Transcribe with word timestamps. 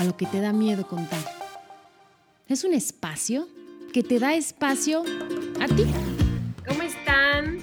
A 0.00 0.04
lo 0.04 0.16
que 0.16 0.24
te 0.24 0.40
da 0.40 0.54
miedo 0.54 0.86
contar. 0.86 1.20
Es 2.48 2.64
un 2.64 2.72
espacio 2.72 3.46
que 3.92 4.02
te 4.02 4.18
da 4.18 4.32
espacio 4.32 5.02
a 5.60 5.66
ti. 5.66 5.84
¿Cómo 6.66 6.80
están? 6.80 7.58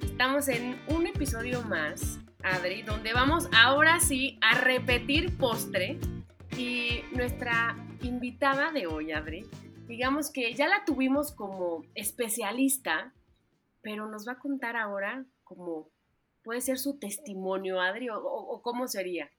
Estamos 0.00 0.46
en 0.46 0.78
un 0.86 1.08
episodio 1.08 1.60
más, 1.62 2.20
Adri, 2.44 2.82
donde 2.82 3.12
vamos 3.12 3.48
ahora 3.52 3.98
sí 3.98 4.38
a 4.42 4.60
repetir 4.60 5.36
postre. 5.36 5.98
Y 6.56 7.00
nuestra 7.16 7.76
invitada 8.00 8.70
de 8.70 8.86
hoy, 8.86 9.10
Adri, 9.10 9.44
digamos 9.88 10.30
que 10.30 10.54
ya 10.54 10.68
la 10.68 10.84
tuvimos 10.84 11.32
como 11.32 11.82
especialista, 11.96 13.12
pero 13.80 14.08
nos 14.08 14.28
va 14.28 14.34
a 14.34 14.38
contar 14.38 14.76
ahora 14.76 15.26
como 15.42 15.88
puede 16.44 16.60
ser 16.60 16.78
su 16.78 17.00
testimonio, 17.00 17.80
Adri, 17.80 18.06
o, 18.08 18.60
cómo 18.62 18.86
sería. 18.86 19.32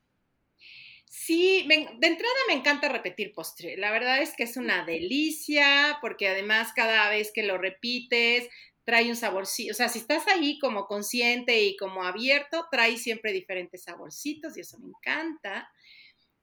Sí, 1.15 1.67
de 1.67 2.07
entrada 2.07 2.33
me 2.47 2.55
encanta 2.55 2.89
repetir 2.89 3.33
postre. 3.35 3.77
La 3.77 3.91
verdad 3.91 4.19
es 4.23 4.35
que 4.35 4.43
es 4.43 4.57
una 4.57 4.83
delicia 4.83 5.99
porque 6.01 6.27
además 6.27 6.73
cada 6.75 7.07
vez 7.11 7.31
que 7.31 7.43
lo 7.43 7.59
repites 7.59 8.49
trae 8.83 9.09
un 9.09 9.15
saborcito. 9.15 9.73
O 9.73 9.75
sea, 9.75 9.89
si 9.89 9.99
estás 9.99 10.27
ahí 10.27 10.57
como 10.57 10.87
consciente 10.87 11.61
y 11.61 11.77
como 11.77 12.03
abierto, 12.03 12.65
trae 12.71 12.97
siempre 12.97 13.31
diferentes 13.31 13.83
saborcitos 13.83 14.57
y 14.57 14.61
eso 14.61 14.79
me 14.79 14.87
encanta. 14.87 15.69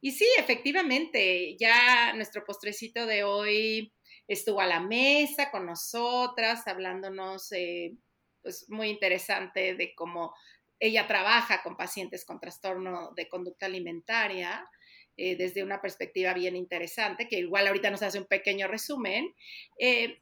Y 0.01 0.13
sí, 0.13 0.27
efectivamente, 0.39 1.57
ya 1.59 2.13
nuestro 2.15 2.45
postrecito 2.45 3.07
de 3.07 3.25
hoy 3.25 3.93
estuvo 4.29 4.61
a 4.61 4.67
la 4.69 4.81
mesa 4.81 5.51
con 5.51 5.67
nosotras, 5.67 6.69
hablándonos, 6.69 7.51
eh, 7.53 7.97
pues 8.43 8.67
muy 8.69 8.89
interesante 8.91 9.75
de 9.75 9.95
cómo 9.97 10.33
ella 10.81 11.07
trabaja 11.07 11.63
con 11.63 11.77
pacientes 11.77 12.25
con 12.25 12.41
trastorno 12.41 13.13
de 13.15 13.29
conducta 13.29 13.67
alimentaria. 13.67 14.69
Eh, 15.17 15.37
desde 15.37 15.63
una 15.63 15.83
perspectiva 15.83 16.33
bien 16.33 16.57
interesante, 16.57 17.29
que 17.29 17.39
igual 17.41 17.67
ahorita 17.67 17.91
nos 17.91 18.03
hace 18.03 18.19
un 18.19 18.25
pequeño 18.25 18.69
resumen, 18.69 19.35
eh, 19.79 20.19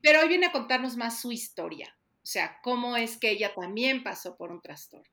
pero 0.00 0.20
hoy 0.20 0.28
viene 0.28 0.46
a 0.46 0.52
contarnos 0.52 0.96
más 0.96 1.20
su 1.20 1.32
historia, 1.32 1.96
o 2.22 2.26
sea, 2.26 2.60
cómo 2.62 2.96
es 2.96 3.18
que 3.18 3.30
ella 3.30 3.52
también 3.54 4.04
pasó 4.04 4.36
por 4.36 4.52
un 4.52 4.60
trastorno. 4.60 5.10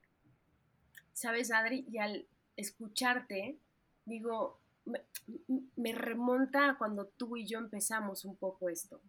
Sabes, 1.12 1.50
Adri, 1.50 1.84
y 1.90 1.98
al 1.98 2.28
escucharte, 2.54 3.58
digo, 4.04 4.60
me, 5.76 5.92
remonta 5.92 6.70
a 6.70 6.78
cuando 6.78 7.06
tú 7.06 7.36
y 7.36 7.46
yo 7.46 7.58
empezamos 7.58 8.24
un 8.24 8.36
poco 8.36 8.68
esto, 8.68 9.00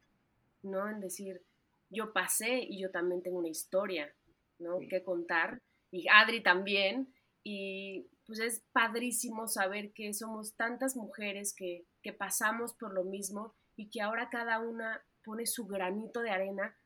¿no? 0.64 0.90
En 0.90 1.00
decir, 1.00 1.44
yo 1.90 2.14
pasé 2.14 2.60
y 2.60 2.82
yo 2.82 2.92
también 2.92 3.22
tengo 3.22 3.38
una 3.38 3.50
historia, 3.50 4.12
¿no? 4.60 4.80
Que 4.90 5.04
contar, 5.04 5.62
y 5.92 6.08
Adri 6.10 6.44
también, 6.44 7.14
y 7.44 8.08
pues 8.26 8.40
es 8.40 8.64
padrísimo 8.72 9.48
saber 9.48 9.92
que 9.94 10.14
somos 10.14 10.56
tantas 10.56 10.96
mujeres 10.96 11.56
que, 11.56 11.86
que 12.04 12.14
pasamos 12.14 12.74
por 12.76 12.94
lo 12.94 13.04
mismo 13.04 13.56
y 13.76 13.90
que 13.90 14.02
ahora 14.02 14.30
cada 14.30 14.60
una 14.60 15.02
pone 15.24 15.46
su 15.46 15.66
granito 15.66 16.22
de 16.22 16.30
arena 16.30 16.78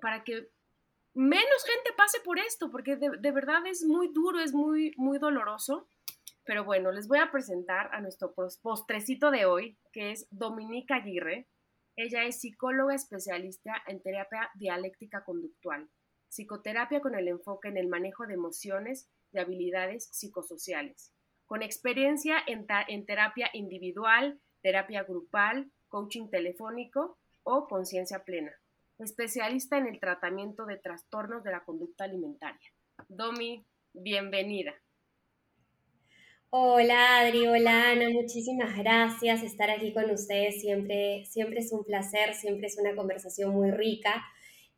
para 0.00 0.24
que 0.24 0.48
menos 1.14 1.64
gente 1.64 1.90
pase 1.96 2.20
por 2.24 2.38
esto, 2.38 2.70
porque 2.70 2.96
de, 2.96 3.10
de 3.18 3.32
verdad 3.32 3.66
es 3.66 3.84
muy 3.84 4.08
duro, 4.12 4.40
es 4.40 4.54
muy, 4.54 4.94
muy 4.96 5.18
doloroso 5.18 5.88
pero 6.48 6.64
bueno, 6.64 6.92
les 6.92 7.08
voy 7.08 7.18
a 7.18 7.30
presentar 7.30 7.90
a 7.92 8.00
nuestro 8.00 8.34
postrecito 8.62 9.30
de 9.30 9.44
hoy, 9.44 9.78
que 9.92 10.12
es 10.12 10.26
Dominica 10.30 10.96
Aguirre. 10.96 11.46
Ella 11.94 12.24
es 12.24 12.40
psicóloga 12.40 12.94
especialista 12.94 13.74
en 13.86 14.00
terapia 14.00 14.50
dialéctica 14.54 15.22
conductual, 15.24 15.90
psicoterapia 16.28 17.00
con 17.00 17.14
el 17.14 17.28
enfoque 17.28 17.68
en 17.68 17.76
el 17.76 17.88
manejo 17.88 18.26
de 18.26 18.34
emociones 18.34 19.08
y 19.32 19.38
habilidades 19.38 20.08
psicosociales, 20.12 21.12
con 21.46 21.62
experiencia 21.62 22.36
en, 22.46 22.66
en 22.88 23.06
terapia 23.06 23.50
individual, 23.52 24.40
terapia 24.62 25.04
grupal, 25.04 25.70
coaching 25.88 26.28
telefónico 26.28 27.18
o 27.42 27.66
conciencia 27.66 28.24
plena, 28.24 28.52
especialista 28.98 29.78
en 29.78 29.86
el 29.86 30.00
tratamiento 30.00 30.66
de 30.66 30.76
trastornos 30.76 31.44
de 31.44 31.52
la 31.52 31.64
conducta 31.64 32.04
alimentaria. 32.04 32.72
Domi, 33.08 33.64
bienvenida. 33.92 34.74
Hola 36.50 37.20
Adri, 37.20 37.46
hola 37.46 37.90
Ana, 37.90 38.08
muchísimas 38.08 38.74
gracias. 38.76 39.42
Estar 39.42 39.70
aquí 39.70 39.92
con 39.92 40.10
ustedes 40.10 40.62
siempre, 40.62 41.26
siempre 41.26 41.60
es 41.60 41.72
un 41.72 41.84
placer, 41.84 42.34
siempre 42.34 42.68
es 42.68 42.78
una 42.78 42.96
conversación 42.96 43.50
muy 43.50 43.70
rica. 43.70 44.24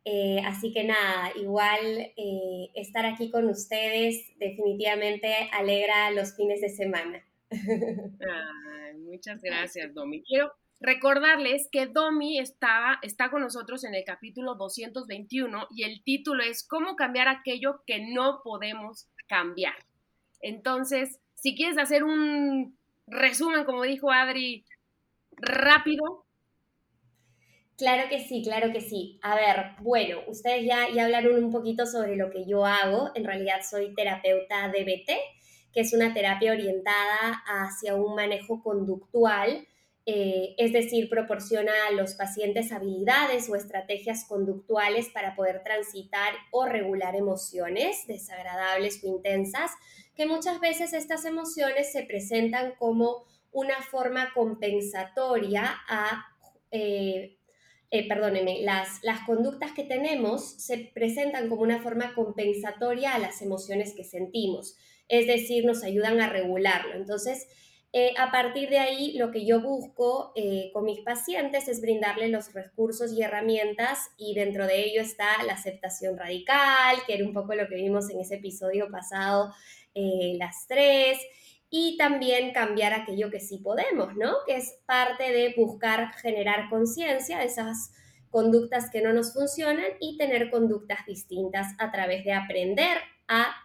Eh, 0.03 0.41
así 0.45 0.73
que 0.73 0.83
nada, 0.83 1.31
igual 1.35 2.11
eh, 2.17 2.69
estar 2.73 3.05
aquí 3.05 3.29
con 3.29 3.47
ustedes 3.49 4.31
definitivamente 4.39 5.49
alegra 5.51 6.09
los 6.11 6.35
fines 6.35 6.61
de 6.61 6.69
semana. 6.69 7.23
muchas 9.03 9.41
gracias, 9.41 9.93
Domi. 9.93 10.23
Quiero 10.23 10.51
recordarles 10.79 11.69
que 11.71 11.85
Domi 11.85 12.39
está, 12.39 12.99
está 13.03 13.29
con 13.29 13.41
nosotros 13.41 13.83
en 13.83 13.93
el 13.93 14.03
capítulo 14.03 14.55
221 14.55 15.67
y 15.69 15.83
el 15.83 16.03
título 16.03 16.43
es 16.43 16.67
¿Cómo 16.67 16.95
cambiar 16.95 17.27
aquello 17.27 17.83
que 17.85 17.99
no 17.99 18.41
podemos 18.43 19.07
cambiar? 19.27 19.75
Entonces, 20.41 21.19
si 21.35 21.55
quieres 21.55 21.77
hacer 21.77 22.03
un 22.03 22.75
resumen, 23.05 23.65
como 23.65 23.83
dijo 23.83 24.11
Adri, 24.11 24.65
rápido. 25.33 26.25
Claro 27.81 28.09
que 28.09 28.19
sí, 28.19 28.43
claro 28.43 28.71
que 28.71 28.79
sí. 28.79 29.19
A 29.23 29.33
ver, 29.33 29.71
bueno, 29.81 30.19
ustedes 30.27 30.65
ya, 30.65 30.87
ya 30.93 31.05
hablaron 31.05 31.43
un 31.43 31.51
poquito 31.51 31.87
sobre 31.87 32.15
lo 32.15 32.29
que 32.29 32.45
yo 32.45 32.63
hago. 32.63 33.09
En 33.15 33.25
realidad 33.25 33.61
soy 33.67 33.95
terapeuta 33.95 34.67
DBT, 34.67 35.09
que 35.73 35.81
es 35.81 35.91
una 35.91 36.13
terapia 36.13 36.51
orientada 36.51 37.41
hacia 37.47 37.95
un 37.95 38.13
manejo 38.13 38.61
conductual 38.61 39.65
eh, 40.05 40.55
es 40.57 40.73
decir, 40.73 41.09
proporciona 41.09 41.71
a 41.87 41.91
los 41.91 42.15
pacientes 42.15 42.71
habilidades 42.71 43.47
o 43.49 43.55
estrategias 43.55 44.25
conductuales 44.25 45.09
para 45.09 45.35
poder 45.35 45.61
transitar 45.63 46.33
o 46.51 46.65
regular 46.65 47.15
emociones 47.15 48.07
desagradables 48.07 49.03
o 49.03 49.07
intensas, 49.07 49.71
que 50.15 50.25
muchas 50.25 50.59
veces 50.59 50.93
estas 50.93 51.25
emociones 51.25 51.91
se 51.91 52.03
presentan 52.03 52.73
como 52.79 53.25
una 53.51 53.81
forma 53.83 54.33
compensatoria 54.33 55.77
a, 55.87 56.25
eh, 56.71 57.37
eh, 57.91 58.07
perdónenme, 58.07 58.61
las, 58.61 59.03
las 59.03 59.19
conductas 59.25 59.73
que 59.73 59.83
tenemos 59.83 60.43
se 60.43 60.77
presentan 60.93 61.49
como 61.49 61.61
una 61.61 61.81
forma 61.81 62.15
compensatoria 62.15 63.13
a 63.13 63.19
las 63.19 63.41
emociones 63.41 63.93
que 63.93 64.03
sentimos, 64.03 64.77
es 65.07 65.27
decir, 65.27 65.65
nos 65.65 65.83
ayudan 65.83 66.21
a 66.21 66.29
regularlo. 66.29 66.95
Entonces, 66.95 67.47
eh, 67.93 68.13
a 68.17 68.31
partir 68.31 68.69
de 68.69 68.79
ahí, 68.79 69.17
lo 69.17 69.31
que 69.31 69.45
yo 69.45 69.61
busco 69.61 70.31
eh, 70.35 70.69
con 70.71 70.85
mis 70.85 71.01
pacientes 71.01 71.67
es 71.67 71.81
brindarles 71.81 72.29
los 72.29 72.53
recursos 72.53 73.11
y 73.11 73.21
herramientas 73.21 73.99
y 74.17 74.33
dentro 74.33 74.65
de 74.65 74.85
ello 74.85 75.01
está 75.01 75.43
la 75.45 75.53
aceptación 75.53 76.17
radical, 76.17 76.95
que 77.05 77.15
era 77.15 77.25
un 77.25 77.33
poco 77.33 77.53
lo 77.53 77.67
que 77.67 77.75
vimos 77.75 78.09
en 78.09 78.21
ese 78.21 78.35
episodio 78.35 78.89
pasado, 78.89 79.53
eh, 79.93 80.35
las 80.37 80.67
tres, 80.69 81.19
y 81.73 81.95
también 81.97 82.51
cambiar 82.51 82.93
aquello 82.93 83.31
que 83.31 83.39
sí 83.39 83.57
podemos, 83.57 84.15
¿no? 84.15 84.35
Que 84.45 84.57
es 84.57 84.77
parte 84.85 85.31
de 85.31 85.53
buscar 85.55 86.13
generar 86.15 86.69
conciencia 86.69 87.39
de 87.39 87.45
esas 87.45 87.93
conductas 88.29 88.91
que 88.91 89.01
no 89.01 89.13
nos 89.13 89.33
funcionan 89.33 89.87
y 90.01 90.17
tener 90.17 90.51
conductas 90.51 91.05
distintas 91.05 91.73
a 91.79 91.89
través 91.91 92.25
de 92.25 92.33
aprender 92.33 92.97
a 93.27 93.55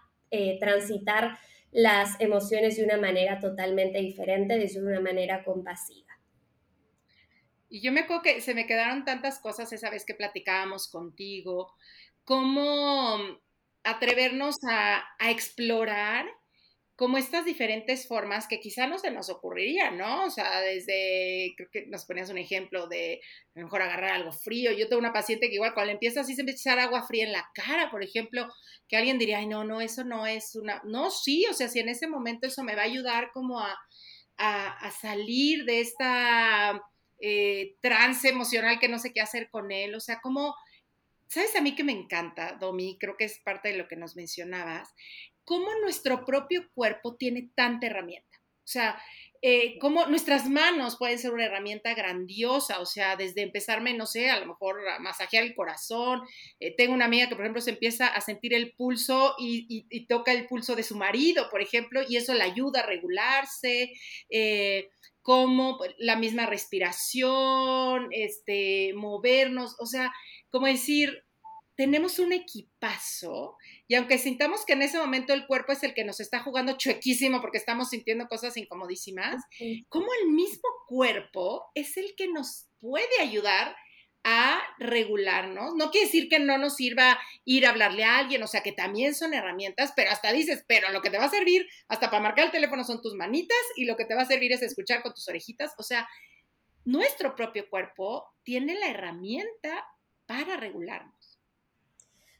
transitar 0.60 1.38
las 1.72 2.20
emociones 2.20 2.76
de 2.76 2.84
una 2.84 2.96
manera 2.96 3.40
totalmente 3.40 3.98
diferente, 3.98 4.58
de 4.58 4.80
una 4.80 5.00
manera 5.00 5.44
compasiva. 5.44 6.12
Y 7.68 7.80
yo 7.80 7.90
me 7.90 8.00
acuerdo 8.00 8.22
que 8.22 8.40
se 8.40 8.54
me 8.54 8.66
quedaron 8.66 9.04
tantas 9.04 9.40
cosas 9.40 9.72
esa 9.72 9.90
vez 9.90 10.04
que 10.04 10.14
platicábamos 10.14 10.88
contigo, 10.88 11.74
cómo 12.24 13.18
atrevernos 13.82 14.56
a, 14.70 15.04
a 15.18 15.30
explorar 15.30 16.26
como 16.96 17.18
estas 17.18 17.44
diferentes 17.44 18.08
formas 18.08 18.48
que 18.48 18.58
quizá 18.58 18.86
no 18.86 18.98
se 18.98 19.10
nos 19.10 19.28
ocurrirían, 19.28 19.98
¿no? 19.98 20.24
O 20.24 20.30
sea, 20.30 20.60
desde, 20.62 21.52
creo 21.54 21.68
que 21.70 21.86
nos 21.86 22.06
ponías 22.06 22.30
un 22.30 22.38
ejemplo 22.38 22.88
de 22.88 23.20
a 23.54 23.60
lo 23.60 23.66
mejor 23.66 23.82
agarrar 23.82 24.14
algo 24.14 24.32
frío. 24.32 24.72
Yo 24.72 24.88
tengo 24.88 25.00
una 25.00 25.12
paciente 25.12 25.48
que 25.48 25.56
igual 25.56 25.74
cuando 25.74 25.92
empieza 25.92 26.22
así 26.22 26.34
se 26.34 26.40
empieza 26.40 26.70
a 26.70 26.72
echar 26.72 26.84
agua 26.84 27.06
fría 27.06 27.24
en 27.24 27.32
la 27.32 27.46
cara, 27.54 27.90
por 27.90 28.02
ejemplo, 28.02 28.48
que 28.88 28.96
alguien 28.96 29.18
diría, 29.18 29.38
ay, 29.38 29.46
no, 29.46 29.62
no, 29.62 29.82
eso 29.82 30.04
no 30.04 30.26
es 30.26 30.56
una, 30.56 30.80
no, 30.84 31.10
sí, 31.10 31.44
o 31.50 31.52
sea, 31.52 31.68
si 31.68 31.80
en 31.80 31.90
ese 31.90 32.08
momento 32.08 32.46
eso 32.46 32.64
me 32.64 32.74
va 32.74 32.82
a 32.82 32.86
ayudar 32.86 33.30
como 33.32 33.60
a, 33.60 33.76
a, 34.38 34.90
salir 34.90 35.66
de 35.66 35.80
esta 35.80 36.80
eh, 37.20 37.76
trance 37.82 38.28
emocional 38.28 38.78
que 38.78 38.88
no 38.88 38.98
sé 38.98 39.12
qué 39.12 39.20
hacer 39.20 39.50
con 39.50 39.70
él, 39.70 39.94
o 39.94 40.00
sea, 40.00 40.20
cómo, 40.22 40.54
¿sabes 41.28 41.54
a 41.56 41.60
mí 41.60 41.74
que 41.74 41.84
me 41.84 41.92
encanta, 41.92 42.56
Domi? 42.58 42.96
Creo 42.98 43.16
que 43.18 43.24
es 43.24 43.38
parte 43.40 43.68
de 43.68 43.76
lo 43.76 43.86
que 43.86 43.96
nos 43.96 44.16
mencionabas, 44.16 44.94
cómo 45.46 45.68
nuestro 45.80 46.26
propio 46.26 46.68
cuerpo 46.74 47.16
tiene 47.16 47.50
tanta 47.54 47.86
herramienta. 47.86 48.26
O 48.38 48.68
sea, 48.68 49.00
eh, 49.42 49.78
cómo 49.78 50.06
nuestras 50.06 50.48
manos 50.50 50.96
pueden 50.96 51.20
ser 51.20 51.32
una 51.32 51.44
herramienta 51.44 51.94
grandiosa, 51.94 52.80
o 52.80 52.84
sea, 52.84 53.14
desde 53.14 53.42
empezarme, 53.42 53.94
no 53.94 54.04
sé, 54.04 54.28
a 54.28 54.40
lo 54.40 54.46
mejor 54.46 54.80
a 54.88 54.98
masajear 54.98 55.44
el 55.44 55.54
corazón. 55.54 56.22
Eh, 56.58 56.74
tengo 56.76 56.94
una 56.94 57.04
amiga 57.04 57.28
que, 57.28 57.36
por 57.36 57.44
ejemplo, 57.44 57.62
se 57.62 57.70
empieza 57.70 58.08
a 58.08 58.20
sentir 58.20 58.54
el 58.54 58.74
pulso 58.74 59.36
y, 59.38 59.86
toca 60.08 60.32
el 60.32 60.48
pulso 60.48 60.74
de 60.74 60.82
su 60.82 60.96
marido, 60.96 61.48
por 61.48 61.62
ejemplo, 61.62 62.02
y 62.08 62.16
eso 62.16 62.34
le 62.34 62.42
ayuda 62.42 62.80
a 62.80 62.86
regularse. 62.86 63.92
Eh, 64.30 64.90
como 65.22 65.78
la 65.98 66.16
misma 66.16 66.46
respiración, 66.46 68.08
este, 68.12 68.94
movernos, 68.94 69.76
o 69.80 69.86
sea, 69.86 70.12
como 70.50 70.66
decir, 70.66 71.25
tenemos 71.76 72.18
un 72.18 72.32
equipazo 72.32 73.56
y 73.86 73.94
aunque 73.94 74.18
sintamos 74.18 74.64
que 74.64 74.72
en 74.72 74.82
ese 74.82 74.98
momento 74.98 75.32
el 75.32 75.46
cuerpo 75.46 75.72
es 75.72 75.82
el 75.82 75.94
que 75.94 76.04
nos 76.04 76.20
está 76.20 76.40
jugando 76.40 76.76
chuequísimo 76.76 77.40
porque 77.40 77.58
estamos 77.58 77.90
sintiendo 77.90 78.26
cosas 78.28 78.56
incomodísimas, 78.56 79.44
como 79.88 80.06
el 80.22 80.30
mismo 80.32 80.68
cuerpo 80.86 81.70
es 81.74 81.96
el 81.96 82.14
que 82.16 82.28
nos 82.28 82.66
puede 82.78 83.20
ayudar 83.20 83.76
a 84.28 84.60
regularnos. 84.78 85.76
No 85.76 85.92
quiere 85.92 86.06
decir 86.06 86.28
que 86.28 86.40
no 86.40 86.58
nos 86.58 86.74
sirva 86.74 87.16
ir 87.44 87.64
a 87.64 87.70
hablarle 87.70 88.02
a 88.02 88.18
alguien, 88.18 88.42
o 88.42 88.48
sea 88.48 88.62
que 88.62 88.72
también 88.72 89.14
son 89.14 89.34
herramientas, 89.34 89.92
pero 89.94 90.10
hasta 90.10 90.32
dices, 90.32 90.64
pero 90.66 90.90
lo 90.90 91.00
que 91.00 91.10
te 91.10 91.18
va 91.18 91.26
a 91.26 91.30
servir 91.30 91.68
hasta 91.86 92.10
para 92.10 92.22
marcar 92.22 92.46
el 92.46 92.50
teléfono 92.50 92.82
son 92.82 93.00
tus 93.00 93.14
manitas 93.14 93.56
y 93.76 93.84
lo 93.84 93.96
que 93.96 94.04
te 94.04 94.16
va 94.16 94.22
a 94.22 94.26
servir 94.26 94.52
es 94.52 94.62
escuchar 94.62 95.02
con 95.02 95.14
tus 95.14 95.28
orejitas. 95.28 95.74
O 95.78 95.84
sea, 95.84 96.08
nuestro 96.84 97.36
propio 97.36 97.70
cuerpo 97.70 98.24
tiene 98.42 98.74
la 98.74 98.88
herramienta 98.88 99.86
para 100.26 100.56
regularnos. 100.56 101.15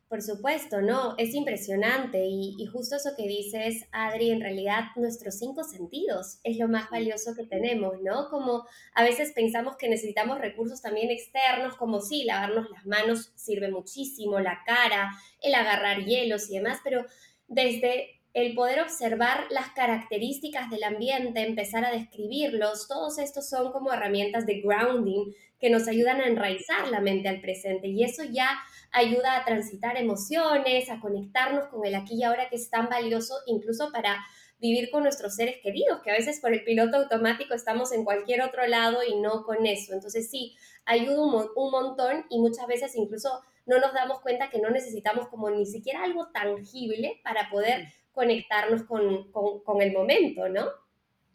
Por 0.09 0.23
supuesto, 0.23 0.83
no, 0.83 1.17
es 1.19 1.35
impresionante 1.35 2.25
y, 2.27 2.65
justo 2.67 2.95
eso 2.95 3.11
que 3.17 3.27
dices, 3.27 3.89
Adri, 3.91 4.31
en 4.31 4.41
realidad 4.41 4.85
nuestros 4.95 5.37
cinco 5.37 5.65
sentidos 5.65 6.39
es 6.45 6.59
lo 6.59 6.69
más 6.69 6.89
valioso 6.91 7.35
que 7.35 7.45
tenemos, 7.45 8.01
¿no? 8.03 8.29
Como 8.29 8.65
a 8.95 9.03
veces 9.03 9.33
pensamos 9.33 9.77
que 9.77 9.89
necesitamos 9.89 10.39
recursos 10.39 10.81
también 10.81 11.11
externos, 11.11 11.77
como 11.77 12.01
sí, 12.01 12.23
lavarnos 12.23 12.71
las 12.71 12.87
manos 12.87 13.33
sirve 13.35 13.69
muchísimo, 13.69 14.39
la 14.39 14.63
cara, 14.65 15.11
el 15.43 15.57
agarrar 15.57 16.05
hielos 16.05 16.49
y 16.51 16.55
demás, 16.55 16.79
pero 16.85 17.05
desde 17.49 18.21
el 18.33 18.55
poder 18.55 18.83
observar 18.83 19.47
las 19.51 19.71
características 19.71 20.71
del 20.71 20.85
ambiente, 20.85 21.41
empezar 21.41 21.85
a 21.85 21.91
describirlos, 21.91 22.87
todos 22.87 23.19
estos 23.19 23.49
son 23.49 23.73
como 23.73 23.93
herramientas 23.93 24.47
de 24.47 24.61
grounding 24.61 25.33
que 25.59 25.71
nos 25.71 25.89
ayudan 25.89 26.21
a 26.21 26.27
enraizar 26.27 26.87
la 26.89 27.01
mente 27.01 27.29
al 27.29 27.41
presente 27.41 27.89
y 27.89 28.05
eso 28.05 28.23
ya 28.25 28.59
ayuda 28.93 29.37
a 29.37 29.45
transitar 29.45 29.97
emociones, 29.97 30.91
a 30.91 31.01
conectarnos 31.01 31.69
con 31.69 31.85
el 31.85 31.95
aquí 31.95 32.15
y 32.15 32.25
ahora 32.25 32.49
que 32.49 32.57
es 32.57 32.71
tan 32.71 32.89
valioso 32.89 33.35
incluso 33.47 33.91
para 33.93 34.25
vivir 34.59 34.91
con 34.91 35.03
nuestros 35.03 35.35
seres 35.35 35.57
queridos, 35.63 36.01
que 36.03 36.11
a 36.11 36.15
veces 36.15 36.41
por 36.41 36.53
el 36.53 36.65
piloto 36.65 36.97
automático 36.97 37.55
estamos 37.55 37.93
en 37.93 38.05
cualquier 38.05 38.43
otro 38.43 38.67
lado 38.67 39.01
y 39.07 39.17
no 39.21 39.45
con 39.45 39.67
eso. 39.67 39.93
Entonces 39.93 40.31
sí, 40.31 40.57
ayuda 40.85 41.23
un, 41.23 41.49
un 41.55 41.71
montón 41.71 42.25
y 42.31 42.39
muchas 42.39 42.67
veces 42.67 42.97
incluso 42.97 43.43
no 43.67 43.79
nos 43.79 43.93
damos 43.93 44.21
cuenta 44.21 44.49
que 44.49 44.61
no 44.61 44.71
necesitamos 44.71 45.29
como 45.29 45.51
ni 45.51 45.67
siquiera 45.67 46.05
algo 46.05 46.29
tangible 46.29 47.21
para 47.23 47.51
poder 47.51 47.89
conectarnos 48.13 48.85
con, 48.85 49.31
con, 49.31 49.83
el 49.83 49.93
momento, 49.93 50.49
¿no? 50.49 50.69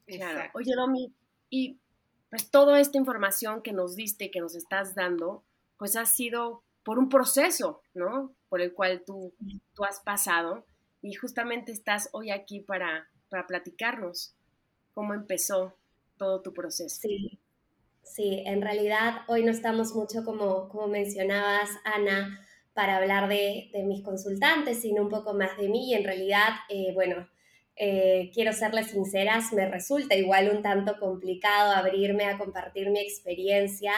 Claro. 0.08 0.50
Oye, 0.56 0.74
Domi, 0.76 1.14
y 1.50 1.80
pues 2.30 2.50
toda 2.50 2.80
esta 2.80 2.98
información 2.98 3.62
que 3.62 3.74
nos 3.74 3.96
diste, 3.96 4.32
que 4.32 4.40
nos 4.40 4.56
estás 4.56 4.96
dando, 4.96 5.44
pues 5.78 5.96
ha 5.96 6.06
sido 6.06 6.64
por 6.84 7.00
un 7.00 7.10
proceso, 7.10 7.82
¿no? 7.94 8.34
Por 8.50 8.62
el 8.62 8.74
cual 8.74 9.04
tú, 9.06 9.34
tú 9.74 9.84
has 9.84 10.00
pasado 10.00 10.66
y 11.02 11.14
justamente 11.14 11.72
estás 11.72 12.10
hoy 12.12 12.32
aquí 12.32 12.60
para, 12.60 13.10
para 13.30 13.48
platicarnos 13.48 14.36
cómo 14.94 15.14
empezó 15.14 15.76
todo 16.18 16.42
tu 16.42 16.54
proceso. 16.54 17.02
Sí, 17.02 17.40
sí, 18.04 18.44
en 18.46 18.62
realidad 18.62 19.22
hoy 19.28 19.44
no 19.44 19.52
estamos 19.52 19.94
mucho 19.94 20.24
como, 20.24 20.70
como 20.70 20.88
mencionabas, 20.88 21.70
Ana, 21.84 22.40
para 22.74 22.98
hablar 22.98 23.28
de, 23.28 23.70
de 23.74 23.84
mis 23.84 24.04
consultantes, 24.04 24.82
sino 24.82 25.04
un 25.04 25.10
poco 25.10 25.34
más 25.34 25.58
de 25.58 25.70
mí 25.70 25.92
y 25.92 25.94
en 25.94 26.04
realidad, 26.04 26.50
eh, 26.70 26.92
bueno, 26.94 27.28
eh, 27.76 28.30
quiero 28.34 28.54
serles 28.54 28.92
sinceras, 28.92 29.54
me 29.54 29.68
resulta 29.68 30.16
igual 30.16 30.52
un 30.56 30.62
tanto 30.62 31.00
complicado 31.00 31.72
abrirme 31.72 32.26
a 32.26 32.38
compartir 32.38 32.90
mi 32.92 33.00
experiencia 33.00 33.94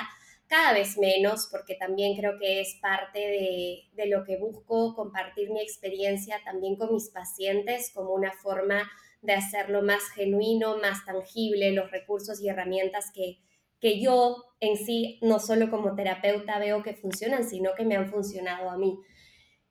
cada 0.54 0.74
vez 0.74 1.00
menos, 1.00 1.48
porque 1.50 1.74
también 1.74 2.16
creo 2.16 2.38
que 2.38 2.62
es 2.62 2.78
parte 2.80 3.18
de, 3.18 4.06
lo 4.06 4.24
que 4.24 4.38
busco, 4.38 4.94
compartir 4.94 5.50
mi 5.50 5.60
experiencia 5.60 6.40
también 6.46 6.76
con 6.76 6.94
mis 6.94 7.10
pacientes 7.10 7.90
como 7.92 8.14
una 8.14 8.32
forma 8.34 8.88
de 9.24 9.34
hacerlo 9.34 9.82
más 9.82 10.04
genuino, 10.14 10.78
más 10.78 11.06
tangible, 11.06 11.72
los 11.72 11.90
recursos 11.90 12.40
y 12.40 12.50
herramientas 12.50 13.12
que, 13.16 13.40
que 13.80 14.00
yo 14.00 14.44
en 14.60 14.78
sí, 14.78 15.18
no 15.24 15.40
solo 15.40 15.72
como 15.72 15.96
terapeuta 15.96 16.60
veo 16.60 16.84
que 16.84 16.94
funcionan, 16.94 17.50
sino 17.50 17.72
que 17.76 17.86
me 17.86 17.96
han 17.96 18.12
funcionado 18.12 18.70
a 18.70 18.78
mí. 18.78 19.00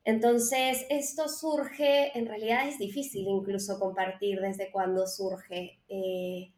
Entonces, 0.03 0.85
esto 0.89 1.29
surge, 1.29 2.11
en 2.17 2.25
realidad 2.25 2.67
es 2.67 2.77
difícil 2.77 3.25
incluso 3.29 3.79
compartir 3.79 4.41
desde 4.41 4.69
cuándo 4.69 5.07
surge. 5.07 5.79
Eh, 5.87 6.51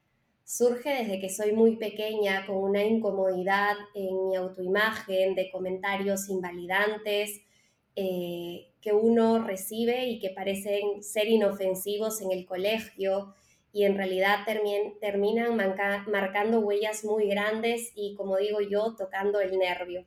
surge 0.46 0.90
desde 0.90 1.20
que 1.20 1.30
soy 1.30 1.52
muy 1.54 1.76
pequeña 1.76 2.46
con 2.46 2.58
una 2.58 2.84
incomodidad 2.84 3.76
en 3.96 4.30
mi 4.30 4.36
autoimagen 4.36 5.34
de 5.34 5.50
comentarios 5.52 6.30
invalidantes 6.30 7.42
eh, 7.96 8.68
que 8.80 8.94
uno 8.94 9.44
recibe 9.44 10.06
y 10.06 10.20
que 10.20 10.30
parecen 10.30 11.02
ser 11.02 11.28
inofensivos 11.28 12.22
en 12.22 12.32
el 12.32 12.46
colegio 12.46 13.34
y 13.74 13.84
en 13.84 13.98
realidad 13.98 14.46
terminan 15.02 15.58
marcando 15.58 16.60
huellas 16.60 17.04
muy 17.04 17.28
grandes 17.28 17.92
y 17.96 18.16
como 18.16 18.38
digo 18.38 18.62
yo, 18.62 18.96
tocando 18.96 19.42
el 19.42 19.58
nervio, 19.58 20.06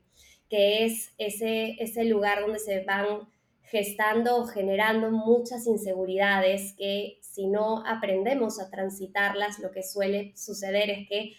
que 0.49 0.85
es 0.85 1.13
ese, 1.19 1.77
ese 1.81 2.05
lugar 2.05 2.41
donde 2.41 2.61
se 2.61 2.85
van 2.85 3.29
gestando 3.71 4.37
o 4.37 4.47
generando 4.47 5.11
muchas 5.11 5.67
inseguridades 5.67 6.75
que 6.77 7.19
si 7.21 7.47
no 7.47 7.87
aprendemos 7.87 8.61
a 8.61 8.71
transitarlas, 8.71 9.59
lo 9.59 9.71
que 9.71 9.83
suele 9.83 10.33
suceder 10.37 10.91
es 10.91 11.09
que 11.09 11.33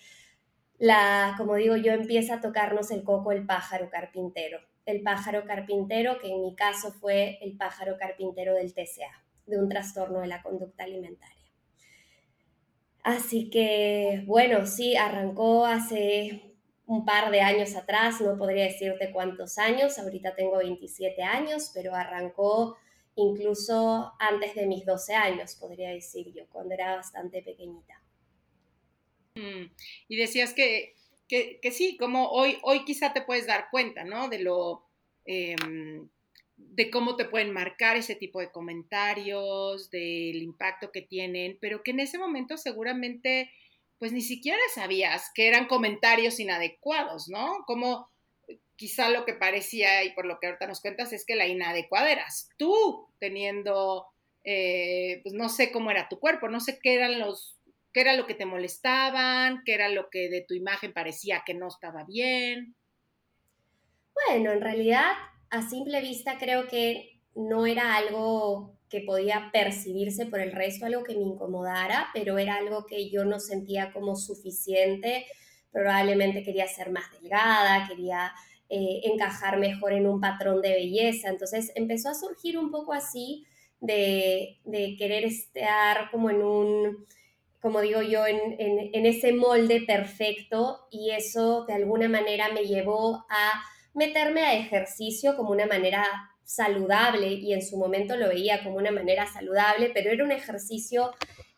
la, 0.77 1.36
como 1.38 1.55
digo 1.55 1.75
yo, 1.75 1.91
empieza 1.91 2.36
a 2.36 2.41
tocarnos 2.41 2.91
el 2.91 3.03
coco 3.03 3.31
el 3.31 3.45
pájaro 3.45 3.89
carpintero. 3.89 4.59
El 4.86 5.01
pájaro 5.01 5.43
carpintero, 5.45 6.19
que 6.19 6.29
en 6.29 6.41
mi 6.41 6.55
caso 6.55 6.91
fue 6.93 7.38
el 7.41 7.57
pájaro 7.57 7.98
carpintero 7.98 8.55
del 8.55 8.74
TCA, 8.74 9.24
de 9.45 9.59
un 9.59 9.67
trastorno 9.67 10.21
de 10.21 10.27
la 10.27 10.41
conducta 10.41 10.86
alimentaria. 10.86 11.36
Así 13.03 13.50
que, 13.50 14.24
bueno, 14.25 14.65
sí, 14.65 14.95
arrancó 14.95 15.65
hace 15.65 16.49
un 16.89 17.05
par 17.05 17.29
de 17.29 17.39
años 17.41 17.75
atrás, 17.75 18.19
no 18.19 18.36
podría 18.36 18.63
decirte 18.63 19.12
cuántos 19.12 19.60
años, 19.60 20.00
ahorita 20.00 20.36
tengo 20.36 20.58
27 20.58 21.22
años, 21.22 21.69
pero 21.72 21.93
arrancó 21.93 22.77
incluso 23.13 24.12
antes 24.17 24.55
de 24.55 24.65
mis 24.65 24.88
12 24.88 25.13
años, 25.13 25.53
podría 25.53 25.91
decir 25.91 26.34
yo, 26.34 26.48
cuando 26.50 26.74
era 26.74 26.96
bastante 26.96 27.43
pequeñita. 27.43 28.01
Mm, 29.36 29.72
y 30.08 30.15
decías 30.15 30.55
que, 30.55 30.96
que, 31.27 31.60
sí, 31.72 31.96
como 31.96 32.29
hoy, 32.29 32.58
hoy 32.63 32.84
quizá 32.86 33.13
te 33.13 33.22
puedes 33.22 33.46
dar 33.46 33.67
cuenta, 33.69 34.03
¿no? 34.03 34.27
De 34.27 34.39
lo... 34.39 34.84
Em, 35.25 36.10
de 36.58 36.89
cómo 36.89 37.15
te 37.15 37.25
pueden 37.25 37.51
marcar 37.51 37.98
ese 37.98 38.15
tipo 38.15 38.39
de 38.39 38.51
comentarios, 38.51 39.91
del 39.91 40.41
impacto 40.41 40.91
que 40.91 41.03
tienen, 41.03 41.58
pero 41.62 41.84
que 41.84 41.91
en 41.91 42.00
ese 42.00 42.17
momento 42.17 42.58
seguramente 42.58 43.51
pues 44.00 44.13
ni 44.13 44.22
siquiera 44.22 44.60
sabías 44.74 45.29
que 45.36 45.48
eran 45.48 45.68
comentarios 45.68 46.39
inadecuados, 46.39 47.27
¿no? 47.27 47.63
Como 47.68 48.10
quizá 48.77 49.10
lo 49.10 49.25
que 49.25 49.34
parecía 49.34 50.06
y 50.06 50.13
por 50.13 50.25
lo 50.25 50.39
que 50.39 50.48
ahorita 50.48 50.65
nos 50.65 50.79
cuentas 50.79 51.12
es 51.12 51.25
que 51.25 51.36
la 51.36 51.48
inadecuada 51.48 52.10
eras 52.10 52.50
tú 52.58 53.10
teniendo, 53.20 54.08
eh, 54.46 55.20
pues 55.22 55.36
no 55.36 55.50
sé 55.50 55.72
cómo 55.72 55.91
era 55.91 56.08
tu 56.08 56.18
cuerpo, 56.18 56.48
no 56.48 56.62
sé 56.62 56.79
qué 56.82 56.96
eran 56.96 57.20
los, 57.20 57.60
qué 57.91 58.00
era 58.00 58.15
lo 58.15 58.25
que 58.25 58.36
te 58.36 58.46
molestaban, 58.46 59.63
qué 59.65 59.74
era 59.74 59.89
lo 59.89 60.10
que 60.10 60.29
de 60.29 60.46
tu 60.48 60.53
imagen 60.53 60.94
parecía 60.94 61.44
que 61.46 61.53
no 61.53 61.68
estaba 61.68 62.06
bien. 62.06 62.75
Bueno, 64.27 64.53
en 64.53 64.62
realidad 64.62 65.12
a 65.50 65.62
simple 65.62 66.00
vista 66.00 66.38
creo 66.38 66.68
que 66.68 67.20
no 67.36 67.65
era 67.65 67.96
algo 67.96 68.78
que 68.89 69.01
podía 69.01 69.50
percibirse 69.53 70.25
por 70.25 70.39
el 70.39 70.51
resto, 70.51 70.86
algo 70.86 71.03
que 71.03 71.15
me 71.15 71.24
incomodara, 71.24 72.08
pero 72.13 72.38
era 72.38 72.55
algo 72.55 72.86
que 72.86 73.10
yo 73.10 73.24
no 73.25 73.39
sentía 73.39 73.91
como 73.93 74.15
suficiente. 74.15 75.25
Probablemente 75.72 76.43
quería 76.43 76.67
ser 76.67 76.89
más 76.89 77.05
delgada, 77.22 77.88
quería 77.88 78.31
eh, 78.69 79.01
encajar 79.03 79.60
mejor 79.60 79.93
en 79.93 80.08
un 80.08 80.19
patrón 80.19 80.62
de 80.62 80.69
belleza. 80.69 81.29
Entonces 81.29 81.72
empezó 81.75 82.10
a 82.10 82.15
surgir 82.15 82.58
un 82.58 82.72
poco 82.72 82.93
así 82.93 83.46
de, 83.79 84.60
de 84.63 84.96
querer 84.98 85.24
estar 85.25 86.10
como 86.12 86.29
en 86.29 86.41
un 86.41 87.08
como 87.62 87.81
digo 87.81 88.01
yo, 88.01 88.25
en, 88.25 88.55
en, 88.58 89.05
ese 89.05 89.34
molde 89.34 89.81
perfecto 89.81 90.88
y 90.91 91.12
eso 91.12 91.65
de 91.65 91.74
alguna 91.74 92.08
manera 92.08 92.53
me 92.53 92.63
llevó 92.63 93.25
a 93.29 93.62
meterme 93.93 94.43
a 94.43 94.53
ejercicio 94.53 95.36
como 95.36 95.51
una 95.51 95.65
manera 95.65 96.28
saludable 96.50 97.27
y 97.27 97.53
en 97.53 97.62
su 97.62 97.77
momento 97.77 98.18
lo 98.18 98.27
veía 98.27 98.63
como 98.63 98.77
una 98.77 98.89
manera 98.89 99.27
saludable, 99.27 99.91
pero 99.94 100.10
era 100.10 100.24
un 100.24 100.32
ejercicio 100.32 101.12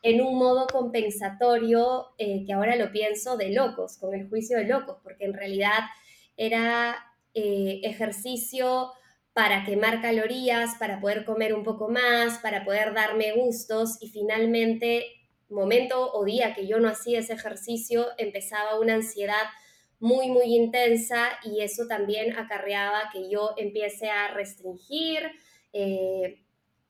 en 0.03 0.19
un 0.19 0.37
modo 0.37 0.67
compensatorio 0.67 2.07
eh, 2.17 2.43
que 2.45 2.51
ahora 2.51 2.75
lo 2.75 2.91
pienso 2.91 3.37
de 3.37 3.53
locos, 3.53 3.97
con 3.97 4.13
el 4.13 4.27
juicio 4.27 4.57
de 4.57 4.65
locos, 4.65 4.97
porque 5.01 5.23
en 5.23 5.33
realidad 5.33 5.79
era 6.35 6.97
eh, 7.33 7.79
ejercicio 7.83 8.91
para 9.31 9.63
quemar 9.63 10.01
calorías, 10.01 10.75
para 10.77 10.99
poder 10.99 11.23
comer 11.23 11.53
un 11.53 11.63
poco 11.63 11.87
más, 11.87 12.39
para 12.39 12.65
poder 12.65 12.93
darme 12.93 13.31
gustos 13.31 13.97
y 14.01 14.09
finalmente, 14.09 15.05
momento 15.47 16.11
o 16.11 16.25
día 16.25 16.53
que 16.53 16.67
yo 16.67 16.81
no 16.81 16.89
hacía 16.89 17.19
ese 17.19 17.31
ejercicio, 17.31 18.07
empezaba 18.17 18.77
una 18.77 18.95
ansiedad 18.95 19.45
muy, 20.01 20.27
muy 20.27 20.53
intensa 20.55 21.29
y 21.43 21.61
eso 21.61 21.87
también 21.87 22.37
acarreaba 22.37 23.09
que 23.13 23.29
yo 23.29 23.51
empiece 23.55 24.09
a 24.09 24.33
restringir 24.33 25.19
eh, 25.71 26.43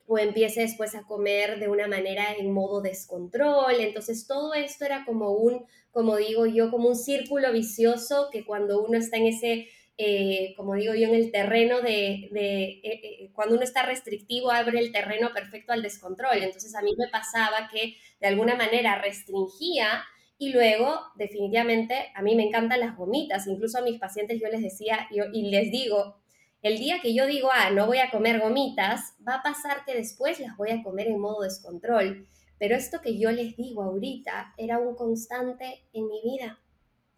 o 0.08 0.18
empiece 0.18 0.62
después 0.62 0.96
a 0.96 1.04
comer 1.04 1.60
de 1.60 1.68
una 1.68 1.88
manera 1.88 2.34
en 2.34 2.52
modo 2.52 2.82
descontrol. 2.82 3.80
Entonces 3.80 4.26
todo 4.26 4.56
esto 4.56 4.86
era 4.86 5.06
como 5.06 5.32
un, 5.32 5.66
como 5.92 6.18
digo 6.18 6.48
yo, 6.48 6.72
como 6.72 6.90
un 6.90 6.96
círculo 6.96 7.52
vicioso 7.52 8.30
que 8.32 8.44
cuando 8.44 8.82
uno 8.82 8.98
está 8.98 9.18
en 9.18 9.28
ese 9.28 9.68
eh, 10.04 10.56
como 10.58 10.74
digo 10.74 10.96
yo, 10.96 11.08
en 11.08 11.14
el 11.14 11.32
terreno 11.32 11.82
de, 11.82 12.30
eh, 12.34 12.82
eh, 12.84 13.30
cuando 13.34 13.54
uno 13.54 13.64
está 13.64 13.84
restrictivo, 13.84 14.50
abre 14.50 14.80
el 14.80 14.92
terreno 14.92 15.32
perfecto 15.32 15.74
al 15.74 15.84
descontrol. 15.84 16.38
Entonces 16.42 16.74
a 16.74 16.82
mí 16.82 16.96
me 16.98 17.08
pasaba 17.10 17.70
que 17.72 17.98
de 18.20 18.28
alguna 18.28 18.56
manera 18.56 19.00
restringía 19.00 20.04
y 20.42 20.52
luego 20.52 21.00
definitivamente 21.18 22.12
a 22.16 22.24
mí 22.24 22.36
me 22.36 22.42
encantan 22.42 22.80
las 22.80 22.98
gomitas. 22.98 23.46
Incluso 23.46 23.78
a 23.78 23.84
mis 23.84 24.00
pacientes 24.00 24.42
yo 24.42 24.48
les 24.48 24.64
decía 24.64 25.08
y 25.12 25.52
les 25.52 25.70
digo, 25.70 26.16
el 26.64 26.80
día 26.80 27.00
que 27.00 27.14
yo 27.14 27.28
digo, 27.28 27.50
ah, 27.54 27.70
no 27.70 27.86
voy 27.86 28.00
a 28.00 28.10
comer 28.10 28.40
gomitas, 28.40 29.14
va 29.26 29.36
a 29.36 29.44
pasar 29.44 29.86
que 29.86 29.94
después 29.94 30.40
las 30.40 30.58
voy 30.58 30.72
a 30.72 30.82
comer 30.82 31.10
en 31.10 31.20
modo 31.20 31.44
descontrol. 31.44 32.28
Pero 32.58 32.76
esto 32.76 33.02
que 33.02 33.20
yo 33.20 33.30
les 33.30 33.56
digo 33.56 33.84
ahorita 33.84 34.56
era 34.58 34.80
un 34.80 34.96
constante 34.96 35.84
en 35.94 36.08
mi 36.08 36.24
vida. 36.24 36.60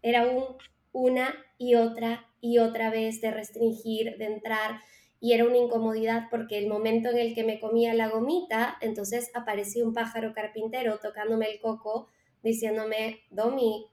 Era 0.01 0.27
un 0.27 0.43
una 0.91 1.33
y 1.57 1.75
otra 1.75 2.27
y 2.41 2.57
otra 2.57 2.89
vez 2.89 3.21
de 3.21 3.31
restringir, 3.31 4.17
de 4.17 4.25
entrar, 4.25 4.81
y 5.21 5.31
era 5.31 5.45
una 5.45 5.55
incomodidad 5.55 6.27
porque 6.29 6.57
el 6.57 6.67
momento 6.67 7.09
en 7.09 7.19
el 7.19 7.33
que 7.33 7.45
me 7.45 7.61
comía 7.61 7.93
la 7.93 8.09
gomita, 8.09 8.77
entonces 8.81 9.31
aparecía 9.33 9.85
un 9.85 9.93
pájaro 9.93 10.33
carpintero 10.33 10.99
tocándome 10.99 11.49
el 11.49 11.61
coco, 11.61 12.09
diciéndome, 12.43 13.21
Domi, 13.31 13.87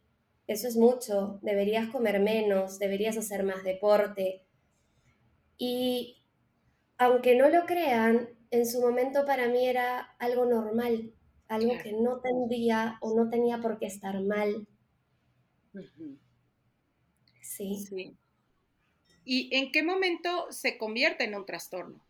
eso 0.47 0.69
es 0.69 0.77
mucho, 0.77 1.39
deberías 1.43 1.89
comer 1.89 2.21
menos, 2.21 2.79
deberías 2.79 3.17
hacer 3.17 3.45
más 3.45 3.63
deporte. 3.63 4.43
Y 5.57 6.23
aunque 6.99 7.37
no 7.37 7.49
lo 7.49 7.67
crean, 7.67 8.29
en 8.51 8.67
su 8.67 8.81
momento 8.81 9.25
para 9.25 9.49
mí 9.49 9.67
era 9.67 10.01
algo 10.19 10.45
normal, 10.45 11.15
algo 11.49 11.79
que 11.83 11.93
no 11.93 12.21
tendría 12.21 12.99
o 13.01 13.15
no 13.15 13.31
tenía 13.31 13.59
por 13.61 13.79
qué 13.79 13.87
estar 13.87 14.21
mal. 14.23 14.67
Sí. 17.43 18.19
¿Y 19.25 19.55
en 19.57 19.71
qué 19.71 19.83
momento 19.83 20.47
se 20.51 20.77
convierte 20.79 21.25
en 21.25 21.35
un 21.37 21.47
trastorno? 21.47 22.05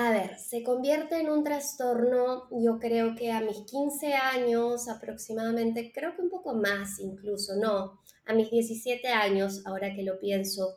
A 0.00 0.12
ver, 0.12 0.38
se 0.38 0.62
convierte 0.62 1.18
en 1.18 1.28
un 1.28 1.42
trastorno, 1.42 2.46
yo 2.52 2.78
creo 2.78 3.16
que 3.16 3.32
a 3.32 3.40
mis 3.40 3.62
15 3.62 4.14
años 4.14 4.88
aproximadamente, 4.88 5.90
creo 5.92 6.14
que 6.14 6.22
un 6.22 6.30
poco 6.30 6.54
más 6.54 7.00
incluso, 7.00 7.56
no, 7.56 7.98
a 8.24 8.32
mis 8.32 8.48
17 8.48 9.08
años, 9.08 9.66
ahora 9.66 9.92
que 9.96 10.04
lo 10.04 10.20
pienso, 10.20 10.76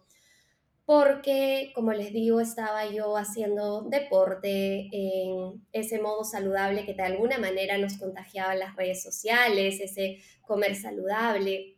porque, 0.88 1.72
como 1.76 1.94
les 1.94 2.12
digo, 2.12 2.42
estaba 2.42 2.88
yo 2.88 3.16
haciendo 3.16 3.84
deporte 3.84 4.90
en 4.92 5.68
ese 5.72 6.02
modo 6.02 6.24
saludable 6.24 6.84
que 6.88 6.96
de 6.96 7.04
alguna 7.04 7.38
manera 7.38 7.78
nos 7.78 8.00
contagiaba 8.00 8.56
las 8.56 8.76
redes 8.76 9.04
sociales, 9.04 9.80
ese 9.82 10.18
comer 10.42 10.76
saludable. 10.76 11.78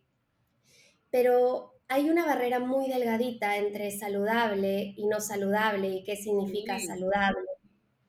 Pero 1.11 1.72
hay 1.93 2.09
una 2.09 2.25
barrera 2.25 2.59
muy 2.59 2.89
delgadita 2.89 3.55
entre 3.57 3.91
saludable 3.91 4.95
y 4.97 5.05
no 5.05 5.21
saludable 5.21 5.89
y 5.89 6.03
qué 6.03 6.15
significa 6.15 6.79
saludable. 6.79 7.45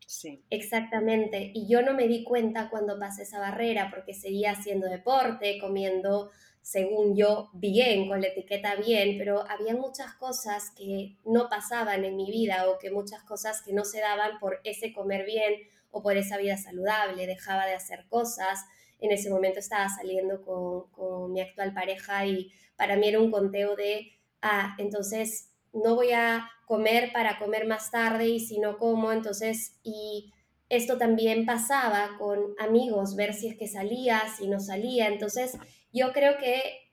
Sí. 0.07 0.43
Exactamente. 0.49 1.51
Y 1.53 1.69
yo 1.69 1.83
no 1.83 1.93
me 1.93 2.09
di 2.09 2.25
cuenta 2.25 2.71
cuando 2.71 2.99
pasé 2.99 3.25
esa 3.25 3.41
barrera 3.41 3.91
porque 3.91 4.15
seguía 4.15 4.53
haciendo 4.53 4.87
deporte, 4.87 5.59
comiendo, 5.61 6.31
según 6.63 7.15
yo, 7.15 7.51
bien, 7.53 8.09
con 8.09 8.23
la 8.23 8.29
etiqueta 8.29 8.75
bien, 8.77 9.19
pero 9.19 9.45
había 9.51 9.75
muchas 9.75 10.15
cosas 10.15 10.71
que 10.71 11.19
no 11.27 11.51
pasaban 11.51 12.07
en 12.07 12.17
mi 12.17 12.31
vida 12.31 12.71
o 12.71 12.79
que 12.79 12.91
muchas 12.91 13.23
cosas 13.25 13.61
que 13.61 13.75
no 13.75 13.85
se 13.85 14.01
daban 14.01 14.39
por 14.41 14.61
ese 14.65 14.95
comer 14.95 15.27
bien 15.27 15.57
o 15.91 16.03
por 16.03 16.17
esa 16.17 16.39
vida 16.39 16.57
saludable. 16.57 17.27
Dejaba 17.27 17.67
de 17.67 17.75
hacer 17.75 18.07
cosas. 18.09 18.65
En 18.99 19.11
ese 19.11 19.29
momento 19.29 19.59
estaba 19.59 19.91
saliendo 19.91 20.41
con, 20.41 20.91
con 20.91 20.94
mi 21.35 21.43
actual 21.43 21.75
pareja 21.75 22.25
y 22.25 22.53
para 22.77 22.97
mí 22.97 23.09
era 23.09 23.21
un 23.21 23.31
conteo 23.31 23.77
de, 23.77 24.13
ah, 24.41 24.75
entonces 24.79 25.51
no 25.73 25.95
voy 25.95 26.13
a 26.13 26.49
comer 26.67 27.13
para 27.13 27.39
comer 27.39 27.67
más 27.67 27.91
tarde 27.91 28.29
y 28.29 28.41
si 28.41 28.59
no 28.59 28.79
como, 28.79 29.13
entonces, 29.13 29.79
y 29.83 30.33
esto 30.69 30.97
también 30.97 31.45
pasaba 31.45 32.17
con 32.19 32.55
amigos, 32.59 33.17
ver 33.17 33.35
si 33.35 33.49
es 33.49 33.57
que 33.57 33.69
salía, 33.69 34.23
si 34.39 34.49
no 34.49 34.61
salía, 34.61 35.09
entonces 35.09 35.59
yo 35.93 36.13
creo 36.13 36.39
que 36.39 36.85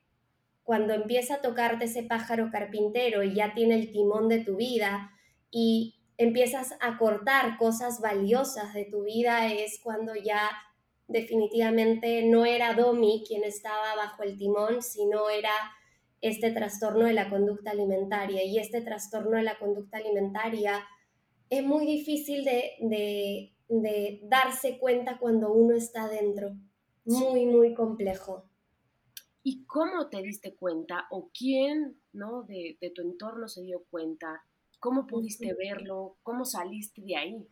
cuando 0.63 0.93
empieza 0.93 1.35
a 1.35 1.41
tocarte 1.41 1.85
ese 1.85 2.03
pájaro 2.03 2.49
carpintero 2.51 3.23
y 3.23 3.33
ya 3.33 3.53
tiene 3.53 3.75
el 3.75 3.91
timón 3.91 4.29
de 4.29 4.39
tu 4.39 4.57
vida 4.57 5.11
y 5.49 5.95
empiezas 6.17 6.75
a 6.79 6.97
cortar 6.97 7.57
cosas 7.57 7.99
valiosas 7.99 8.73
de 8.73 8.85
tu 8.85 9.03
vida 9.03 9.47
es 9.51 9.79
cuando 9.81 10.13
ya 10.15 10.49
definitivamente 11.11 12.23
no 12.23 12.45
era 12.45 12.73
Domi 12.73 13.23
quien 13.27 13.43
estaba 13.43 13.95
bajo 13.95 14.23
el 14.23 14.37
timón, 14.37 14.81
sino 14.81 15.29
era 15.29 15.51
este 16.21 16.51
trastorno 16.51 17.05
de 17.05 17.13
la 17.13 17.29
conducta 17.29 17.71
alimentaria. 17.71 18.43
Y 18.43 18.59
este 18.59 18.81
trastorno 18.81 19.37
de 19.37 19.43
la 19.43 19.57
conducta 19.59 19.97
alimentaria 19.97 20.83
es 21.49 21.63
muy 21.63 21.85
difícil 21.85 22.45
de, 22.45 23.53
darse 24.23 24.79
cuenta 24.79 25.17
cuando 25.17 25.51
uno 25.51 25.75
está 25.75 26.07
dentro. 26.07 26.55
Muy, 27.03 27.45
muy 27.45 27.73
complejo. 27.73 28.45
¿Y 29.43 29.65
cómo 29.65 30.07
te 30.09 30.21
diste 30.21 30.55
cuenta 30.55 31.07
o 31.09 31.31
quién 31.37 31.99
¿no? 32.13 32.43
de, 32.43 32.77
de 32.79 32.91
tu 32.91 33.01
entorno 33.01 33.47
se 33.47 33.63
dio 33.63 33.83
cuenta? 33.89 34.43
¿Cómo 34.79 35.07
pudiste 35.07 35.53
verlo? 35.55 36.17
¿Cómo 36.21 36.45
saliste 36.45 37.01
de 37.01 37.15
ahí? 37.15 37.47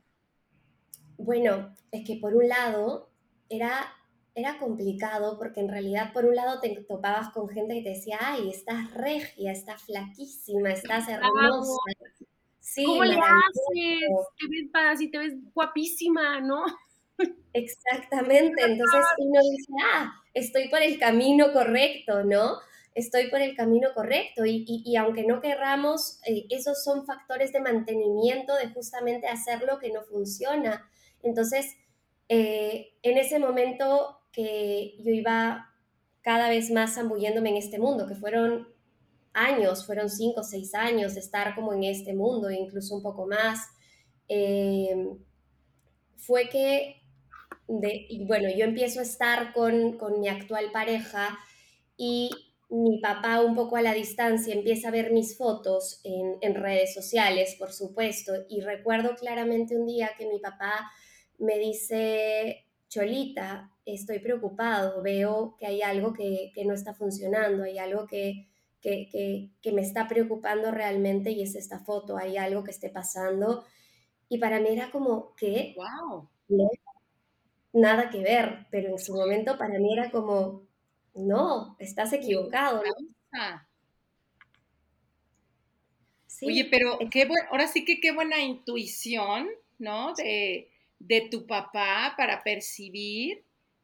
Bueno, 1.18 1.75
es 1.92 2.08
que 2.08 2.18
por 2.18 2.36
un 2.36 2.48
lado 2.48 3.09
era, 3.50 3.94
era 4.36 4.58
complicado 4.58 5.38
porque 5.38 5.60
en 5.60 5.70
realidad 5.70 6.13
por 6.13 6.25
un 6.25 6.36
lado 6.36 6.60
te 6.60 6.70
topabas 6.88 7.29
con 7.34 7.50
gente 7.50 7.75
que 7.75 7.84
te 7.84 7.89
decía, 7.89 8.18
ay, 8.22 8.50
estás 8.50 8.94
regia, 8.94 9.51
estás 9.51 9.82
flaquísima, 9.84 10.72
estás 10.72 11.10
hermosa. 11.10 11.74
Sí, 12.60 12.86
¿Cómo 12.86 13.03
le 13.03 13.15
haces? 13.15 13.63
Te 14.38 14.48
ves 14.48 14.70
así, 14.74 15.10
te 15.10 15.18
ves 15.18 15.34
guapísima, 15.53 16.39
¿no? 16.39 16.63
Exactamente, 17.53 18.63
entonces 18.63 19.06
uno 19.18 19.39
dice, 19.41 19.74
ah, 19.84 20.13
estoy 20.34 20.70
por 20.70 20.82
el 20.82 21.00
camino 21.00 21.51
correcto, 21.51 22.24
¿no? 22.24 22.60
Estoy 22.94 23.29
por 23.29 23.41
el 23.41 23.56
camino 23.56 23.89
correcto 23.94 24.46
y, 24.46 24.65
y, 24.68 24.96
aunque 24.98 25.25
no 25.25 25.41
querramos, 25.41 26.20
eh, 26.25 26.46
esos 26.50 26.84
son 26.84 27.06
factores 27.06 27.51
de 27.53 27.62
mantenimiento 27.62 28.56
de 28.56 28.70
justamente 28.70 29.27
hacer 29.27 29.62
lo 29.63 29.79
que 29.79 29.91
no 29.91 30.03
funciona. 30.03 30.89
Entonces, 31.24 31.75
eh, 32.29 32.93
en 33.01 33.17
ese 33.17 33.39
momento 33.39 34.21
que 34.31 34.95
yo 35.00 35.12
iba 35.12 35.69
cada 36.21 36.50
vez 36.50 36.71
más 36.71 36.95
zambulléndome 36.95 37.50
en 37.50 37.57
este 37.57 37.79
mundo, 37.79 38.07
que 38.07 38.15
fueron 38.15 38.69
años, 39.33 39.86
fueron 39.86 40.09
cinco 40.09 40.41
o 40.41 40.43
seis 40.43 40.74
años 40.74 41.15
de 41.15 41.19
estar 41.19 41.55
como 41.55 41.74
en 41.74 41.83
este 41.83 42.13
mundo, 42.13 42.50
incluso 42.50 42.95
un 42.95 43.03
poco 43.03 43.27
más, 43.27 43.67
eh, 44.27 44.95
fue 46.17 46.48
que, 46.50 47.01
bueno, 47.67 48.50
yo 48.50 48.65
empiezo 48.65 49.00
a 49.00 49.03
estar 49.03 49.51
con, 49.51 49.98
con 49.98 50.19
mi 50.19 50.27
actual 50.27 50.71
pareja 50.71 51.38
y 51.98 52.29
mi 52.69 53.00
papá 53.00 53.41
un 53.41 53.55
poco 53.55 53.75
a 53.77 53.81
la 53.81 53.93
distancia 53.93 54.53
empieza 54.53 54.89
a 54.89 54.91
ver 54.91 55.12
mis 55.12 55.38
fotos 55.38 56.01
en, 56.03 56.55
redes 56.55 56.93
sociales, 56.93 57.55
por 57.57 57.74
supuesto, 57.74 58.33
y 58.48 58.62
recuerdo 58.62 59.15
claramente 59.15 59.75
un 59.75 59.88
día 59.88 60.12
que 60.17 60.27
mi 60.27 60.39
papá 60.39 60.91
me 61.39 61.58
dice, 61.58 62.65
Cholita, 62.89 63.72
estoy 63.86 64.19
preocupado, 64.19 65.01
veo 65.01 65.55
que 65.58 65.65
hay 65.65 65.81
algo 65.81 66.13
que, 66.13 66.51
no 66.65 66.74
está 66.74 66.93
funcionando, 66.93 67.63
hay 67.63 67.77
algo 67.77 68.08
que, 68.08 68.48
que, 68.81 69.72
me 69.72 69.81
está 69.81 70.08
preocupando 70.08 70.72
realmente 70.72 71.31
y 71.31 71.41
es 71.41 71.55
esta 71.55 71.79
foto, 71.79 72.17
hay 72.17 72.38
algo 72.38 72.63
que 72.63 72.72
esté 72.72 72.89
pasando. 72.89 73.65
Y 74.27 74.38
para 74.38 74.60
mí 74.60 74.69
era 74.69 74.91
como, 74.91 75.34
¿qué? 75.36 75.75
¡Wow! 75.75 76.29
nada 77.72 78.10
que 78.10 78.22
ver, 78.22 78.65
pero 78.72 78.89
en 78.89 79.00
su 79.00 79.13
momento 79.13 79.58
para 79.58 79.77
mí 79.79 79.93
era 79.93 80.10
como, 80.10 80.63
no, 81.15 81.75
estás 81.79 82.13
equivocado. 82.13 82.81
Oye, 86.41 86.67
pero 86.72 86.98
qué 87.12 87.27
ahora 87.51 87.67
sí 87.67 87.86
que 87.86 88.00
qué 88.00 88.12
buena 88.12 88.39
intuición, 88.39 89.48
¿no? 89.77 90.13
De, 90.13 90.69
de 91.00 91.27
tu 91.32 91.48
papá 91.48 92.13
para 92.18 92.44
percibir 92.44 93.44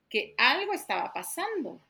que 0.10 0.36
algo 0.38 0.74
estaba 0.74 1.12
pasando. 1.14 1.82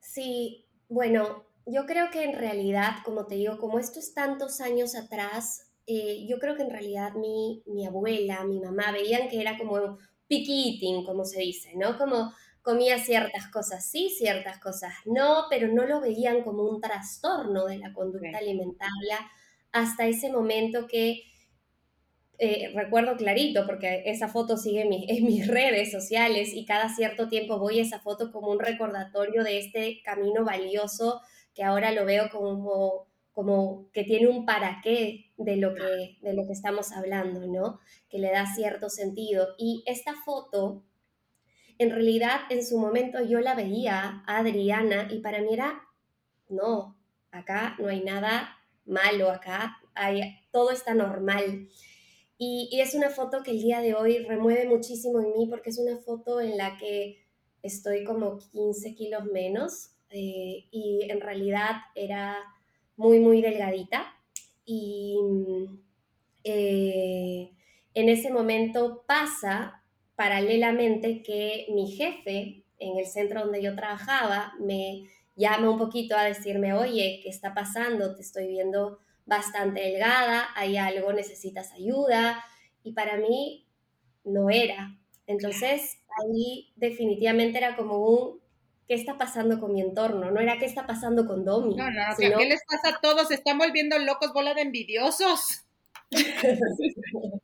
Sí, 0.00 0.64
bueno, 0.88 1.44
yo 1.66 1.86
creo 1.86 2.10
que 2.10 2.24
en 2.24 2.34
realidad, 2.38 2.96
como 3.04 3.26
te 3.26 3.36
digo, 3.36 3.58
como 3.58 3.78
esto 3.78 3.98
es 3.98 4.14
tantos 4.14 4.60
años 4.60 4.94
atrás, 4.94 5.70
eh, 5.86 6.26
yo 6.28 6.38
creo 6.38 6.56
que 6.56 6.62
en 6.62 6.70
realidad 6.70 7.14
mi, 7.14 7.62
mi 7.66 7.86
abuela, 7.86 8.44
mi 8.44 8.60
mamá 8.60 8.92
veían 8.92 9.28
que 9.28 9.40
era 9.40 9.58
como 9.58 9.98
picky 10.26 10.74
eating, 10.74 11.04
como 11.04 11.24
se 11.24 11.40
dice, 11.40 11.72
¿no? 11.76 11.96
Como 11.98 12.32
comía 12.62 12.98
ciertas 12.98 13.48
cosas 13.50 13.86
sí, 13.90 14.10
ciertas 14.10 14.58
cosas 14.58 14.92
no, 15.06 15.44
pero 15.48 15.68
no 15.68 15.86
lo 15.86 16.00
veían 16.00 16.42
como 16.42 16.64
un 16.64 16.80
trastorno 16.80 17.64
de 17.66 17.78
la 17.78 17.92
conducta 17.94 18.38
alimentaria 18.38 19.18
hasta 19.72 20.06
ese 20.06 20.30
momento 20.30 20.86
que 20.86 21.22
eh, 22.38 22.70
recuerdo 22.74 23.16
clarito, 23.16 23.66
porque 23.66 24.02
esa 24.06 24.28
foto 24.28 24.56
sigue 24.56 24.82
en, 24.82 24.92
en, 24.92 25.24
mis 25.24 25.46
redes 25.48 25.90
sociales 25.90 26.50
y 26.54 26.64
cada 26.64 26.88
cierto 26.88 27.28
tiempo 27.28 27.58
voy 27.58 27.80
a 27.80 27.82
esa 27.82 27.98
foto 27.98 28.30
como 28.30 28.50
un 28.50 28.60
recordatorio 28.60 29.42
de 29.42 29.58
este 29.58 30.00
camino 30.04 30.44
valioso 30.44 31.20
que 31.58 31.64
ahora 31.64 31.90
lo 31.90 32.04
veo 32.04 32.30
como, 32.30 33.08
como 33.32 33.90
que 33.92 34.04
tiene 34.04 34.28
un 34.28 34.46
para 34.46 34.80
qué 34.84 35.32
de 35.36 35.56
lo 35.56 35.74
que, 35.74 36.18
de 36.22 36.34
lo 36.34 36.46
que 36.46 36.52
estamos 36.52 36.92
hablando, 36.92 37.48
¿no? 37.48 37.80
Que 38.08 38.20
le 38.20 38.30
da 38.30 38.46
cierto 38.46 38.88
sentido. 38.88 39.56
Y 39.58 39.82
esta 39.84 40.14
foto, 40.14 40.84
en 41.78 41.90
realidad, 41.90 42.42
en 42.50 42.64
su 42.64 42.78
momento 42.78 43.20
yo 43.24 43.40
la 43.40 43.56
veía 43.56 44.22
a 44.24 44.38
Adriana 44.38 45.08
y 45.10 45.18
para 45.18 45.40
mí 45.40 45.52
era, 45.52 45.82
no, 46.48 46.96
acá 47.32 47.74
no 47.80 47.88
hay 47.88 48.04
nada 48.04 48.56
malo, 48.86 49.28
acá 49.30 49.78
hay, 49.94 50.38
todo 50.52 50.70
está 50.70 50.94
normal. 50.94 51.68
Y, 52.38 52.68
y, 52.70 52.80
es 52.80 52.94
una 52.94 53.10
foto 53.10 53.42
que 53.42 53.50
el 53.50 53.60
día 53.60 53.80
de 53.80 53.94
hoy 53.94 54.18
remueve 54.18 54.64
muchísimo 54.66 55.20
en 55.20 55.32
mí 55.32 55.46
porque 55.50 55.70
es 55.70 55.78
una 55.78 55.98
foto 55.98 56.40
en 56.40 56.56
la 56.56 56.78
que 56.78 57.18
estoy 57.62 58.04
como 58.04 58.38
15 58.38 58.94
kilos 58.94 59.24
menos 59.24 59.90
eh, 60.10 60.66
y 60.70 61.00
en 61.10 61.20
realidad 61.20 61.76
era 61.94 62.38
muy, 62.96 63.20
muy 63.20 63.42
delgadita. 63.42 64.14
Y 64.64 65.16
eh, 66.44 67.50
en 67.94 68.08
ese 68.08 68.30
momento 68.30 69.04
pasa 69.06 69.82
paralelamente 70.16 71.22
que 71.22 71.66
mi 71.70 71.90
jefe 71.92 72.64
en 72.78 72.98
el 72.98 73.06
centro 73.06 73.42
donde 73.42 73.62
yo 73.62 73.74
trabajaba 73.74 74.52
me 74.60 75.08
llama 75.36 75.70
un 75.70 75.78
poquito 75.78 76.16
a 76.16 76.24
decirme, 76.24 76.74
oye, 76.74 77.20
¿qué 77.22 77.28
está 77.28 77.54
pasando? 77.54 78.14
Te 78.14 78.22
estoy 78.22 78.48
viendo 78.48 78.98
bastante 79.28 79.80
delgada, 79.80 80.48
hay 80.56 80.76
algo, 80.78 81.12
necesitas 81.12 81.72
ayuda. 81.72 82.42
Y 82.82 82.92
para 82.92 83.16
mí 83.18 83.68
no 84.24 84.50
era. 84.50 84.98
Entonces 85.26 85.98
ahí 86.18 86.72
definitivamente 86.76 87.58
era 87.58 87.76
como 87.76 87.98
un, 87.98 88.40
qué 88.88 88.94
está 88.94 89.18
pasando 89.18 89.60
con 89.60 89.74
mi 89.74 89.82
entorno, 89.82 90.30
no 90.30 90.40
era 90.40 90.58
qué 90.58 90.64
está 90.64 90.86
pasando 90.86 91.26
con 91.26 91.44
Domi. 91.44 91.76
No, 91.76 91.90
no, 91.90 92.00
¿qué 92.16 92.46
les 92.46 92.62
pasa 92.64 92.96
a 92.96 93.00
todos? 93.00 93.28
Se 93.28 93.34
están 93.34 93.58
volviendo 93.58 93.98
locos, 93.98 94.32
bola 94.32 94.54
de 94.54 94.62
envidiosos. 94.62 95.66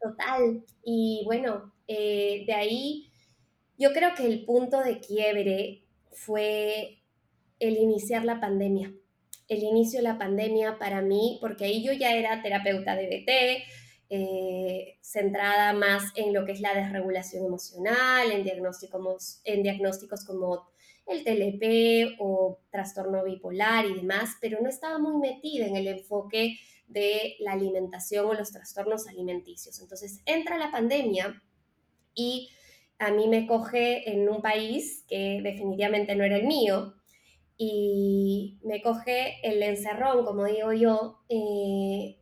Total. 0.00 0.64
Y 0.82 1.22
bueno, 1.26 1.74
eh, 1.86 2.44
de 2.46 2.54
ahí 2.54 3.12
yo 3.76 3.92
creo 3.92 4.14
que 4.14 4.26
el 4.26 4.46
punto 4.46 4.80
de 4.80 5.00
quiebre 5.00 5.84
fue 6.12 7.02
el 7.58 7.76
iniciar 7.76 8.24
la 8.24 8.40
pandemia. 8.40 8.94
El 9.48 9.62
inicio 9.62 10.00
de 10.00 10.04
la 10.04 10.18
pandemia 10.18 10.78
para 10.78 11.02
mí, 11.02 11.38
porque 11.40 11.64
ahí 11.64 11.82
yo 11.82 11.92
ya 11.92 12.14
era 12.14 12.42
terapeuta 12.42 12.94
de 12.94 13.06
BT, 13.06 13.64
eh, 14.10 14.98
centrada 15.02 15.72
más 15.74 16.12
en 16.16 16.32
lo 16.32 16.46
que 16.46 16.52
es 16.52 16.60
la 16.60 16.74
desregulación 16.74 17.44
emocional, 17.44 18.30
en 18.30 18.42
diagnósticos, 18.42 19.40
en 19.44 19.62
diagnósticos 19.62 20.24
como 20.24 20.68
el 21.06 21.24
TLP 21.24 22.16
o 22.18 22.60
trastorno 22.70 23.24
bipolar 23.24 23.86
y 23.86 23.94
demás, 23.94 24.36
pero 24.40 24.60
no 24.60 24.68
estaba 24.68 24.98
muy 24.98 25.16
metida 25.16 25.66
en 25.66 25.76
el 25.76 25.88
enfoque 25.88 26.58
de 26.86 27.36
la 27.40 27.52
alimentación 27.52 28.26
o 28.26 28.34
los 28.34 28.52
trastornos 28.52 29.08
alimenticios. 29.08 29.80
Entonces 29.80 30.20
entra 30.26 30.58
la 30.58 30.70
pandemia 30.70 31.42
y 32.14 32.50
a 32.98 33.10
mí 33.10 33.28
me 33.28 33.46
coge 33.46 34.10
en 34.10 34.28
un 34.28 34.42
país 34.42 35.04
que 35.08 35.40
definitivamente 35.42 36.14
no 36.14 36.24
era 36.24 36.36
el 36.36 36.46
mío 36.46 36.94
y 37.58 38.58
me 38.62 38.80
coge 38.80 39.40
el 39.42 39.62
encerrón, 39.62 40.24
como 40.24 40.44
digo 40.44 40.72
yo, 40.72 41.18
eh, 41.28 42.16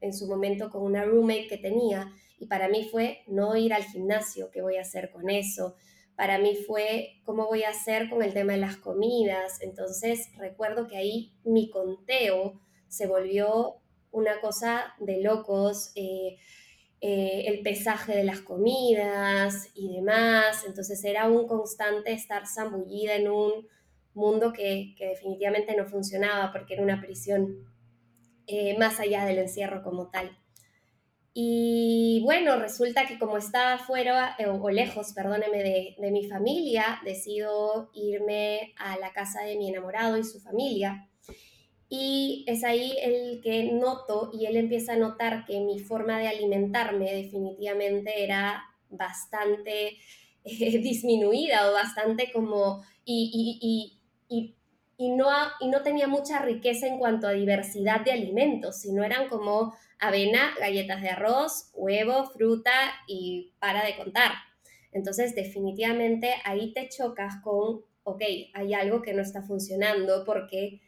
en 0.00 0.14
su 0.14 0.26
momento 0.26 0.70
con 0.70 0.82
una 0.82 1.04
roommate 1.04 1.48
que 1.48 1.58
tenía 1.58 2.12
y 2.38 2.46
para 2.46 2.68
mí 2.68 2.88
fue 2.90 3.22
no 3.26 3.56
ir 3.56 3.72
al 3.72 3.84
gimnasio, 3.84 4.50
¿qué 4.50 4.62
voy 4.62 4.76
a 4.76 4.82
hacer 4.82 5.10
con 5.10 5.30
eso? 5.30 5.76
Para 6.16 6.38
mí 6.38 6.56
fue 6.66 7.20
cómo 7.24 7.46
voy 7.46 7.62
a 7.62 7.70
hacer 7.70 8.10
con 8.10 8.22
el 8.22 8.34
tema 8.34 8.52
de 8.52 8.58
las 8.58 8.76
comidas. 8.76 9.62
Entonces 9.62 10.28
recuerdo 10.36 10.86
que 10.86 10.96
ahí 10.96 11.32
mi 11.44 11.70
conteo 11.70 12.60
se 12.88 13.06
volvió 13.06 13.76
una 14.10 14.40
cosa 14.40 14.94
de 14.98 15.22
locos. 15.22 15.92
Eh, 15.94 16.36
eh, 17.04 17.46
el 17.48 17.62
pesaje 17.62 18.16
de 18.16 18.22
las 18.22 18.42
comidas 18.42 19.70
y 19.74 19.92
demás. 19.92 20.62
Entonces 20.64 21.02
era 21.02 21.28
un 21.28 21.48
constante 21.48 22.12
estar 22.12 22.46
zambullida 22.46 23.16
en 23.16 23.28
un 23.28 23.66
mundo 24.14 24.52
que, 24.52 24.94
definitivamente 25.00 25.76
no 25.76 25.84
funcionaba 25.84 26.52
porque 26.52 26.74
era 26.74 26.82
una 26.84 27.00
prisión 27.00 27.66
eh, 28.46 28.78
más 28.78 29.00
allá 29.00 29.24
del 29.24 29.38
encierro 29.38 29.82
como 29.82 30.10
tal. 30.10 30.30
Y 31.34 32.20
bueno, 32.24 32.56
resulta 32.60 33.04
que 33.08 33.18
como 33.18 33.36
estaba 33.36 33.78
fuera 33.78 34.36
eh, 34.38 34.46
o 34.46 34.70
lejos, 34.70 35.12
perdóneme, 35.12 35.58
de, 35.58 35.96
de, 35.98 36.10
mi 36.12 36.28
familia, 36.28 37.00
decido 37.04 37.90
irme 37.94 38.74
a 38.78 38.96
la 38.98 39.12
casa 39.12 39.42
de 39.42 39.56
mi 39.56 39.70
enamorado 39.70 40.18
y 40.18 40.22
su 40.24 40.38
familia. 40.38 41.08
Y 41.94 42.44
es 42.46 42.64
ahí 42.64 42.96
el 43.02 43.42
que 43.42 43.64
noto 43.64 44.30
y 44.32 44.46
él 44.46 44.56
empieza 44.56 44.94
a 44.94 44.96
notar 44.96 45.44
que 45.44 45.60
mi 45.60 45.78
forma 45.78 46.18
de 46.18 46.28
alimentarme 46.28 47.12
definitivamente 47.12 48.24
era 48.24 48.62
bastante 48.88 49.98
eh, 50.44 50.78
disminuida 50.78 51.68
o 51.68 51.74
bastante 51.74 52.32
como... 52.32 52.82
y, 53.04 53.58
y, 53.60 53.98
y 54.34 54.56
y 55.02 55.10
no, 55.10 55.26
y 55.58 55.66
no 55.66 55.82
tenía 55.82 56.06
mucha 56.06 56.40
riqueza 56.42 56.86
en 56.86 56.98
cuanto 56.98 57.26
a 57.26 57.32
diversidad 57.32 58.02
de 58.02 58.12
alimentos, 58.12 58.80
sino 58.80 59.02
eran 59.02 59.28
como 59.28 59.74
avena, 59.98 60.54
galletas 60.60 61.02
de 61.02 61.08
arroz, 61.08 61.70
huevo, 61.74 62.26
fruta 62.26 62.70
y 63.08 63.52
para 63.58 63.84
de 63.84 63.96
contar. 63.96 64.30
Entonces, 64.92 65.34
definitivamente 65.34 66.34
ahí 66.44 66.72
te 66.72 66.88
chocas 66.88 67.42
con, 67.42 67.82
ok, 68.04 68.22
hay 68.54 68.74
algo 68.74 69.02
que 69.02 69.12
no 69.12 69.22
está 69.22 69.42
funcionando 69.42 70.24
porque 70.24 70.80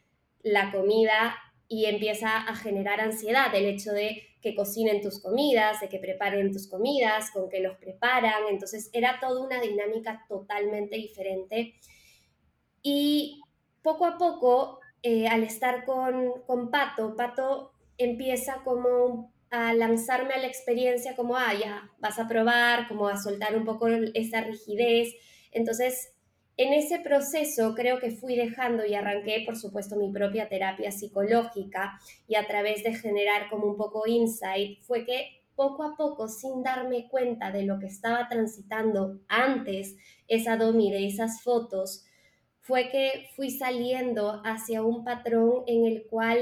la 0.45 0.71
comida 0.71 1.37
y 1.67 1.87
empieza 1.87 2.37
a 2.37 2.55
generar 2.55 3.01
ansiedad 3.01 3.53
el 3.55 3.65
hecho 3.65 3.91
de 3.91 4.23
que 4.41 4.55
cocinen 4.55 5.01
tus 5.01 5.21
comidas, 5.21 5.81
de 5.81 5.89
que 5.89 5.99
preparen 5.99 6.53
tus 6.53 6.69
comidas, 6.69 7.31
con 7.33 7.49
que 7.49 7.61
los 7.61 7.77
preparan. 7.79 8.45
Entonces, 8.51 8.91
era 8.93 9.19
toda 9.19 9.45
una 9.45 9.61
dinámica 9.61 10.25
totalmente 10.29 10.97
diferente. 10.97 11.75
Y 12.83 13.41
poco 13.83 14.05
a 14.05 14.19
poco, 14.19 14.81
eh, 15.03 15.27
al 15.27 15.43
estar 15.43 15.87
con, 15.87 16.43
con 16.47 16.71
Pato, 16.71 17.17
Pato 17.17 17.73
empieza 17.97 18.63
como 18.65 19.33
a 19.51 19.73
lanzarme 19.73 20.35
a 20.35 20.39
la 20.39 20.47
experiencia 20.47 21.17
como, 21.17 21.37
ah, 21.37 21.55
ya, 21.55 21.91
vas 21.99 22.19
a 22.19 22.29
probar, 22.29 22.89
como 22.89 23.09
a 23.09 23.17
soltar 23.17 23.57
un 23.57 23.65
poco 23.65 23.89
esa 24.15 24.43
rigidez. 24.43 25.15
Entonces, 25.53 26.14
en 26.57 26.73
ese 26.73 27.01
proceso 27.01 27.75
creo 27.75 27.99
que 27.99 28.13
fui 28.13 28.37
dejando 28.37 28.85
y 28.87 28.95
arranqué, 28.95 29.43
por 29.45 29.57
supuesto, 29.57 29.97
mi 29.97 30.13
propia 30.13 30.49
terapia 30.49 30.93
psicológica 30.93 31.99
y 32.29 32.37
a 32.37 32.47
través 32.47 32.85
de 32.85 32.95
generar 32.95 33.51
como 33.51 33.67
un 33.67 33.77
poco 33.77 34.07
insight, 34.07 34.81
fue 34.83 35.05
que 35.05 35.43
poco 35.57 35.83
a 35.83 35.97
poco, 35.97 36.29
sin 36.29 36.63
darme 36.63 37.09
cuenta 37.09 37.51
de 37.51 37.65
lo 37.65 37.79
que 37.79 37.87
estaba 37.87 38.29
transitando 38.29 39.21
antes, 39.29 39.97
esa 40.29 40.57
domi 40.57 40.91
de 40.91 41.07
esas 41.07 41.43
fotos, 41.43 42.05
fue 42.61 42.89
que 42.89 43.29
fui 43.37 43.51
saliendo 43.51 44.41
hacia 44.45 44.83
un 44.83 45.05
patrón 45.05 45.65
en 45.67 45.85
el 45.85 46.07
cual 46.07 46.39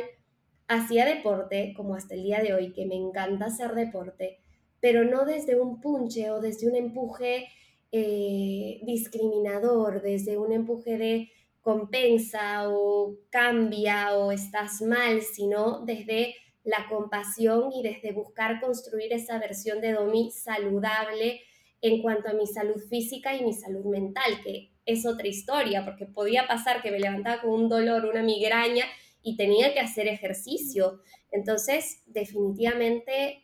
hacía 0.68 1.05
deporte, 1.05 1.75
como 1.77 1.94
hasta 1.94 2.14
el 2.14 2.22
día 2.22 2.40
de 2.40 2.55
hoy, 2.55 2.72
que 2.72 2.87
me 2.87 2.94
encanta 2.94 3.46
hacer 3.46 3.75
deporte, 3.75 4.38
pero 4.81 5.05
no 5.05 5.25
desde 5.25 5.61
un 5.61 5.81
punche 5.81 6.31
o 6.31 6.40
desde 6.40 6.68
un 6.68 6.77
empuje 6.77 7.48
eh, 7.93 8.81
discriminador, 8.83 10.01
desde 10.03 10.39
un 10.39 10.51
empuje 10.51 10.97
de 10.97 11.31
compensa 11.61 12.69
o 12.69 13.19
cambia 13.31 14.17
o 14.17 14.33
estás 14.33 14.83
mal, 14.83 15.23
sino 15.23 15.85
desde 15.85 16.35
la 16.65 16.89
compasión 16.89 17.73
y 17.73 17.83
desde 17.83 18.13
buscar 18.13 18.61
construir 18.61 19.13
esa 19.13 19.39
versión 19.39 19.81
de 19.81 19.93
Domi 19.93 20.31
saludable 20.31 21.41
en 21.81 22.01
cuanto 22.01 22.31
a 22.31 22.35
mi 22.35 22.47
salud 22.47 22.81
física 22.89 23.35
y 23.35 23.45
mi 23.45 23.53
salud 23.53 23.85
mental, 23.85 24.41
que 24.43 24.71
es 24.87 25.05
otra 25.05 25.29
historia, 25.29 25.85
porque 25.85 26.07
podía 26.07 26.47
pasar 26.47 26.83
que 26.83 26.91
me 26.91 27.01
levantaba 27.01 27.43
con 27.43 27.51
un 27.51 27.69
dolor, 27.69 28.07
una 28.07 28.23
migraña 28.23 28.85
y 29.23 29.37
tenía 29.37 29.73
que 29.73 29.81
hacer 29.81 30.09
ejercicio. 30.09 31.01
Entonces, 31.31 32.03
definitivamente 32.07 33.42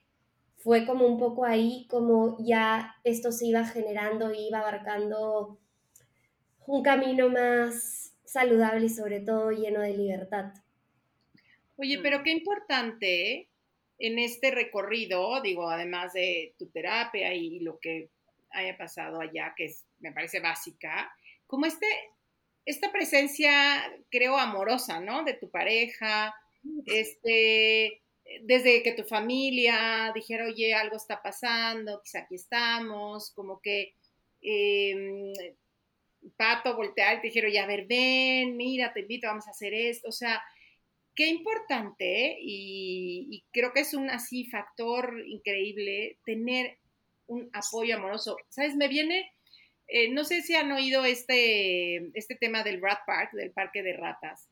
fue 0.59 0.85
como 0.85 1.07
un 1.07 1.18
poco 1.18 1.44
ahí, 1.44 1.87
como 1.88 2.37
ya 2.40 2.97
esto 3.05 3.33
se 3.33 3.47
iba 3.47 3.64
generando, 3.64 4.33
iba 4.35 4.59
abarcando 4.59 5.59
un 6.66 6.83
camino 6.83 7.29
más 7.29 8.12
saludable 8.25 8.87
y 8.87 8.90
sobre 8.90 9.21
todo 9.21 9.51
lleno 9.53 9.81
de 9.81 9.97
libertad. 9.97 10.53
Oye, 11.77 12.01
pero 12.03 12.23
qué 12.25 12.31
importante 12.33 13.33
¿eh? 13.33 13.49
en 13.99 14.18
este 14.18 14.51
recorrido, 14.51 15.40
digo, 15.40 15.71
además 15.71 16.12
de 16.12 16.55
tu 16.59 16.66
terapia 16.66 17.33
y 17.33 17.61
lo 17.61 17.79
que 17.79 18.11
haya 18.51 18.77
pasado 18.77 19.21
allá, 19.21 19.55
que 19.57 19.66
es, 19.66 19.85
me 20.01 20.12
parece 20.12 20.40
básica, 20.40 21.11
como 21.47 21.66
este, 21.66 21.87
esta 22.64 22.90
presencia, 22.90 23.83
creo, 24.11 24.37
amorosa, 24.37 25.01
¿no? 25.01 25.23
De 25.23 25.35
tu 25.35 25.51
pareja, 25.51 26.35
este, 26.87 28.03
desde 28.43 28.83
que 28.83 28.93
tu 28.93 29.05
familia 29.05 30.12
dijera, 30.14 30.47
oye, 30.47 30.75
algo 30.75 30.97
está 30.97 31.23
pasando, 31.23 32.01
quizá 32.03 32.21
aquí 32.21 32.35
estamos, 32.35 33.33
como 33.33 33.61
que 33.61 33.95
em, 34.43 35.33
Pato 36.37 36.77
voltear 36.77 37.17
y 37.17 37.21
te 37.21 37.27
dijeron, 37.29 37.53
ya, 37.53 37.64
a 37.64 37.67
ver, 37.67 37.87
ven, 37.87 38.57
mira, 38.57 38.93
te 38.93 39.01
invito, 39.01 39.29
vamos 39.29 39.47
a 39.47 39.53
hacer 39.53 39.73
esto, 39.73 40.09
o 40.09 40.12
sea, 40.12 40.43
qué 41.14 41.27
importante, 41.27 42.37
y, 42.41 43.45
creo 43.53 43.73
que 43.73 43.81
es 43.81 43.95
un 43.95 44.11
así 44.11 44.45
factor 44.47 45.21
increíble 45.27 46.19
tener 46.25 46.79
un 47.27 47.51
apoyo 47.53 47.97
amoroso. 47.97 48.37
¿Sabes? 48.49 48.77
Me 48.77 48.88
viene, 48.88 49.31
eh, 49.88 50.11
no 50.11 50.25
sé 50.25 50.43
si 50.43 50.55
han 50.55 50.71
oído 50.73 51.05
este, 51.05 52.11
este 52.17 52.37
tema 52.37 52.62
del 52.62 52.81
Rat 52.81 53.01
Park, 53.07 53.33
del 53.33 53.53
parque 53.53 53.83
de 53.83 53.95
ratas, 53.95 54.49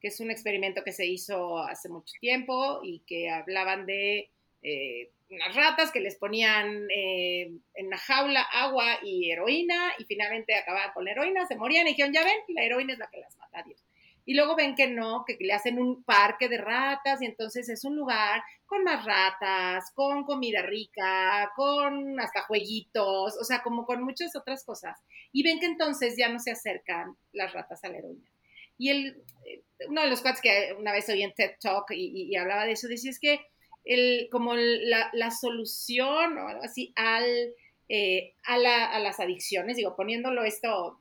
que 0.00 0.08
es 0.08 0.20
un 0.20 0.30
experimento 0.30 0.84
que 0.84 0.92
se 0.92 1.06
hizo 1.06 1.58
hace 1.58 1.88
mucho 1.88 2.14
tiempo 2.20 2.80
y 2.82 3.00
que 3.00 3.30
hablaban 3.30 3.86
de 3.86 4.30
eh, 4.62 5.10
unas 5.30 5.54
ratas 5.54 5.92
que 5.92 6.00
les 6.00 6.16
ponían 6.16 6.88
eh, 6.90 7.50
en 7.74 7.86
una 7.86 7.98
jaula 7.98 8.42
agua 8.42 8.98
y 9.02 9.30
heroína 9.30 9.92
y 9.98 10.04
finalmente 10.04 10.54
acababan 10.54 10.92
con 10.94 11.04
la 11.04 11.12
heroína, 11.12 11.46
se 11.46 11.56
morían 11.56 11.86
y 11.86 11.90
dijeron, 11.90 12.12
ya 12.12 12.24
ven, 12.24 12.38
la 12.48 12.64
heroína 12.64 12.94
es 12.94 12.98
la 12.98 13.10
que 13.10 13.20
las 13.20 13.36
mata, 13.36 13.62
Dios. 13.62 13.84
Y 14.24 14.34
luego 14.34 14.56
ven 14.56 14.74
que 14.74 14.86
no, 14.86 15.24
que 15.26 15.38
le 15.40 15.54
hacen 15.54 15.78
un 15.78 16.02
parque 16.02 16.48
de 16.48 16.58
ratas 16.58 17.22
y 17.22 17.24
entonces 17.24 17.68
es 17.70 17.84
un 17.84 17.96
lugar 17.96 18.42
con 18.66 18.84
más 18.84 19.04
ratas, 19.04 19.90
con 19.94 20.24
comida 20.24 20.60
rica, 20.60 21.50
con 21.56 22.20
hasta 22.20 22.42
jueguitos, 22.42 23.38
o 23.40 23.44
sea, 23.44 23.62
como 23.62 23.86
con 23.86 24.02
muchas 24.02 24.36
otras 24.36 24.64
cosas. 24.64 24.98
Y 25.32 25.42
ven 25.42 25.58
que 25.58 25.66
entonces 25.66 26.14
ya 26.18 26.28
no 26.28 26.38
se 26.38 26.50
acercan 26.50 27.16
las 27.32 27.54
ratas 27.54 27.82
a 27.84 27.88
la 27.88 27.98
heroína. 27.98 28.30
Y 28.76 28.90
el, 28.90 29.22
eh, 29.46 29.62
uno 29.86 30.02
de 30.02 30.10
los 30.10 30.20
cuates 30.22 30.40
que 30.40 30.74
una 30.78 30.92
vez 30.92 31.08
oí 31.08 31.22
en 31.22 31.32
TED 31.34 31.52
Talk 31.60 31.90
y, 31.90 32.34
hablaba 32.36 32.64
de 32.64 32.72
eso, 32.72 32.88
decía 32.88 33.10
es 33.10 33.20
que 33.20 33.40
el, 33.84 34.28
como 34.30 34.54
la, 34.54 35.10
la 35.12 35.30
solución 35.30 36.36
o 36.38 36.48
algo 36.48 36.62
así 36.62 36.92
al, 36.96 37.54
eh, 37.88 38.34
a, 38.44 38.58
la, 38.58 38.86
a 38.86 38.98
las 38.98 39.20
adicciones, 39.20 39.76
digo, 39.76 39.96
poniéndolo 39.96 40.44
esto 40.44 41.00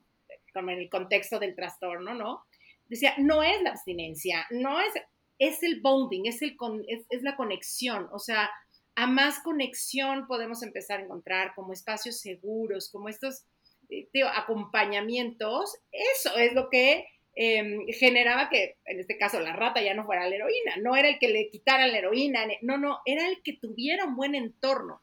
como 0.53 0.71
en 0.71 0.79
el 0.79 0.89
contexto 0.89 1.39
del 1.39 1.55
trastorno, 1.55 2.13
¿no? 2.13 2.45
decía, 2.89 3.13
no 3.17 3.43
es 3.43 3.61
la 3.61 3.71
abstinencia, 3.71 4.45
no 4.49 4.79
es, 4.79 4.93
es 5.39 5.63
el 5.63 5.81
bonding, 5.81 6.25
es, 6.25 6.41
el 6.41 6.57
es, 6.87 7.21
la 7.21 7.35
conexión, 7.35 8.07
o 8.11 8.19
sea, 8.19 8.49
a 8.95 9.07
más 9.07 9.39
conexión 9.39 10.27
podemos 10.27 10.63
empezar 10.63 10.99
a 10.99 11.03
encontrar 11.03 11.53
como 11.55 11.73
espacios 11.73 12.19
seguros, 12.19 12.89
como 12.91 13.09
estos 13.09 13.43
eh, 13.89 14.07
acompañamientos, 14.33 15.75
eso 15.91 16.35
es 16.37 16.53
lo 16.53 16.69
que 16.69 17.05
em, 17.39 17.85
generaba 17.89 18.49
que, 18.49 18.77
en 18.85 18.99
este 18.99 19.15
caso, 19.15 19.39
la 19.39 19.53
rata 19.53 19.79
ya 19.79 19.93
no 19.93 20.05
fuera 20.05 20.27
la 20.27 20.35
heroína, 20.35 20.77
no 20.81 20.95
era 20.95 21.07
el 21.07 21.19
que 21.19 21.27
le 21.27 21.49
quitaran 21.49 21.91
la 21.91 21.99
heroína, 21.99 22.47
no, 22.63 22.79
no, 22.79 22.99
era 23.05 23.27
el 23.27 23.43
que 23.43 23.53
tuviera 23.53 24.05
un 24.05 24.15
buen 24.15 24.33
entorno. 24.33 25.01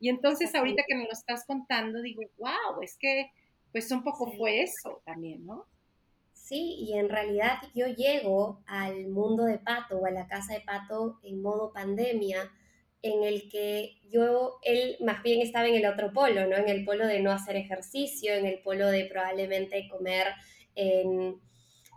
Y 0.00 0.08
entonces 0.08 0.52
ahorita 0.56 0.82
que 0.88 0.96
me 0.96 1.04
lo 1.04 1.12
estás 1.12 1.46
contando, 1.46 2.02
digo, 2.02 2.22
wow, 2.38 2.82
es 2.82 2.96
que 2.98 3.30
pues 3.70 3.92
un 3.92 4.02
poco 4.02 4.32
fue 4.32 4.62
eso 4.62 5.02
también, 5.06 5.46
¿no? 5.46 5.66
Sí, 6.32 6.78
y 6.80 6.98
en 6.98 7.08
realidad 7.08 7.58
yo 7.76 7.86
llego 7.86 8.60
al 8.66 9.06
mundo 9.06 9.44
de 9.44 9.58
Pato 9.58 9.98
o 9.98 10.06
a 10.06 10.10
la 10.10 10.26
casa 10.26 10.54
de 10.54 10.62
Pato 10.62 11.20
en 11.22 11.40
modo 11.40 11.72
pandemia, 11.72 12.50
en 13.02 13.22
el 13.22 13.48
que 13.48 14.00
yo, 14.10 14.58
él 14.62 14.96
más 14.98 15.22
bien 15.22 15.40
estaba 15.40 15.68
en 15.68 15.76
el 15.76 15.86
otro 15.86 16.12
polo, 16.12 16.44
¿no? 16.48 16.56
En 16.56 16.68
el 16.68 16.84
polo 16.84 17.06
de 17.06 17.20
no 17.20 17.30
hacer 17.30 17.54
ejercicio, 17.54 18.34
en 18.34 18.46
el 18.46 18.58
polo 18.58 18.88
de 18.88 19.04
probablemente 19.04 19.88
comer 19.88 20.26
en, 20.74 21.40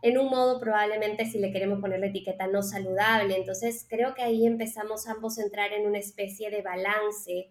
en 0.05 0.19
un 0.19 0.27
modo 0.27 0.59
probablemente, 0.59 1.25
si 1.25 1.39
le 1.39 1.51
queremos 1.51 1.81
poner 1.81 1.99
la 1.99 2.05
etiqueta, 2.05 2.45
no 2.45 2.61
saludable. 2.61 3.35
Entonces 3.35 3.87
creo 3.89 4.13
que 4.13 4.21
ahí 4.21 4.45
empezamos 4.45 5.07
ambos 5.07 5.39
a 5.39 5.41
entrar 5.41 5.73
en 5.73 5.87
una 5.87 5.97
especie 5.97 6.51
de 6.51 6.61
balance 6.61 7.49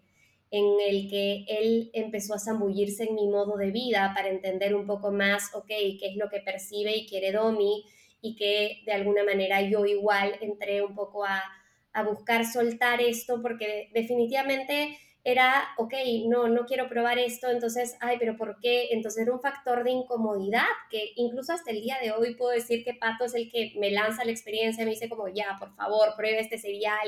en 0.51 0.65
el 0.87 1.09
que 1.09 1.43
él 1.49 1.89
empezó 1.91 2.33
a 2.33 2.39
zambullirse 2.39 3.03
en 3.03 3.15
mi 3.15 3.27
modo 3.27 3.57
de 3.57 3.71
vida 3.71 4.13
para 4.15 4.29
entender 4.29 4.73
un 4.73 4.87
poco 4.87 5.11
más, 5.11 5.53
ok, 5.53 5.67
qué 5.67 5.99
es 6.03 6.15
lo 6.15 6.29
que 6.29 6.39
percibe 6.39 6.95
y 6.95 7.05
quiere 7.05 7.33
Domi 7.33 7.83
y 8.21 8.37
que 8.37 8.83
de 8.85 8.93
alguna 8.93 9.25
manera 9.25 9.61
yo 9.61 9.85
igual 9.85 10.37
entré 10.39 10.81
un 10.81 10.95
poco 10.95 11.25
a, 11.25 11.43
a 11.91 12.03
buscar 12.03 12.45
soltar 12.45 13.01
esto 13.01 13.41
porque 13.41 13.89
definitivamente 13.93 14.97
era, 15.27 15.69
ok, 15.77 15.91
no, 16.27 16.47
no 16.49 16.67
quiero 16.67 16.87
probar 16.87 17.17
esto, 17.17 17.49
entonces, 17.49 17.97
ay, 17.99 18.17
pero 18.19 18.37
¿por 18.37 18.59
qué? 18.59 18.89
Entonces 18.91 19.23
era 19.23 19.33
un 19.33 19.41
factor 19.41 19.83
de 19.83 19.89
incomodidad 19.89 20.67
que 20.91 21.13
incluso 21.15 21.51
hasta 21.51 21.71
el 21.71 21.81
día 21.81 21.97
de 21.99 22.11
hoy 22.11 22.35
puedo 22.35 22.51
decir 22.51 22.83
que 22.83 22.93
Pato 22.93 23.25
es 23.25 23.33
el 23.33 23.51
que 23.51 23.73
me 23.79 23.89
lanza 23.89 24.23
la 24.23 24.29
experiencia, 24.29 24.85
me 24.85 24.91
dice 24.91 25.09
como, 25.09 25.27
ya, 25.27 25.57
por 25.59 25.75
favor, 25.75 26.13
pruebe 26.15 26.41
este 26.41 26.59
cereal 26.59 27.07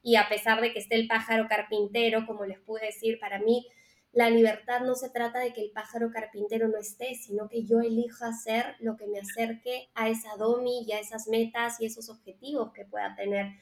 y, 0.00 0.14
a 0.14 0.28
pesar 0.28 0.60
de 0.60 0.72
que 0.72 0.78
esté 0.78 0.94
el 0.94 1.08
pájaro 1.08 1.48
carpintero, 1.48 2.24
como 2.24 2.44
les 2.44 2.60
pude 2.60 2.86
decir, 2.86 3.18
para 3.18 3.40
mí 3.40 3.66
la 4.12 4.30
libertad 4.30 4.82
no 4.82 4.94
se 4.94 5.10
trata 5.10 5.40
de 5.40 5.52
que 5.52 5.62
el 5.62 5.72
pájaro 5.72 6.12
carpintero 6.12 6.68
no 6.68 6.78
esté, 6.78 7.16
sino 7.16 7.48
que 7.48 7.64
yo 7.64 7.80
elijo 7.80 8.24
hacer 8.24 8.76
lo 8.78 8.96
que 8.96 9.08
me 9.08 9.18
acerque 9.18 9.90
a 9.96 10.08
esa 10.08 10.36
domi 10.36 10.84
y 10.86 10.92
a 10.92 11.00
esas 11.00 11.26
metas 11.26 11.80
y 11.80 11.86
esos 11.86 12.10
objetivos 12.10 12.72
que 12.72 12.84
pueda 12.84 13.16
tener. 13.16 13.54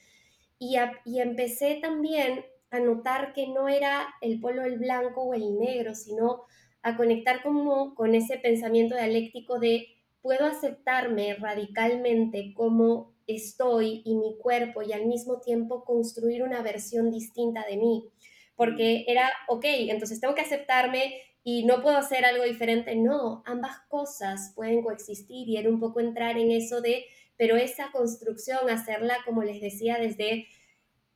Y, 0.59 0.77
y 1.07 1.21
empecé 1.21 1.77
también 1.81 2.45
a 2.75 2.81
notar 2.81 3.33
que 3.33 3.47
no 3.49 3.69
era 3.69 4.07
el 4.21 4.41
polo 4.41 4.63
el 4.65 4.79
blanco 4.79 5.23
o 5.23 5.35
el 5.35 5.59
negro, 5.59 5.95
sino 5.95 6.43
a 6.83 6.97
conectar 6.97 7.43
como 7.43 7.95
con 7.95 8.15
ese 8.15 8.37
pensamiento 8.39 8.95
dialéctico 8.95 9.59
de 9.59 9.87
puedo 10.21 10.47
aceptarme 10.47 11.35
radicalmente 11.35 12.53
como 12.55 13.15
estoy 13.27 14.03
y 14.05 14.17
mi 14.17 14.37
cuerpo 14.39 14.83
y 14.83 14.93
al 14.93 15.07
mismo 15.07 15.41
tiempo 15.41 15.85
construir 15.85 16.43
una 16.43 16.63
versión 16.63 17.11
distinta 17.11 17.65
de 17.69 17.77
mí. 17.77 18.11
Porque 18.57 19.05
era, 19.09 19.31
ok, 19.49 19.65
entonces 19.89 20.21
tengo 20.21 20.35
que 20.35 20.43
aceptarme 20.43 21.15
y 21.43 21.65
no 21.65 21.83
puedo 21.83 21.97
hacer 21.97 22.25
algo 22.25 22.45
diferente. 22.45 22.97
No, 22.97 23.43
ambas 23.47 23.79
cosas 23.89 24.53
pueden 24.55 24.83
coexistir 24.83 25.49
y 25.49 25.57
era 25.57 25.69
un 25.69 25.81
poco 25.81 26.01
entrar 26.01 26.39
en 26.39 26.51
eso 26.51 26.81
de, 26.81 27.05
pero 27.37 27.57
esa 27.57 27.91
construcción, 27.93 28.71
hacerla, 28.71 29.19
como 29.25 29.43
les 29.43 29.61
decía, 29.61 29.99
desde 29.99 30.47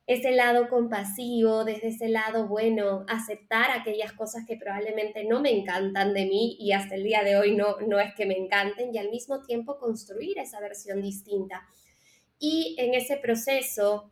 ese 0.09 0.31
lado 0.31 0.69
compasivo, 0.69 1.63
desde 1.65 1.89
ese 1.89 2.09
lado, 2.09 2.47
bueno, 2.47 3.05
aceptar 3.07 3.69
aquellas 3.69 4.11
cosas 4.13 4.43
que 4.47 4.57
probablemente 4.57 5.23
no 5.23 5.39
me 5.39 5.51
encantan 5.51 6.15
de 6.15 6.25
mí 6.25 6.57
y 6.59 6.71
hasta 6.71 6.95
el 6.95 7.03
día 7.03 7.23
de 7.23 7.37
hoy 7.37 7.55
no, 7.55 7.79
no 7.81 7.99
es 7.99 8.15
que 8.15 8.25
me 8.25 8.35
encanten 8.35 8.91
y 8.91 8.97
al 8.97 9.11
mismo 9.11 9.43
tiempo 9.43 9.77
construir 9.77 10.39
esa 10.39 10.59
versión 10.59 11.03
distinta. 11.03 11.61
Y 12.39 12.75
en 12.79 12.95
ese 12.95 13.17
proceso 13.17 14.09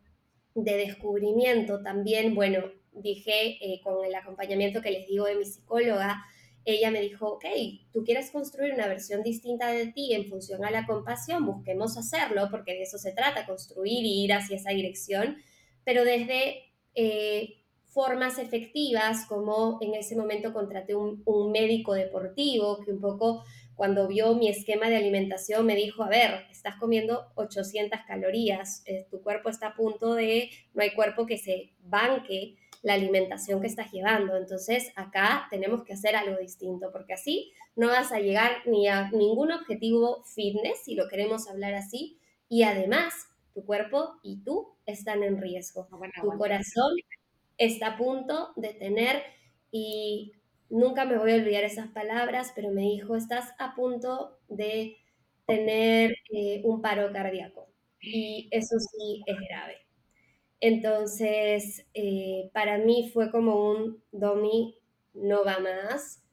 de 0.54 0.78
descubrimiento 0.78 1.82
también, 1.82 2.36
bueno, 2.36 2.72
dije 2.92 3.58
eh, 3.60 3.82
con 3.82 4.06
el 4.06 4.14
acompañamiento 4.14 4.84
que 4.84 4.92
les 4.92 5.08
digo 5.08 5.26
de 5.26 5.38
mi 5.38 5.46
psicóloga, 5.46 6.24
ella 6.64 6.92
me 6.92 7.02
dijo, 7.02 7.28
ok, 7.28 7.46
tú 7.92 8.04
quieres 8.04 8.30
construir 8.30 8.72
una 8.76 8.88
versión 8.88 9.24
distinta 9.24 9.70
de 9.70 9.88
ti 9.88 10.14
en 10.14 10.28
función 10.28 10.64
a 10.64 10.70
la 10.70 10.86
compasión, 10.86 11.44
busquemos 11.44 11.98
hacerlo, 11.98 12.50
porque 12.52 12.74
de 12.74 12.84
eso 12.84 13.00
se 13.00 13.14
trata, 13.14 13.48
construir 13.48 14.06
y 14.06 14.26
ir 14.26 14.34
hacia 14.34 14.58
esa 14.58 14.70
dirección 14.70 15.38
pero 15.88 16.04
desde 16.04 16.66
eh, 16.96 17.64
formas 17.86 18.40
efectivas, 18.40 19.26
como 19.26 19.78
en 19.80 19.94
ese 19.94 20.18
momento 20.18 20.52
contraté 20.52 20.94
un, 20.96 21.24
médico 21.54 21.94
deportivo 21.94 22.84
que 22.84 22.92
un 22.92 23.00
poco 23.00 23.46
cuando 23.74 24.06
vio 24.06 24.36
mi 24.36 24.50
esquema 24.50 24.90
de 24.90 24.98
alimentación 24.98 25.66
me 25.66 25.78
dijo, 25.78 26.04
a 26.04 26.10
ver, 26.10 26.46
estás 26.52 26.76
comiendo 26.76 27.32
800 27.36 28.02
calorías, 28.06 28.84
eh, 28.86 29.08
tu 29.10 29.22
cuerpo 29.22 29.48
está 29.48 29.68
a 29.68 29.76
punto 29.76 30.14
de, 30.14 30.50
no 30.74 30.84
hay 30.84 30.94
cuerpo 30.94 31.26
que 31.26 31.38
se 31.38 31.72
banque 31.80 32.58
la 32.82 32.96
alimentación 32.96 33.62
que 33.62 33.68
estás 33.68 33.90
llevando. 33.90 34.36
Entonces 34.36 34.92
acá 34.98 35.48
tenemos 35.50 35.86
que 35.86 35.94
hacer 35.94 36.18
algo 36.18 36.38
distinto, 36.38 36.92
porque 36.92 37.14
así 37.14 37.54
no 37.78 37.88
vas 37.88 38.12
a 38.12 38.20
llegar 38.20 38.52
ni 38.66 38.90
a 38.90 39.10
ningún 39.12 39.54
objetivo 39.54 40.26
fitness, 40.26 40.84
si 40.84 40.96
lo 40.96 41.08
queremos 41.08 41.48
hablar 41.48 41.76
así, 41.76 42.20
y 42.50 42.64
además 42.64 43.14
tu 43.58 43.66
cuerpo 43.66 44.20
y 44.24 44.44
tú 44.44 44.78
están 44.88 45.24
en 45.24 45.42
riesgo. 45.42 45.90
Ah, 45.92 45.98
bueno, 45.98 46.14
tu 46.22 46.28
bueno. 46.28 46.40
corazón 46.40 46.94
está 47.58 47.88
a 47.96 47.98
punto 47.98 48.54
de 48.58 48.74
tener, 48.76 49.24
y 49.72 50.34
nunca 50.70 51.06
me 51.06 51.18
voy 51.18 51.32
a 51.34 51.36
olvidar 51.36 51.64
esas 51.66 51.90
palabras, 51.90 52.54
pero 52.56 52.72
me 52.72 52.84
dijo, 52.84 53.16
estás 53.16 53.54
a 53.60 53.76
punto 53.76 54.40
de 54.50 54.98
tener 55.48 56.16
eh, 56.32 56.62
un 56.66 56.82
paro 56.82 57.12
cardíaco. 57.14 57.70
Y 58.02 58.50
eso 58.52 58.78
sí 58.80 59.24
es 59.28 59.38
grave. 59.50 59.78
Entonces, 60.62 61.86
eh, 61.94 62.50
para 62.54 62.78
mí 62.80 63.12
fue 63.14 63.32
como 63.32 63.70
un 63.72 64.04
Domi, 64.12 64.78
no 65.14 65.46
va 65.46 65.60
más. 65.60 66.24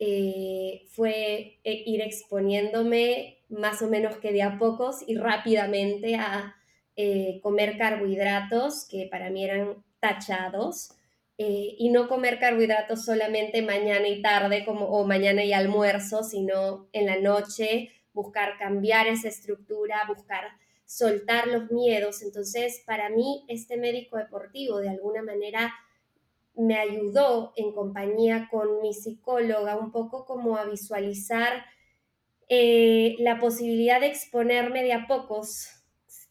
Eh, 0.00 0.84
fue 0.90 1.60
ir 1.64 2.02
exponiéndome 2.02 3.38
más 3.50 3.82
o 3.82 3.88
menos 3.88 4.16
que 4.18 4.32
de 4.32 4.42
a 4.42 4.58
pocos 4.58 5.04
y 5.08 5.16
rápidamente 5.16 6.16
a 6.16 6.55
eh, 6.96 7.40
comer 7.42 7.78
carbohidratos 7.78 8.86
que 8.88 9.06
para 9.10 9.30
mí 9.30 9.44
eran 9.44 9.84
tachados 10.00 10.90
eh, 11.38 11.74
y 11.78 11.90
no 11.90 12.08
comer 12.08 12.38
carbohidratos 12.38 13.04
solamente 13.04 13.60
mañana 13.60 14.08
y 14.08 14.22
tarde 14.22 14.64
como, 14.64 14.86
o 14.86 15.06
mañana 15.06 15.44
y 15.44 15.52
almuerzo, 15.52 16.22
sino 16.22 16.88
en 16.92 17.06
la 17.06 17.18
noche, 17.18 17.90
buscar 18.14 18.56
cambiar 18.58 19.06
esa 19.06 19.28
estructura, 19.28 20.02
buscar 20.08 20.44
soltar 20.86 21.48
los 21.48 21.70
miedos. 21.70 22.22
Entonces, 22.22 22.82
para 22.86 23.10
mí, 23.10 23.44
este 23.48 23.76
médico 23.76 24.16
deportivo 24.16 24.78
de 24.78 24.88
alguna 24.88 25.22
manera 25.22 25.74
me 26.54 26.78
ayudó 26.78 27.52
en 27.56 27.72
compañía 27.72 28.48
con 28.50 28.80
mi 28.80 28.94
psicóloga 28.94 29.76
un 29.76 29.92
poco 29.92 30.24
como 30.24 30.56
a 30.56 30.64
visualizar 30.64 31.66
eh, 32.48 33.16
la 33.18 33.38
posibilidad 33.38 34.00
de 34.00 34.06
exponerme 34.06 34.82
de 34.82 34.94
a 34.94 35.06
pocos, 35.06 35.68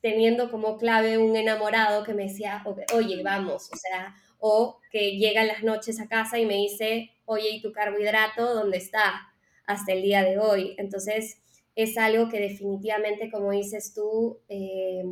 teniendo 0.05 0.51
como 0.51 0.77
clave 0.77 1.17
un 1.17 1.35
enamorado 1.35 2.03
que 2.03 2.13
me 2.13 2.25
decía, 2.25 2.63
oye, 2.93 3.23
vamos, 3.23 3.71
o 3.73 3.75
sea, 3.75 4.15
o 4.37 4.79
que 4.91 5.17
llega 5.17 5.41
en 5.41 5.47
las 5.47 5.63
noches 5.63 5.99
a 5.99 6.07
casa 6.07 6.37
y 6.37 6.45
me 6.45 6.53
dice, 6.53 7.09
oye, 7.25 7.49
¿y 7.49 7.59
tu 7.59 7.71
carbohidrato 7.71 8.53
dónde 8.53 8.77
está 8.77 9.33
hasta 9.65 9.93
el 9.93 10.03
día 10.03 10.21
de 10.21 10.37
hoy? 10.37 10.75
Entonces, 10.77 11.41
es 11.73 11.97
algo 11.97 12.29
que 12.29 12.39
definitivamente, 12.39 13.31
como 13.31 13.49
dices 13.49 13.95
tú, 13.95 14.37
eh, 14.47 15.05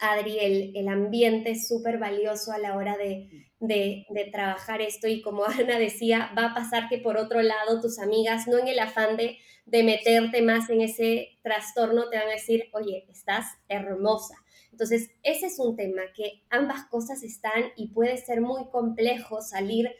Adri, 0.00 0.38
el, 0.74 0.88
ambiente 0.88 1.50
es 1.50 1.68
súper 1.68 1.98
valioso 1.98 2.52
a 2.52 2.58
la 2.58 2.76
hora 2.76 2.96
de, 2.96 3.28
de, 3.60 4.06
de, 4.08 4.24
trabajar 4.26 4.80
esto 4.80 5.08
y 5.08 5.22
como 5.22 5.44
Ana 5.46 5.78
decía, 5.78 6.32
va 6.36 6.46
a 6.46 6.54
pasar 6.54 6.88
que 6.88 6.98
por 6.98 7.16
otro 7.16 7.42
lado 7.42 7.80
tus 7.80 7.98
amigas, 7.98 8.48
no 8.48 8.58
en 8.58 8.68
el 8.68 8.78
afán 8.78 9.16
de, 9.16 9.38
de 9.66 9.82
meterte 9.82 10.42
más 10.42 10.68
en 10.70 10.80
ese 10.80 11.38
trastorno, 11.42 12.08
te 12.08 12.16
van 12.16 12.28
a 12.28 12.32
decir, 12.32 12.64
oye, 12.72 13.06
estás 13.08 13.46
hermosa. 13.68 14.34
Entonces, 14.72 15.10
ese 15.22 15.46
es 15.46 15.58
un 15.58 15.76
tema 15.76 16.02
que 16.14 16.42
ambas 16.48 16.86
cosas 16.86 17.22
están 17.22 17.64
y 17.76 17.88
puede 17.88 18.16
ser 18.16 18.40
muy 18.40 18.68
complejo 18.70 19.42
salir 19.42 19.90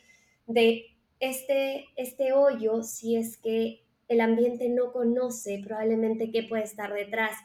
de 0.47 0.97
este, 1.21 1.87
este 1.97 2.33
hoyo 2.33 2.83
si 2.83 3.17
es 3.17 3.37
que 3.37 3.85
el 4.09 4.21
ambiente 4.21 4.69
no 4.69 4.93
conoce 4.93 5.61
probablemente 5.65 6.31
qué 6.33 6.43
puede 6.43 6.65
estar 6.65 6.93
detrás. 6.93 7.37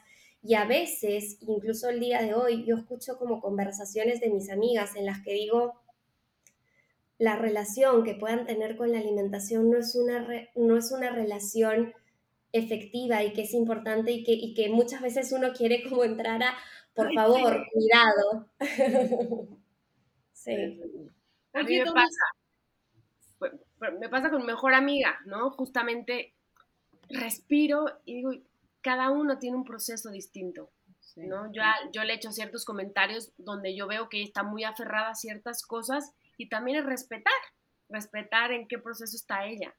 Y 0.46 0.54
a 0.54 0.64
veces, 0.64 1.38
incluso 1.40 1.88
el 1.88 1.98
día 1.98 2.22
de 2.22 2.32
hoy, 2.32 2.64
yo 2.64 2.76
escucho 2.76 3.18
como 3.18 3.40
conversaciones 3.40 4.20
de 4.20 4.30
mis 4.30 4.48
amigas 4.48 4.94
en 4.94 5.04
las 5.04 5.20
que 5.24 5.32
digo, 5.32 5.74
la 7.18 7.34
relación 7.34 8.04
que 8.04 8.14
puedan 8.14 8.46
tener 8.46 8.76
con 8.76 8.92
la 8.92 9.00
alimentación 9.00 9.68
no 9.70 9.78
es 9.78 9.96
una, 9.96 10.24
re, 10.24 10.50
no 10.54 10.76
es 10.76 10.92
una 10.92 11.10
relación 11.10 11.92
efectiva 12.52 13.24
y 13.24 13.32
que 13.32 13.42
es 13.42 13.54
importante 13.54 14.12
y 14.12 14.22
que, 14.22 14.34
y 14.34 14.54
que 14.54 14.68
muchas 14.68 15.02
veces 15.02 15.32
uno 15.32 15.52
quiere 15.52 15.82
como 15.82 16.04
entrar 16.04 16.40
a, 16.44 16.54
por 16.94 17.12
favor, 17.12 17.64
cuidado. 17.72 18.48
sí. 20.32 20.80
A 21.54 21.62
mí 21.64 21.78
me 21.78 21.86
pasa, 21.86 22.24
me 23.98 24.08
pasa 24.08 24.30
con 24.30 24.42
mi 24.42 24.46
mejor 24.46 24.74
amiga, 24.74 25.18
¿no? 25.26 25.50
Justamente 25.50 26.34
respiro 27.08 27.86
y 28.04 28.14
digo, 28.14 28.30
cada 28.86 29.10
uno 29.10 29.40
tiene 29.40 29.56
un 29.56 29.64
proceso 29.64 30.12
distinto, 30.12 30.70
sí. 31.00 31.22
¿no? 31.26 31.52
Yo, 31.52 31.60
yo 31.92 32.04
le 32.04 32.12
he 32.12 32.16
hecho 32.16 32.30
ciertos 32.30 32.64
comentarios 32.64 33.32
donde 33.36 33.74
yo 33.74 33.88
veo 33.88 34.08
que 34.08 34.22
está 34.22 34.44
muy 34.44 34.62
aferrada 34.62 35.08
a 35.08 35.14
ciertas 35.16 35.66
cosas 35.66 36.12
y 36.36 36.48
también 36.48 36.78
es 36.78 36.86
respetar, 36.86 37.32
respetar 37.88 38.52
en 38.52 38.68
qué 38.68 38.78
proceso 38.78 39.16
está 39.16 39.44
ella. 39.44 39.74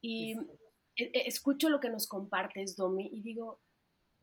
Y 0.00 0.34
sí. 0.34 1.10
escucho 1.12 1.70
lo 1.70 1.80
que 1.80 1.90
nos 1.90 2.06
compartes, 2.06 2.76
Domi, 2.76 3.10
y 3.12 3.20
digo, 3.20 3.58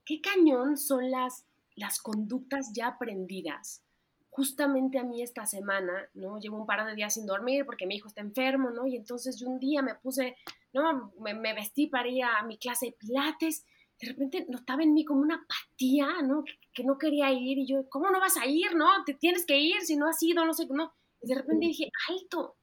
qué 0.06 0.22
cañón 0.22 0.78
son 0.78 1.12
las, 1.12 1.43
las 1.76 2.00
conductas 2.00 2.72
ya 2.74 2.88
aprendidas. 2.88 3.82
Justamente 4.30 5.00
a 5.00 5.04
mí 5.04 5.22
esta 5.22 5.46
semana, 5.46 6.08
¿no? 6.13 6.39
Llevo 6.39 6.62
un 6.62 6.65
par 6.65 6.86
de 6.86 6.96
días 6.96 7.15
sin 7.15 7.26
dormir 7.26 7.65
porque 7.65 7.86
mi 7.86 7.98
hijo 7.98 8.08
está 8.08 8.22
enfermo, 8.22 8.70
¿no? 8.70 8.88
Y 8.88 8.96
entonces 8.96 9.38
yo 9.38 9.50
un 9.50 9.60
día 9.60 9.82
me 9.82 9.96
puse, 9.96 10.38
¿no? 10.72 11.12
Me, 11.20 11.34
me 11.34 11.54
vestí 11.54 11.88
para 11.88 12.08
ir 12.08 12.24
a 12.24 12.41
mi 12.43 12.58
clase 12.58 12.86
de 12.86 12.91
pilates 12.93 13.65
de 13.99 14.07
repente 14.10 14.45
notaba 14.49 14.83
en 14.83 14.93
mí 14.93 15.03
como 15.05 15.21
una 15.21 15.36
apatía, 15.36 16.21
¿no? 16.21 16.43
Que, 16.43 16.53
que, 16.73 16.83
no 16.83 16.97
quería 16.97 17.31
ir 17.31 17.57
y 17.57 17.67
yo, 17.67 17.89
¿cómo 17.89 18.10
no 18.12 18.19
vas 18.19 18.38
a 18.38 18.45
ir, 18.45 18.75
no? 18.75 18.88
Te 19.05 19.13
tienes 19.13 19.45
que 19.45 19.57
ir, 19.57 19.81
si 19.81 19.95
no 19.95 20.07
has 20.07 20.21
ido, 20.21 20.45
no 20.45 20.53
sé, 20.53 20.67
no. 20.69 20.93
Y 21.21 21.27
de 21.27 21.36
repente 21.36 21.65
dije, 21.65 21.91
alto, 22.10 22.55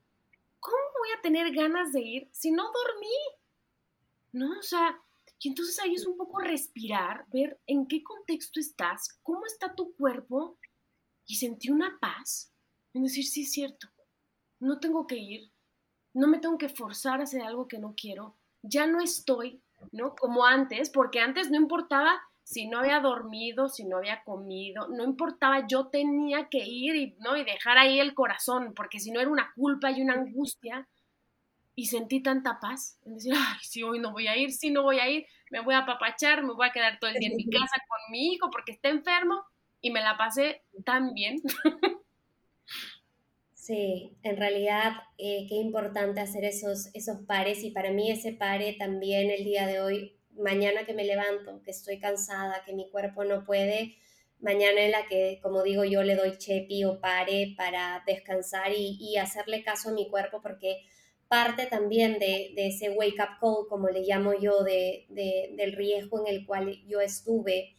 ¿cómo 0.60 0.76
voy 0.98 1.08
a 1.16 1.20
tener 1.20 1.52
ganas 1.52 1.92
de 1.92 2.00
ir 2.00 2.28
si 2.32 2.50
no 2.50 2.64
dormí? 2.64 3.16
¿No? 4.32 4.58
O 4.58 4.62
sea, 4.62 4.98
y 5.44 5.48
entonces 5.48 5.78
ahí 5.78 5.94
es 5.94 6.06
un 6.06 6.16
poco 6.16 6.38
respirar, 6.38 7.26
ver 7.30 7.60
en 7.66 7.86
qué 7.86 8.02
contexto 8.02 8.60
estás, 8.60 9.18
cómo 9.22 9.44
está 9.44 9.74
tu 9.74 9.94
cuerpo 9.94 10.58
y 11.26 11.34
sentí 11.34 11.68
una 11.68 11.98
paz 12.00 12.50
en 12.94 13.02
decir, 13.02 13.26
sí 13.26 13.42
es 13.42 13.52
cierto, 13.52 13.88
no 14.58 14.80
tengo 14.80 15.06
que 15.06 15.16
ir, 15.16 15.52
no 16.14 16.28
me 16.28 16.38
tengo 16.38 16.56
que 16.56 16.70
forzar 16.70 17.20
a 17.20 17.24
hacer 17.24 17.42
algo 17.42 17.68
que 17.68 17.78
no 17.78 17.94
quiero, 17.94 18.38
ya 18.62 18.86
no 18.86 19.02
estoy 19.02 19.62
¿no? 19.92 20.14
Como 20.14 20.44
antes, 20.44 20.90
porque 20.90 21.20
antes 21.20 21.50
no 21.50 21.56
importaba 21.56 22.20
si 22.42 22.68
no 22.68 22.78
había 22.78 23.00
dormido, 23.00 23.68
si 23.68 23.84
no 23.84 23.96
había 23.96 24.22
comido, 24.22 24.88
no 24.88 25.02
importaba, 25.02 25.66
yo 25.66 25.88
tenía 25.88 26.48
que 26.50 26.58
ir 26.58 26.94
y, 26.94 27.16
¿no? 27.20 27.36
y 27.36 27.44
dejar 27.44 27.78
ahí 27.78 27.98
el 27.98 28.14
corazón, 28.14 28.74
porque 28.76 29.00
si 29.00 29.10
no 29.10 29.20
era 29.20 29.30
una 29.30 29.50
culpa 29.54 29.90
y 29.90 30.02
una 30.02 30.14
angustia, 30.14 30.86
y 31.74 31.86
sentí 31.86 32.22
tanta 32.22 32.60
paz, 32.60 33.00
en 33.04 33.14
decir, 33.14 33.32
ay, 33.34 33.58
si 33.62 33.82
hoy 33.82 33.98
no 33.98 34.12
voy 34.12 34.28
a 34.28 34.36
ir, 34.36 34.52
si 34.52 34.70
no 34.70 34.82
voy 34.82 34.98
a 35.00 35.08
ir, 35.08 35.26
me 35.50 35.60
voy 35.60 35.74
a 35.74 35.78
apapachar, 35.78 36.44
me 36.44 36.52
voy 36.52 36.68
a 36.68 36.72
quedar 36.72 36.98
todo 37.00 37.10
el 37.10 37.16
día 37.16 37.30
en 37.30 37.36
mi 37.36 37.48
casa 37.48 37.76
con 37.88 38.12
mi 38.12 38.32
hijo 38.32 38.50
porque 38.50 38.72
está 38.72 38.90
enfermo, 38.90 39.42
y 39.80 39.90
me 39.90 40.00
la 40.00 40.16
pasé 40.16 40.62
tan 40.84 41.12
bien. 41.14 41.36
Sí, 43.64 44.18
en 44.22 44.36
realidad 44.36 44.92
eh, 45.16 45.46
qué 45.48 45.54
importante 45.54 46.20
hacer 46.20 46.44
esos, 46.44 46.90
esos 46.92 47.22
pares 47.22 47.64
y 47.64 47.70
para 47.70 47.92
mí 47.92 48.10
ese 48.10 48.34
pare 48.34 48.74
también 48.74 49.30
el 49.30 49.42
día 49.42 49.66
de 49.66 49.80
hoy, 49.80 50.18
mañana 50.36 50.84
que 50.84 50.92
me 50.92 51.02
levanto, 51.02 51.62
que 51.62 51.70
estoy 51.70 51.98
cansada, 51.98 52.62
que 52.66 52.74
mi 52.74 52.90
cuerpo 52.90 53.24
no 53.24 53.46
puede, 53.46 53.96
mañana 54.38 54.82
en 54.82 54.90
la 54.90 55.06
que, 55.06 55.40
como 55.42 55.62
digo 55.62 55.82
yo, 55.82 56.02
le 56.02 56.14
doy 56.14 56.36
chepi 56.36 56.84
o 56.84 57.00
pare 57.00 57.54
para 57.56 58.02
descansar 58.06 58.70
y, 58.70 58.98
y 59.00 59.16
hacerle 59.16 59.64
caso 59.64 59.88
a 59.88 59.94
mi 59.94 60.10
cuerpo 60.10 60.42
porque 60.42 60.82
parte 61.26 61.64
también 61.64 62.18
de, 62.18 62.52
de, 62.54 62.66
ese 62.66 62.90
wake 62.90 63.18
up 63.18 63.38
call, 63.40 63.66
como 63.70 63.88
le 63.88 64.02
llamo 64.02 64.34
yo, 64.38 64.62
de, 64.62 65.06
de, 65.08 65.54
del 65.56 65.72
riesgo 65.72 66.20
en 66.20 66.34
el 66.34 66.44
cual 66.44 66.82
yo 66.86 67.00
estuve 67.00 67.74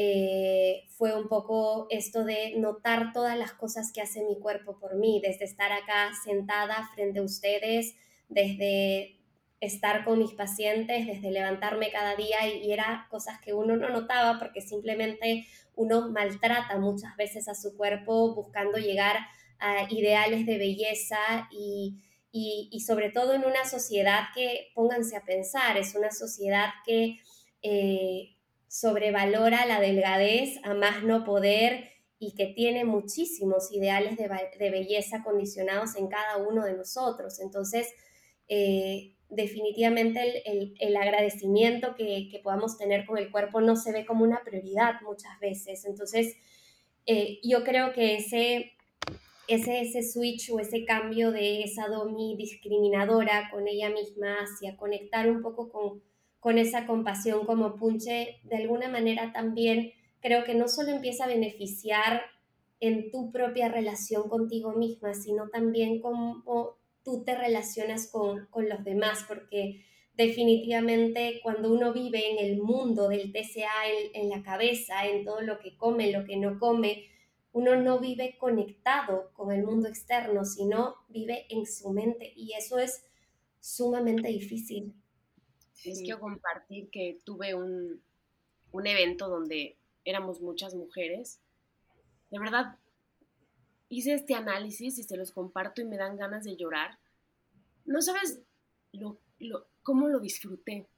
eh, 0.00 0.84
fue 0.90 1.12
un 1.12 1.26
poco 1.26 1.88
esto 1.90 2.24
de 2.24 2.54
notar 2.56 3.12
todas 3.12 3.36
las 3.36 3.52
cosas 3.52 3.90
que 3.92 4.00
hace 4.00 4.22
mi 4.22 4.38
cuerpo 4.38 4.78
por 4.78 4.94
mí, 4.94 5.20
desde 5.20 5.44
estar 5.44 5.72
acá 5.72 6.12
sentada 6.24 6.88
frente 6.94 7.18
a 7.18 7.24
ustedes, 7.24 7.96
desde 8.28 9.18
estar 9.58 10.04
con 10.04 10.20
mis 10.20 10.34
pacientes, 10.34 11.04
desde 11.04 11.32
levantarme 11.32 11.90
cada 11.90 12.14
día 12.14 12.46
y, 12.46 12.58
y 12.58 12.72
era 12.72 13.08
cosas 13.10 13.40
que 13.40 13.54
uno 13.54 13.76
no 13.76 13.88
notaba 13.88 14.38
porque 14.38 14.60
simplemente 14.60 15.48
uno 15.74 16.12
maltrata 16.12 16.78
muchas 16.78 17.16
veces 17.16 17.48
a 17.48 17.56
su 17.56 17.76
cuerpo 17.76 18.36
buscando 18.36 18.78
llegar 18.78 19.16
a 19.58 19.92
ideales 19.92 20.46
de 20.46 20.58
belleza 20.58 21.48
y, 21.50 22.04
y, 22.30 22.68
y 22.70 22.80
sobre 22.82 23.10
todo 23.10 23.34
en 23.34 23.44
una 23.44 23.64
sociedad 23.64 24.28
que, 24.32 24.70
pónganse 24.76 25.16
a 25.16 25.24
pensar, 25.24 25.76
es 25.76 25.96
una 25.96 26.12
sociedad 26.12 26.68
que... 26.86 27.16
Eh, 27.62 28.37
sobrevalora 28.68 29.66
la 29.66 29.80
delgadez 29.80 30.58
a 30.62 30.74
más 30.74 31.02
no 31.02 31.24
poder 31.24 31.90
y 32.18 32.34
que 32.34 32.46
tiene 32.46 32.84
muchísimos 32.84 33.72
ideales 33.72 34.16
de, 34.16 34.28
de 34.58 34.70
belleza 34.70 35.22
condicionados 35.22 35.96
en 35.96 36.08
cada 36.08 36.36
uno 36.36 36.64
de 36.64 36.74
nosotros. 36.74 37.40
Entonces, 37.40 37.88
eh, 38.48 39.14
definitivamente 39.28 40.20
el, 40.22 40.42
el, 40.44 40.74
el 40.80 40.96
agradecimiento 40.96 41.94
que, 41.94 42.28
que, 42.30 42.38
podamos 42.40 42.78
tener 42.78 43.06
con 43.06 43.18
el 43.18 43.30
cuerpo 43.30 43.60
no 43.60 43.76
se 43.76 43.92
ve 43.92 44.06
como 44.06 44.24
una 44.24 44.42
prioridad 44.42 45.00
muchas 45.02 45.38
veces. 45.40 45.84
Entonces, 45.84 46.34
eh, 47.06 47.38
yo 47.42 47.62
creo 47.62 47.92
que 47.92 48.16
ese, 48.16 48.72
ese, 49.46 49.80
ese 49.80 50.02
switch 50.02 50.50
o 50.50 50.60
ese 50.60 50.84
cambio 50.84 51.30
de 51.30 51.62
esa 51.62 51.88
domi 51.88 52.36
discriminadora 52.36 53.48
con 53.52 53.68
ella 53.68 53.90
misma 53.90 54.38
hacia 54.40 54.76
conectar 54.76 55.30
un 55.30 55.42
poco 55.42 55.70
con 55.70 56.02
con 56.40 56.58
esa 56.58 56.86
compasión 56.86 57.44
como 57.44 57.76
punche, 57.76 58.40
de 58.44 58.56
alguna 58.56 58.88
manera 58.88 59.32
también 59.32 59.92
creo 60.20 60.44
que 60.44 60.54
no 60.54 60.68
solo 60.68 60.90
empieza 60.90 61.24
a 61.24 61.28
beneficiar 61.28 62.22
en 62.80 63.10
tu 63.10 63.32
propia 63.32 63.68
relación 63.68 64.28
contigo 64.28 64.72
misma, 64.72 65.14
sino 65.14 65.48
también 65.48 66.00
cómo 66.00 66.76
tú 67.02 67.24
te 67.24 67.34
relacionas 67.34 68.08
con, 68.10 68.46
con 68.46 68.68
los 68.68 68.84
demás, 68.84 69.24
porque 69.26 69.84
definitivamente 70.18 71.40
cuando 71.44 71.72
uno 71.72 71.92
vive 71.92 72.32
en 72.32 72.44
el 72.44 72.60
mundo 72.60 73.08
del 73.08 73.32
TCA 73.32 73.86
en, 74.12 74.28
la 74.28 74.42
cabeza, 74.42 75.06
en 75.06 75.24
todo 75.24 75.40
lo 75.42 75.60
que 75.60 75.76
come, 75.76 76.10
lo 76.10 76.24
que 76.24 76.36
no 76.36 76.58
come, 76.58 77.04
uno 77.52 77.76
no 77.76 78.00
vive 78.00 78.36
conectado 78.36 79.30
con 79.34 79.52
el 79.52 79.62
mundo 79.62 79.88
externo, 79.88 80.44
sino 80.44 80.96
vive 81.08 81.46
en 81.50 81.66
su 81.66 81.90
mente 81.90 82.32
y 82.34 82.52
eso 82.54 82.78
es 82.80 83.04
sumamente 83.60 84.28
difícil. 84.28 84.92
Es 85.84 86.00
quiero 86.00 86.20
compartir 86.20 86.90
que 86.90 87.20
tuve 87.24 87.54
un, 87.54 88.02
un 88.72 88.86
evento 88.86 89.28
donde 89.28 89.76
éramos 90.04 90.40
muchas 90.40 90.74
mujeres. 90.74 91.40
De 92.30 92.38
verdad, 92.38 92.78
hice 93.88 94.14
este 94.14 94.34
análisis 94.34 94.98
y 94.98 95.02
se 95.02 95.16
los 95.16 95.32
comparto 95.32 95.80
y 95.80 95.84
me 95.84 95.96
dan 95.96 96.16
ganas 96.16 96.44
de 96.44 96.56
llorar. 96.56 96.98
No 97.84 98.02
sabes 98.02 98.40
lo, 98.92 99.20
cómo 99.82 100.08
lo 100.08 100.20
disfruté. 100.20 100.88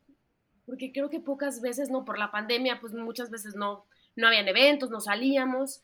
Porque 0.67 0.93
creo 0.93 1.11
que 1.11 1.21
pocas 1.21 1.61
veces, 1.61 1.91
no, 1.91 2.05
por 2.05 2.19
la 2.19 2.31
pandemia, 2.31 2.81
pues 2.81 2.93
muchas 2.93 3.31
veces 3.31 3.55
no, 3.57 3.87
no 4.17 4.27
habían 4.29 4.49
eventos, 4.49 4.91
no 4.91 5.01
salíamos. 5.01 5.83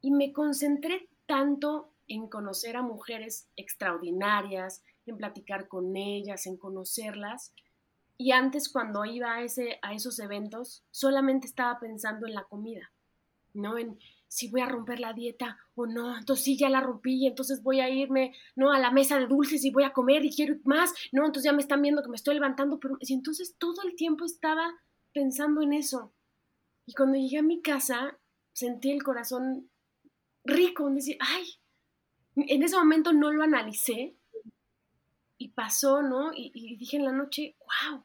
Y 0.00 0.10
me 0.10 0.32
concentré 0.32 1.08
tanto 1.26 1.90
en 2.06 2.28
conocer 2.28 2.76
a 2.76 2.82
mujeres 2.82 3.48
extraordinarias, 3.56 4.82
en 5.06 5.16
platicar 5.16 5.68
con 5.68 5.96
ellas, 5.96 6.46
en 6.46 6.56
conocerlas. 6.56 7.54
Y 8.16 8.32
antes 8.32 8.68
cuando 8.68 9.04
iba 9.04 9.34
a, 9.34 9.42
ese, 9.42 9.78
a 9.82 9.92
esos 9.92 10.18
eventos, 10.20 10.84
solamente 10.90 11.46
estaba 11.46 11.78
pensando 11.80 12.26
en 12.26 12.34
la 12.34 12.44
comida, 12.44 12.92
¿no? 13.52 13.76
En, 13.76 13.98
si 14.28 14.48
voy 14.48 14.62
a 14.62 14.66
romper 14.66 15.00
la 15.00 15.12
dieta 15.12 15.58
o 15.74 15.86
no, 15.86 16.16
entonces 16.16 16.44
sí, 16.44 16.56
ya 16.56 16.68
la 16.68 16.80
rompí 16.80 17.22
y 17.22 17.26
entonces 17.26 17.62
voy 17.62 17.80
a 17.80 17.88
irme, 17.88 18.34
¿no? 18.56 18.72
A 18.72 18.78
la 18.78 18.90
mesa 18.90 19.18
de 19.18 19.26
dulces 19.26 19.64
y 19.64 19.70
voy 19.70 19.84
a 19.84 19.92
comer 19.92 20.24
y 20.24 20.34
quiero 20.34 20.56
más, 20.64 20.92
¿no? 21.12 21.24
Entonces 21.24 21.44
ya 21.44 21.52
me 21.52 21.62
están 21.62 21.82
viendo 21.82 22.02
que 22.02 22.08
me 22.08 22.16
estoy 22.16 22.34
levantando, 22.34 22.80
pero 22.80 22.96
y 23.00 23.12
entonces 23.14 23.56
todo 23.58 23.82
el 23.82 23.94
tiempo 23.94 24.24
estaba 24.24 24.72
pensando 25.12 25.62
en 25.62 25.72
eso. 25.72 26.12
Y 26.86 26.94
cuando 26.94 27.16
llegué 27.16 27.38
a 27.38 27.42
mi 27.42 27.62
casa, 27.62 28.18
sentí 28.52 28.90
el 28.90 29.02
corazón 29.02 29.70
rico, 30.44 30.88
en 30.88 30.96
decir, 30.96 31.16
ay, 31.20 31.44
en 32.36 32.62
ese 32.62 32.76
momento 32.76 33.12
no 33.12 33.32
lo 33.32 33.42
analicé 33.42 34.16
y 35.44 35.48
pasó, 35.48 36.00
¿no? 36.00 36.32
Y, 36.34 36.76
dije 36.78 36.96
en 36.96 37.04
la 37.04 37.12
noche, 37.12 37.54
wow, 37.58 38.02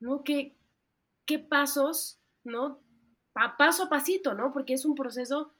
¿no? 0.00 0.24
¿Qué, 0.24 0.56
qué 1.26 1.38
pasos, 1.38 2.18
¿no? 2.44 2.80
paso 3.58 3.84
a 3.84 3.88
pasito, 3.90 4.32
¿no? 4.32 4.54
Porque 4.54 4.72
es 4.72 4.86
un 4.86 4.94
proceso 4.94 5.52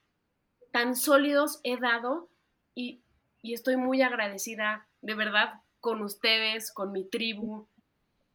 tan 0.71 0.97
sólidos 0.97 1.61
he 1.65 1.77
dado 1.77 2.31
y, 2.75 3.03
estoy 3.43 3.77
muy 3.77 4.01
agradecida, 4.01 4.89
de 5.03 5.15
verdad, 5.15 5.61
con 5.81 6.01
ustedes, 6.01 6.73
con 6.73 6.93
mi 6.93 7.05
tribu, 7.05 7.69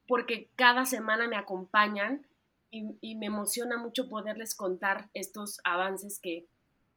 porque 0.07 0.51
cada 0.55 0.85
semana 0.85 1.27
me 1.27 1.37
acompañan 1.37 2.27
y, 2.69 3.15
me 3.15 3.25
emociona 3.25 3.75
mucho 3.77 4.07
poderles 4.07 4.53
contar 4.53 5.09
estos 5.15 5.59
avances 5.63 6.19
que, 6.19 6.45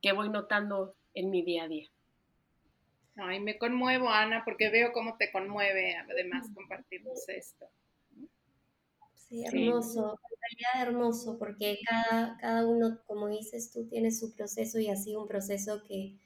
que 0.02 0.12
voy 0.12 0.28
notando 0.28 0.94
en 1.14 1.30
mi 1.30 1.42
día 1.42 1.64
a 1.64 1.68
día. 1.68 1.93
Ay, 3.16 3.40
me 3.40 3.58
conmuevo, 3.58 4.08
Ana, 4.08 4.44
porque 4.44 4.70
veo 4.70 4.92
cómo 4.92 5.16
te 5.16 5.32
conmueve 5.32 5.96
además 5.96 6.48
compartirnos 6.54 7.28
esto. 7.28 7.68
Sí, 9.14 9.44
hermoso, 9.44 10.18
en 10.30 10.36
realidad 10.40 10.88
hermoso, 10.88 11.38
porque 11.38 11.78
cada, 11.88 12.36
cada 12.38 12.66
uno, 12.66 13.00
como 13.06 13.28
dices 13.28 13.70
tú, 13.72 13.86
tiene 13.88 14.10
su 14.10 14.34
proceso 14.34 14.78
y 14.78 14.88
así 14.90 15.16
un 15.16 15.26
proceso 15.26 15.82
que, 15.88 16.18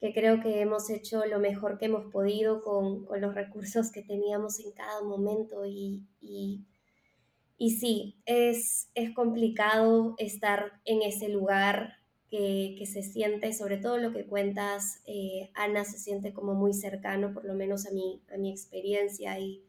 que 0.00 0.12
creo 0.14 0.40
que 0.42 0.60
hemos 0.60 0.90
hecho 0.90 1.24
lo 1.26 1.40
mejor 1.40 1.78
que 1.78 1.86
hemos 1.86 2.12
podido 2.12 2.62
con, 2.62 3.06
con 3.06 3.20
los 3.20 3.34
recursos 3.34 3.92
que 3.92 4.02
teníamos 4.02 4.60
en 4.60 4.72
cada 4.72 5.02
momento 5.02 5.66
y, 5.66 6.06
y, 6.20 6.66
y 7.58 7.72
sí, 7.78 8.22
es, 8.26 8.90
es 8.94 9.14
complicado 9.14 10.14
estar 10.18 10.80
en 10.84 11.02
ese 11.02 11.28
lugar 11.28 11.97
que, 12.30 12.84
se 12.86 13.02
siente, 13.02 13.52
sobre 13.52 13.78
todo 13.78 13.98
lo 13.98 14.12
que 14.12 14.26
cuentas, 14.26 15.00
eh, 15.06 15.50
Ana, 15.54 15.84
se 15.84 15.98
siente 15.98 16.32
como 16.32 16.54
muy 16.54 16.74
cercano, 16.74 17.32
por 17.32 17.44
lo 17.44 17.54
menos 17.54 17.86
a 17.86 17.90
mi, 17.90 18.22
a 18.32 18.36
mi 18.36 18.50
experiencia, 18.50 19.38
y, 19.38 19.64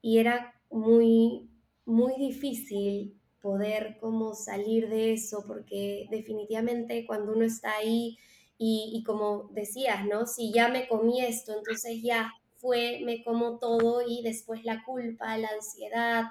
y 0.00 0.18
era 0.18 0.54
muy, 0.70 1.48
muy 1.84 2.14
difícil 2.16 3.18
poder 3.40 3.98
como 4.00 4.34
salir 4.34 4.88
de 4.88 5.12
eso, 5.12 5.44
porque 5.46 6.06
definitivamente 6.10 7.06
cuando 7.06 7.32
uno 7.32 7.44
está 7.44 7.76
ahí 7.76 8.18
y, 8.60 9.04
como 9.06 9.48
decías, 9.52 10.04
¿no? 10.04 10.26
Si 10.26 10.52
ya 10.52 10.68
me 10.68 10.88
comí 10.88 11.24
esto, 11.24 11.56
entonces 11.56 12.02
ya 12.02 12.32
fue, 12.56 13.00
me 13.04 13.22
como 13.22 13.58
todo 13.58 14.02
y 14.06 14.22
después 14.22 14.64
la 14.64 14.82
culpa, 14.84 15.38
la 15.38 15.48
ansiedad 15.48 16.24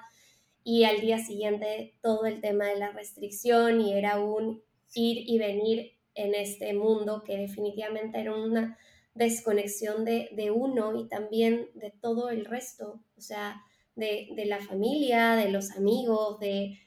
y 0.62 0.84
al 0.84 1.00
día 1.00 1.18
siguiente 1.18 1.94
todo 2.02 2.26
el 2.26 2.42
tema 2.42 2.66
de 2.66 2.76
la 2.76 2.92
restricción 2.92 3.80
y 3.80 3.94
era 3.94 4.20
un 4.20 4.62
ir 4.94 5.28
y 5.28 5.38
venir 5.38 5.92
en 6.14 6.34
este 6.34 6.72
mundo 6.74 7.22
que 7.24 7.36
definitivamente 7.36 8.20
era 8.20 8.34
una 8.34 8.78
desconexión 9.14 10.04
de, 10.04 10.28
de 10.32 10.50
uno 10.50 10.98
y 10.98 11.08
también 11.08 11.68
de 11.74 11.90
todo 11.90 12.30
el 12.30 12.44
resto. 12.44 13.00
O 13.16 13.20
sea, 13.20 13.62
de, 13.98 14.44
la 14.46 14.60
familia, 14.60 15.34
de 15.34 15.50
los 15.50 15.72
amigos, 15.72 16.38
de, 16.38 16.78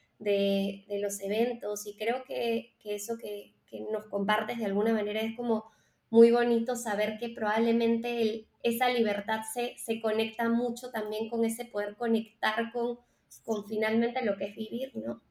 los 1.02 1.20
eventos 1.22 1.86
y 1.86 1.96
creo 1.96 2.24
que, 2.24 2.74
eso 2.84 3.18
que, 3.18 3.54
nos 3.92 4.06
compartes 4.08 4.58
de 4.58 4.66
alguna 4.66 4.92
manera 4.92 5.22
es 5.22 5.36
como 5.38 5.72
muy 6.10 6.30
bonito 6.30 6.76
saber 6.76 7.18
que 7.18 7.30
probablemente 7.30 8.46
esa 8.64 8.90
libertad 8.90 9.42
se, 9.54 9.78
se, 9.78 10.02
conecta 10.02 10.50
mucho 10.50 10.92
también 10.92 11.30
con 11.30 11.46
ese 11.46 11.64
poder 11.64 11.96
conectar 11.96 12.74
con, 12.74 13.00
con 13.46 13.66
finalmente 13.66 14.26
lo 14.26 14.36
que 14.36 14.46
es 14.46 14.56
vivir, 14.58 14.92
¿no? 14.94 15.22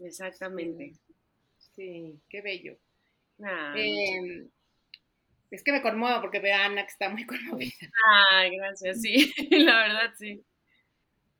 Exactamente. 0.00 0.94
Sí, 1.74 2.20
qué 2.28 2.40
bello. 2.42 2.78
Es 5.50 5.62
que 5.62 5.72
me 5.72 5.82
conmuevo 5.82 6.20
porque 6.20 6.40
veo 6.40 6.56
a 6.56 6.64
Ana 6.64 6.82
que 6.82 6.92
está 6.92 7.08
muy 7.08 7.26
conmovida. 7.26 7.90
Ay, 8.30 8.56
gracias, 8.56 9.00
sí, 9.02 9.32
la 9.50 9.82
verdad 9.82 10.14
sí. 10.18 10.42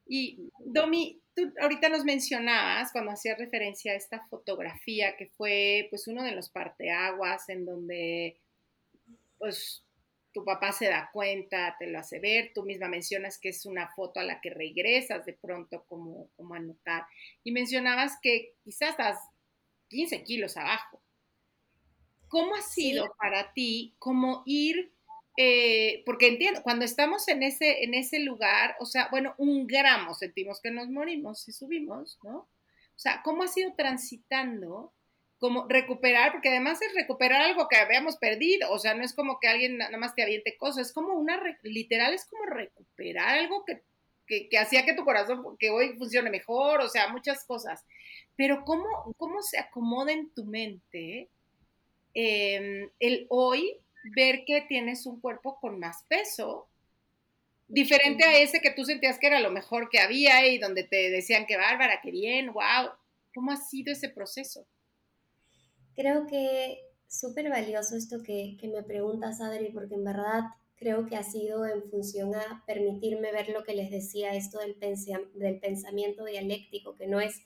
Y 0.06 0.50
Domi, 0.58 1.20
tú 1.34 1.52
ahorita 1.60 1.88
nos 1.88 2.04
mencionabas 2.04 2.92
cuando 2.92 3.12
hacías 3.12 3.38
referencia 3.38 3.92
a 3.92 3.96
esta 3.96 4.26
fotografía 4.26 5.16
que 5.16 5.26
fue 5.28 5.86
pues 5.90 6.06
uno 6.08 6.22
de 6.22 6.32
los 6.32 6.50
parteaguas 6.50 7.48
en 7.48 7.64
donde 7.64 8.38
pues 9.38 9.84
tu 10.32 10.44
papá 10.44 10.72
se 10.72 10.88
da 10.88 11.10
cuenta, 11.12 11.76
te 11.78 11.86
lo 11.86 11.98
hace 11.98 12.18
ver, 12.18 12.52
tú 12.54 12.64
misma 12.64 12.88
mencionas 12.88 13.38
que 13.38 13.50
es 13.50 13.66
una 13.66 13.88
foto 13.94 14.20
a 14.20 14.24
la 14.24 14.40
que 14.40 14.50
regresas 14.50 15.24
de 15.26 15.34
pronto 15.34 15.84
como, 15.88 16.28
como 16.36 16.54
a 16.54 16.60
notar. 16.60 17.04
Y 17.44 17.52
mencionabas 17.52 18.18
que 18.22 18.54
quizás 18.64 18.90
estás 18.90 19.18
15 19.92 20.24
kilos 20.24 20.56
abajo. 20.56 21.02
¿Cómo 22.28 22.56
ha 22.56 22.62
sido 22.62 23.14
para 23.18 23.52
ti 23.52 23.94
como 23.98 24.42
ir, 24.46 24.90
eh, 25.36 26.02
porque 26.06 26.28
entiendo, 26.28 26.62
cuando 26.62 26.86
estamos 26.86 27.28
en 27.28 27.42
ese, 27.42 27.84
en 27.84 27.92
ese 27.92 28.20
lugar, 28.20 28.74
o 28.80 28.86
sea, 28.86 29.08
bueno, 29.10 29.34
un 29.36 29.66
gramo 29.66 30.14
sentimos 30.14 30.60
que 30.62 30.70
nos 30.70 30.88
morimos 30.88 31.42
si 31.42 31.52
subimos, 31.52 32.18
¿no? 32.22 32.38
O 32.38 32.98
sea, 32.98 33.20
¿cómo 33.22 33.42
ha 33.42 33.48
sido 33.48 33.74
transitando? 33.76 34.94
Como 35.38 35.68
recuperar, 35.68 36.32
porque 36.32 36.48
además 36.48 36.80
es 36.80 36.94
recuperar 36.94 37.42
algo 37.42 37.68
que 37.68 37.76
habíamos 37.76 38.16
perdido, 38.16 38.70
o 38.70 38.78
sea, 38.78 38.94
no 38.94 39.04
es 39.04 39.12
como 39.12 39.38
que 39.38 39.48
alguien 39.48 39.76
nada 39.76 39.98
más 39.98 40.14
te 40.14 40.22
aviente 40.22 40.56
cosas, 40.56 40.86
es 40.86 40.92
como 40.94 41.12
una, 41.14 41.38
literal, 41.62 42.14
es 42.14 42.24
como 42.24 42.46
recuperar 42.46 43.40
algo 43.40 43.64
que, 43.66 43.82
que, 44.26 44.48
que 44.48 44.58
hacía 44.58 44.86
que 44.86 44.94
tu 44.94 45.04
corazón, 45.04 45.44
que 45.58 45.68
hoy 45.68 45.98
funcione 45.98 46.30
mejor, 46.30 46.80
o 46.80 46.88
sea, 46.88 47.08
muchas 47.08 47.44
cosas. 47.44 47.84
Pero 48.36 48.64
¿cómo, 48.64 49.14
cómo 49.16 49.42
se 49.42 49.58
acomoda 49.58 50.12
en 50.12 50.30
tu 50.30 50.44
mente 50.44 51.28
Em, 52.14 52.90
el 53.00 53.26
hoy 53.30 53.78
ver 54.16 54.44
que 54.46 54.62
tienes 54.62 55.06
un 55.06 55.20
cuerpo 55.20 55.58
con 55.60 55.78
más 55.78 56.04
peso, 56.08 56.68
diferente 57.68 58.24
a 58.24 58.38
ese 58.38 58.60
que 58.60 58.70
tú 58.70 58.84
sentías 58.84 59.18
que 59.18 59.28
era 59.28 59.40
lo 59.40 59.50
mejor 59.50 59.88
que 59.88 60.00
había 60.00 60.46
y 60.46 60.58
donde 60.58 60.84
te 60.84 61.10
decían 61.10 61.46
que 61.46 61.56
bárbara, 61.56 62.00
que 62.02 62.10
bien, 62.10 62.52
wow. 62.52 62.90
¿Cómo 63.34 63.50
ha 63.50 63.56
sido 63.56 63.92
ese 63.92 64.10
proceso? 64.10 64.66
Creo 65.94 66.26
que 66.26 66.80
súper 67.08 67.48
valioso 67.48 67.96
esto 67.96 68.22
que, 68.22 68.58
que, 68.60 68.68
me 68.68 68.82
preguntas, 68.82 69.40
Adri, 69.40 69.70
porque 69.70 69.94
en 69.94 70.04
verdad 70.04 70.42
creo 70.76 71.06
que 71.06 71.16
ha 71.16 71.22
sido 71.22 71.64
en 71.66 71.82
función 71.90 72.34
a 72.34 72.62
permitirme 72.66 73.32
ver 73.32 73.48
lo 73.48 73.64
que 73.64 73.74
les 73.74 73.90
decía, 73.90 74.34
esto 74.34 74.58
del, 74.58 74.76
del 75.34 75.60
pensamiento 75.60 76.26
dialéctico, 76.26 76.94
que 76.96 77.06
no 77.06 77.20
es 77.20 77.40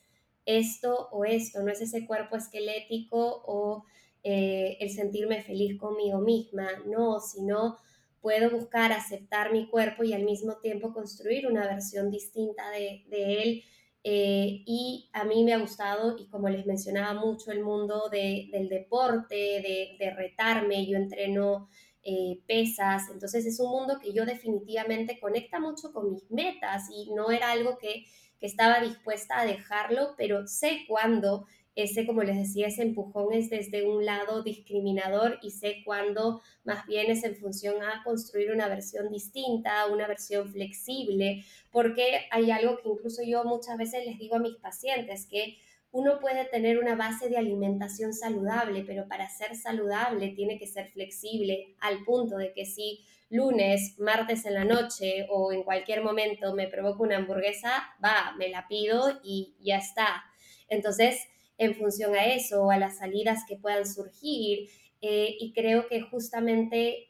esto 0.47 1.09
o 1.11 1.25
esto, 1.25 1.63
no 1.63 1.71
es 1.71 1.81
ese 1.81 2.07
cuerpo 2.07 2.37
esquelético 2.37 3.43
o 3.47 3.85
eh, 4.23 4.79
el 4.81 4.91
sentirme 4.91 5.43
feliz 5.43 5.79
conmigo 5.79 6.21
misma, 6.21 6.69
no, 6.87 7.21
sino 7.21 7.77
puedo 8.21 8.51
buscar 8.51 8.93
aceptar 8.93 9.53
mi 9.53 9.69
cuerpo 9.69 10.03
y 10.03 10.13
al 10.13 10.25
mismo 10.25 10.57
tiempo 10.57 10.93
construir 10.93 11.47
una 11.47 11.67
versión 11.67 12.11
distinta 12.11 12.71
de, 12.71 13.05
él 13.11 13.63
eh, 14.03 14.63
y 14.67 15.09
a 15.13 15.25
mí 15.25 15.45
me 15.45 15.53
ha 15.53 15.59
gustado, 15.59 16.17
y 16.19 16.27
como 16.27 16.49
les 16.49 16.67
mencionaba 16.67 17.15
mucho, 17.15 17.53
el 17.53 17.63
mundo 17.63 18.09
del 18.11 18.69
deporte, 18.69 19.37
de, 19.99 20.11
retarme, 20.11 20.87
yo 20.87 20.97
entreno 20.97 21.69
eh, 22.03 22.41
pesas, 22.47 23.05
entonces 23.13 23.47
es 23.47 23.61
un 23.61 23.71
mundo 23.71 24.01
que 24.01 24.13
yo 24.13 24.25
definitivamente 24.25 25.21
conecta 25.21 25.61
mucho 25.61 25.93
con 25.93 26.11
mis 26.11 26.29
metas 26.31 26.85
y 26.91 27.13
no 27.13 27.31
era 27.31 27.53
algo 27.53 27.79
que, 27.79 28.07
que 28.41 28.47
estaba 28.47 28.81
dispuesta 28.81 29.41
a 29.41 29.47
dejarlo, 29.47 30.15
pero 30.17 30.47
sé 30.47 30.85
cuándo 30.89 31.47
ese, 31.77 32.07
como 32.07 32.23
les 32.23 32.39
decía, 32.39 32.69
ese 32.69 32.83
empujón 32.83 33.35
es 33.35 33.51
desde 33.51 33.87
un 33.87 34.07
lado 34.07 34.43
discriminador 34.43 35.39
y 35.43 35.51
sé 35.51 35.83
cuándo 35.85 36.41
más 36.65 36.87
bien 36.87 37.11
es 37.11 37.23
en 37.23 37.37
función 37.37 37.83
a 37.83 38.03
construir 38.03 38.51
una 38.51 38.67
versión 38.67 39.11
distinta, 39.11 39.87
una 39.87 40.09
versión 40.09 40.49
flexible, 40.49 41.45
porque 41.71 42.21
hay 42.31 42.51
algo 42.51 42.79
que 42.79 42.89
incluso 42.89 43.23
yo 43.23 43.45
muchas 43.45 43.77
veces 43.77 44.07
les 44.07 44.19
digo 44.19 44.37
a 44.37 44.41
mis 44.41 44.57
pacientes, 44.57 45.27
que 45.27 45.59
uno 45.93 46.19
puede 46.19 46.47
tener 46.47 46.79
una 46.79 46.95
base 46.95 47.29
de 47.29 47.37
alimentación 47.37 48.15
saludable, 48.15 48.83
pero 48.87 49.07
para 49.07 49.29
ser 49.29 49.55
saludable 49.55 50.31
tiene 50.31 50.59
que 50.59 50.67
ser 50.67 50.89
flexible 50.89 51.75
al 51.81 52.05
punto 52.05 52.39
de 52.39 52.55
que 52.55 52.65
si 52.65 53.05
lunes, 53.29 53.99
martes 53.99 54.47
en 54.47 54.55
la 54.55 54.65
noche 54.65 55.27
o 55.31 55.53
en 55.53 55.63
cualquier 55.63 56.03
momento 56.03 56.55
me 56.55 56.69
provoca 56.69 57.03
una 57.03 57.17
hamburguesa, 57.17 57.85
va, 58.05 58.35
me 58.39 58.49
la 58.49 58.69
pido 58.69 59.21
y 59.25 59.55
ya 59.61 59.79
está. 59.79 60.25
Entonces, 60.69 61.21
en 61.59 61.75
función 61.75 62.15
a 62.15 62.27
eso 62.27 62.65
o 62.65 62.71
a 62.71 62.79
las 62.79 62.99
salidas 62.99 63.45
que 63.49 63.57
puedan 63.57 63.87
surgir. 63.87 64.69
Eh, 65.01 65.37
y 65.39 65.53
creo 65.53 65.89
que 65.89 66.01
justamente 66.01 67.09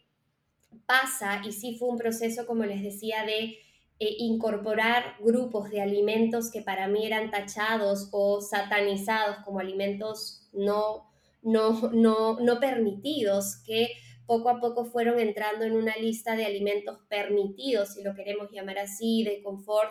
pasa, 0.87 1.43
y 1.45 1.53
sí 1.53 1.77
fue 1.79 1.89
un 1.89 1.99
proceso, 1.99 2.47
como 2.47 2.65
les 2.65 2.83
decía, 2.83 3.25
de 3.25 3.59
eh, 3.99 4.17
incorporar 4.19 5.17
grupos 5.21 5.71
de 5.71 5.81
alimentos 5.81 6.51
que 6.51 6.63
para 6.63 6.89
mí 6.89 7.07
eran 7.07 7.31
tachados 7.31 8.09
o 8.13 8.41
satanizados 8.41 9.39
como 9.45 9.61
alimentos 9.61 10.49
no, 10.53 11.09
no, 11.43 11.91
no, 11.93 12.39
no 12.41 12.61
permitidos, 12.61 13.57
que 13.65 13.93
poco 14.27 14.49
a 14.51 14.61
poco 14.61 14.85
fueron 14.85 15.19
entrando 15.21 15.65
en 15.65 15.73
una 15.73 15.97
lista 15.97 16.37
de 16.37 16.45
alimentos 16.45 16.99
permitidos, 17.09 17.95
si 17.95 18.03
lo 18.03 18.15
queremos 18.15 18.51
llamar 18.51 18.79
así, 18.79 19.23
de 19.23 19.43
confort 19.43 19.91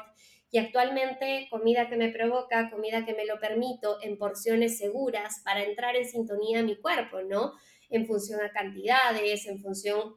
y 0.52 0.58
actualmente 0.58 1.48
comida 1.50 1.90
que 1.90 1.98
me 1.98 2.10
provoca, 2.10 2.70
comida 2.70 3.06
que 3.06 3.14
me 3.14 3.26
lo 3.26 3.40
permito 3.40 3.98
en 4.02 4.18
porciones 4.18 4.78
seguras 4.78 5.42
para 5.44 5.64
entrar 5.64 5.96
en 5.96 6.08
sintonía 6.08 6.60
a 6.60 6.64
mi 6.64 6.78
cuerpo, 6.78 7.22
¿no? 7.22 7.54
En 7.90 8.06
función 8.06 8.42
a 8.42 8.52
cantidades, 8.52 9.48
en 9.48 9.60
función 9.60 10.16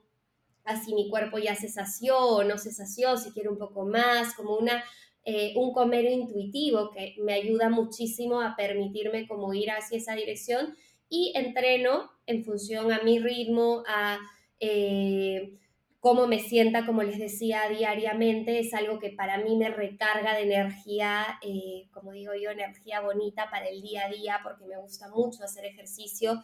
a 0.64 0.80
si 0.80 0.94
mi 0.94 1.08
cuerpo 1.08 1.38
ya 1.38 1.54
se 1.54 1.68
sació 1.68 2.18
o 2.18 2.44
no 2.44 2.58
se 2.58 2.72
sació, 2.72 3.16
si 3.16 3.32
quiere 3.32 3.48
un 3.48 3.58
poco 3.58 3.86
más, 3.86 4.34
como 4.34 4.56
una, 4.56 4.84
eh, 5.24 5.54
un 5.56 5.72
comer 5.72 6.04
intuitivo 6.04 6.90
que 6.90 7.16
me 7.18 7.32
ayuda 7.32 7.68
muchísimo 7.68 8.40
a 8.40 8.54
permitirme 8.54 9.26
como 9.26 9.54
ir 9.54 9.70
hacia 9.70 9.98
esa 9.98 10.14
dirección 10.14 10.76
y 11.08 11.32
entreno 11.34 12.10
en 12.28 12.44
función 12.44 12.92
a 12.92 13.02
mi 13.02 13.18
ritmo, 13.18 13.82
a... 13.88 14.18
Eh, 14.60 15.58
cómo 16.00 16.26
me 16.26 16.38
sienta, 16.38 16.86
como 16.86 17.02
les 17.02 17.18
decía, 17.18 17.68
diariamente, 17.68 18.60
es 18.60 18.72
algo 18.72 18.98
que 18.98 19.10
para 19.10 19.38
mí 19.38 19.56
me 19.56 19.68
recarga 19.68 20.34
de 20.34 20.42
energía, 20.42 21.38
eh, 21.42 21.88
como 21.92 22.12
digo 22.12 22.32
yo, 22.34 22.50
energía 22.50 23.00
bonita 23.00 23.50
para 23.50 23.66
el 23.66 23.82
día 23.82 24.06
a 24.06 24.08
día, 24.08 24.40
porque 24.42 24.64
me 24.64 24.78
gusta 24.78 25.08
mucho 25.08 25.42
hacer 25.42 25.64
ejercicio, 25.64 26.42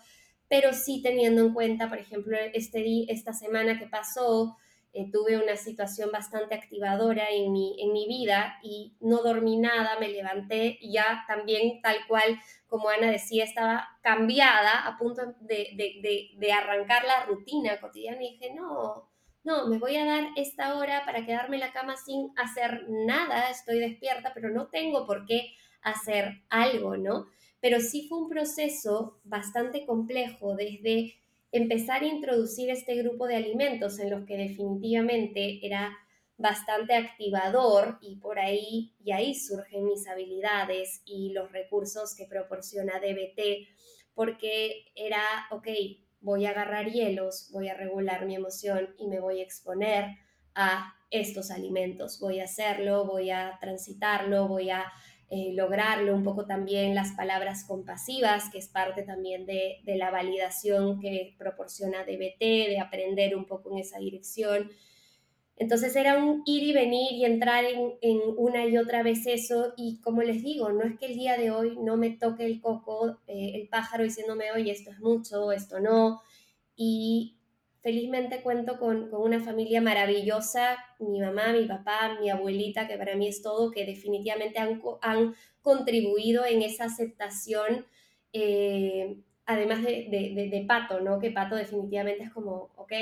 pero 0.48 0.72
sí 0.72 1.02
teniendo 1.02 1.42
en 1.42 1.54
cuenta, 1.54 1.88
por 1.88 1.98
ejemplo, 1.98 2.36
este 2.52 3.10
esta 3.12 3.32
semana 3.32 3.78
que 3.78 3.86
pasó, 3.86 4.56
eh, 4.94 5.10
tuve 5.10 5.36
una 5.36 5.56
situación 5.56 6.12
bastante 6.12 6.54
activadora 6.54 7.28
en 7.30 7.52
mi, 7.52 7.76
en 7.82 7.92
mi 7.92 8.06
vida 8.06 8.58
y 8.62 8.96
no 9.00 9.22
dormí 9.22 9.58
nada, 9.58 9.98
me 9.98 10.08
levanté 10.08 10.78
y 10.80 10.92
ya 10.92 11.24
también 11.26 11.82
tal 11.82 11.96
cual 12.06 12.38
como 12.68 12.88
Ana 12.88 13.10
decía, 13.10 13.44
estaba 13.44 13.88
cambiada 14.02 14.86
a 14.86 14.96
punto 14.96 15.34
de, 15.40 15.68
de, 15.76 16.00
de, 16.00 16.30
de 16.36 16.52
arrancar 16.52 17.04
la 17.04 17.26
rutina 17.26 17.80
cotidiana 17.80 18.22
y 18.22 18.32
dije, 18.32 18.54
no, 18.54 19.10
no, 19.44 19.66
me 19.66 19.78
voy 19.78 19.96
a 19.96 20.04
dar 20.04 20.28
esta 20.36 20.76
hora 20.76 21.04
para 21.04 21.26
quedarme 21.26 21.56
en 21.56 21.60
la 21.60 21.72
cama 21.72 21.96
sin 21.96 22.32
hacer 22.36 22.86
nada, 22.88 23.50
estoy 23.50 23.78
despierta, 23.78 24.32
pero 24.32 24.50
no 24.50 24.68
tengo 24.68 25.06
por 25.06 25.26
qué 25.26 25.54
hacer 25.82 26.42
algo, 26.48 26.96
¿no? 26.96 27.26
Pero 27.60 27.80
sí 27.80 28.06
fue 28.08 28.18
un 28.18 28.28
proceso 28.28 29.20
bastante 29.24 29.86
complejo 29.86 30.54
desde 30.54 31.14
empezar 31.54 32.02
a 32.02 32.06
introducir 32.06 32.68
este 32.68 32.96
grupo 32.96 33.28
de 33.28 33.36
alimentos 33.36 34.00
en 34.00 34.10
los 34.10 34.26
que 34.26 34.36
definitivamente 34.36 35.64
era 35.64 35.96
bastante 36.36 36.94
activador 36.96 37.98
y 38.00 38.16
por 38.16 38.40
ahí 38.40 38.96
y 39.04 39.12
ahí 39.12 39.36
surgen 39.36 39.84
mis 39.84 40.08
habilidades 40.08 41.02
y 41.04 41.32
los 41.32 41.52
recursos 41.52 42.16
que 42.16 42.26
proporciona 42.26 42.98
DBT 42.98 43.68
porque 44.14 44.86
era, 44.96 45.22
ok, 45.52 45.68
voy 46.20 46.46
a 46.46 46.50
agarrar 46.50 46.90
hielos, 46.90 47.50
voy 47.52 47.68
a 47.68 47.74
regular 47.74 48.26
mi 48.26 48.34
emoción 48.34 48.92
y 48.98 49.06
me 49.06 49.20
voy 49.20 49.38
a 49.38 49.44
exponer 49.44 50.06
a 50.56 50.92
estos 51.10 51.52
alimentos. 51.52 52.18
Voy 52.20 52.40
a 52.40 52.44
hacerlo, 52.44 53.04
voy 53.04 53.30
a 53.30 53.58
transitarlo, 53.60 54.48
voy 54.48 54.70
a 54.70 54.90
eh, 55.36 55.52
lograrlo, 55.52 56.14
un 56.14 56.22
poco 56.22 56.46
también 56.46 56.94
las 56.94 57.10
palabras 57.10 57.64
compasivas, 57.64 58.50
que 58.50 58.58
es 58.58 58.68
parte 58.68 59.02
también 59.02 59.46
de, 59.46 59.80
la 59.84 60.12
validación 60.12 61.00
que 61.00 61.34
proporciona 61.36 62.04
DBT, 62.04 62.38
de 62.38 62.78
aprender 62.78 63.34
un 63.34 63.44
poco 63.44 63.72
en 63.72 63.78
esa 63.78 63.98
dirección. 63.98 64.70
Entonces 65.56 65.96
era 65.96 66.22
un 66.22 66.44
ir 66.46 66.62
y 66.62 66.72
venir 66.72 67.14
y 67.14 67.24
entrar 67.24 67.64
en, 67.64 68.20
una 68.36 68.64
y 68.64 68.78
otra 68.78 69.02
vez 69.02 69.26
eso 69.26 69.74
y 69.76 70.00
como 70.02 70.22
les 70.22 70.40
digo, 70.40 70.70
no 70.70 70.84
es 70.84 70.96
que 71.00 71.06
el 71.06 71.16
día 71.16 71.36
de 71.36 71.50
hoy 71.50 71.78
no 71.80 71.96
me 71.96 72.10
toque 72.10 72.46
el 72.46 72.60
coco, 72.60 73.18
eh, 73.26 73.52
el 73.56 73.66
pájaro 73.66 74.04
diciéndome, 74.04 74.52
oye, 74.52 74.70
esto 74.70 74.92
es 74.92 75.00
mucho, 75.00 75.50
esto 75.50 75.80
no. 75.80 76.20
Y 76.76 77.38
felizmente 77.84 78.40
cuento 78.40 78.78
con, 78.78 79.12
una 79.12 79.40
familia 79.40 79.82
maravillosa, 79.82 80.78
mi 80.98 81.20
mamá, 81.20 81.52
mi 81.52 81.66
papá, 81.66 82.16
mi 82.18 82.30
abuelita, 82.30 82.88
que 82.88 82.96
para 82.96 83.14
mí 83.14 83.28
es 83.28 83.42
todo, 83.42 83.70
que 83.70 83.84
definitivamente 83.84 84.58
han, 84.58 84.80
han 85.02 85.34
contribuido 85.60 86.46
en 86.46 86.62
esa 86.62 86.84
aceptación. 86.86 87.84
Eh, 88.32 89.18
además 89.44 89.82
de, 89.82 90.08
de, 90.10 90.48
de, 90.50 90.64
Pato, 90.66 91.00
¿no? 91.00 91.20
Que 91.20 91.30
Pato 91.30 91.56
definitivamente 91.56 92.24
es 92.24 92.30
como, 92.30 92.70
ok, 92.76 92.92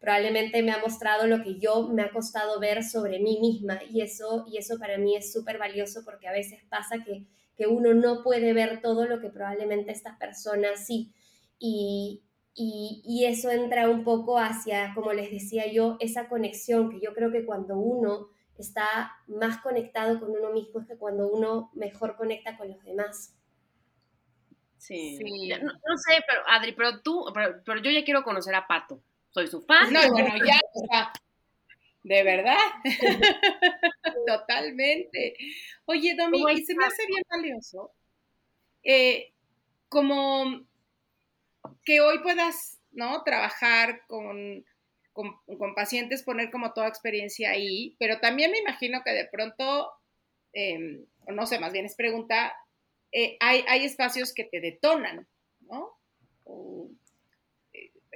probablemente 0.00 0.62
me 0.62 0.72
ha 0.72 0.78
mostrado 0.78 1.26
lo 1.26 1.42
que 1.42 1.58
yo 1.58 1.88
me 1.88 2.00
ha 2.00 2.10
costado 2.10 2.58
ver 2.58 2.82
sobre 2.82 3.18
mí 3.18 3.38
misma 3.38 3.78
y 3.90 4.00
eso, 4.00 4.46
y 4.50 4.56
eso 4.56 4.78
para 4.78 4.96
mí 4.96 5.16
es 5.16 5.34
súper 5.34 5.58
valioso 5.58 6.00
porque 6.02 6.28
a 6.28 6.32
veces 6.32 6.60
pasa 6.70 7.04
que, 7.04 7.26
que, 7.58 7.66
uno 7.66 7.92
no 7.92 8.22
puede 8.22 8.54
ver 8.54 8.80
todo 8.80 9.06
lo 9.06 9.20
que 9.20 9.28
probablemente 9.28 9.92
estas 9.92 10.16
personas 10.18 10.86
sí. 10.86 11.12
Y, 11.58 12.23
y, 12.54 13.02
y, 13.04 13.24
eso 13.26 13.50
entra 13.50 13.88
un 13.90 14.04
poco 14.04 14.38
hacia, 14.38 14.92
como 14.94 15.12
les 15.12 15.30
decía 15.30 15.70
yo, 15.70 15.96
esa 16.00 16.28
conexión 16.28 16.90
que 16.90 17.00
yo 17.00 17.12
creo 17.12 17.32
que 17.32 17.44
cuando 17.44 17.76
uno 17.76 18.28
está 18.56 19.12
más 19.26 19.58
conectado 19.58 20.20
con 20.20 20.30
uno 20.30 20.50
mismo 20.52 20.80
es 20.80 20.86
que 20.86 20.96
cuando 20.96 21.26
uno 21.28 21.70
mejor 21.74 22.16
conecta 22.16 22.56
con 22.56 22.68
los 22.68 22.82
demás. 22.84 23.36
Sí. 24.78 25.18
No, 25.18 25.96
sé, 25.96 26.22
pero 26.28 26.42
Adri, 26.46 26.72
pero 26.72 27.00
tú, 27.00 27.24
pero 27.34 27.82
yo 27.82 27.90
ya 27.90 28.04
quiero 28.04 28.22
conocer 28.22 28.54
a 28.54 28.66
Pato 28.66 29.02
soy 29.34 29.48
su 29.48 29.60
fan. 29.62 29.92
No, 29.92 30.00
bueno, 30.10 30.36
ya, 30.46 30.60
o 30.74 30.86
sea, 30.86 31.12
de 32.04 32.22
verdad. 32.22 32.56
Totalmente. 34.26 35.34
Oye, 35.86 36.14
Domi, 36.16 36.44
y 36.52 36.64
se 36.64 36.74
me 36.76 36.86
hace 36.86 37.04
bien 37.06 37.22
valioso, 37.28 37.92
eh, 38.84 39.32
como 39.88 40.64
que 41.84 42.00
hoy 42.00 42.18
puedas, 42.20 42.80
¿no? 42.92 43.22
Trabajar 43.22 44.02
con, 44.06 44.64
con, 45.12 45.74
pacientes, 45.74 46.22
poner 46.22 46.50
como 46.50 46.72
toda 46.72 46.88
experiencia 46.88 47.50
ahí, 47.50 47.96
pero 47.98 48.20
también 48.20 48.50
me 48.50 48.58
imagino 48.58 49.02
que 49.04 49.12
de 49.12 49.26
pronto, 49.26 49.90
o 51.26 51.32
no 51.32 51.46
sé, 51.46 51.58
más 51.58 51.72
bien 51.72 51.86
es 51.86 51.94
pregunta, 51.94 52.54
eh, 53.12 53.36
hay, 53.40 53.64
hay 53.68 53.84
espacios 53.84 54.34
que 54.34 54.44
te 54.44 54.60
detonan, 54.60 55.28
¿no? 55.60 55.98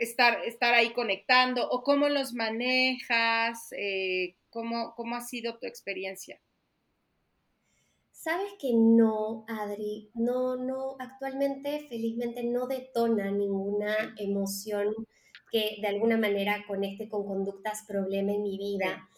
estar, 0.01 0.45
estar 0.45 0.75
ahí 0.75 0.93
conectando 0.93 1.69
o 1.69 1.83
cómo 1.83 2.09
los 2.09 2.33
manejas, 2.35 3.73
eh, 3.73 4.35
¿cómo, 4.51 4.95
cómo 4.95 5.17
ha 5.17 5.21
sido 5.21 5.59
tu 5.59 5.67
experiencia. 5.67 6.41
Sabes 8.21 8.55
que 8.61 8.73
no, 8.75 9.45
Adri, 9.47 10.11
no, 10.15 10.57
no, 10.57 10.97
actualmente 10.99 11.87
felizmente 11.89 12.43
no 12.43 12.67
detona 12.67 13.31
ninguna 13.31 13.95
emoción 14.19 14.93
que 15.53 15.77
de 15.81 15.87
alguna 15.87 16.17
manera 16.17 16.65
conecte 16.67 17.09
con 17.09 17.25
conductas 17.25 17.85
problema 17.87 18.33
en 18.33 18.43
mi 18.43 18.59
vida, 18.59 19.09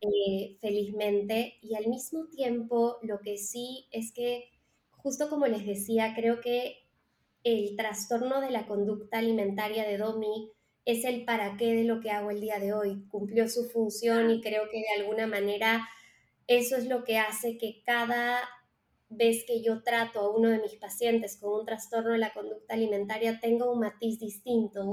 eh, 0.00 0.56
felizmente. 0.60 1.54
Y 1.62 1.74
al 1.74 1.88
mismo 1.88 2.28
tiempo, 2.28 2.98
lo 3.02 3.18
que 3.18 3.38
sí 3.38 3.88
es 3.90 4.12
que, 4.12 4.44
justo 4.92 5.28
como 5.28 5.48
les 5.48 5.66
decía, 5.66 6.14
creo 6.14 6.40
que 6.40 6.76
el 7.42 7.74
trastorno 7.74 8.40
de 8.40 8.52
la 8.52 8.68
conducta 8.68 9.18
alimentaria 9.18 9.84
de 9.84 9.98
Domi 9.98 10.52
es 10.84 11.04
el 11.04 11.24
para 11.24 11.56
qué 11.56 11.74
de 11.74 11.82
lo 11.82 11.98
que 12.00 12.12
hago 12.12 12.30
el 12.30 12.40
día 12.40 12.60
de 12.60 12.72
hoy. 12.72 13.04
Cumplió 13.08 13.48
su 13.48 13.64
función 13.64 14.30
y 14.30 14.40
creo 14.40 14.70
que 14.70 14.78
de 14.78 15.02
alguna 15.02 15.26
manera 15.26 15.88
eso 16.46 16.76
es 16.76 16.86
lo 16.86 17.04
que 17.04 17.18
hace 17.18 17.58
que 17.58 17.82
cada 17.84 18.40
vez 19.08 19.44
que 19.46 19.62
yo 19.62 19.82
trato 19.82 20.20
a 20.20 20.36
uno 20.36 20.48
de 20.48 20.60
mis 20.60 20.74
pacientes 20.74 21.36
con 21.36 21.60
un 21.60 21.66
trastorno 21.66 22.12
de 22.12 22.18
la 22.18 22.32
conducta 22.32 22.74
alimentaria 22.74 23.40
tenga 23.40 23.70
un 23.70 23.80
matiz 23.80 24.18
distinto, 24.18 24.84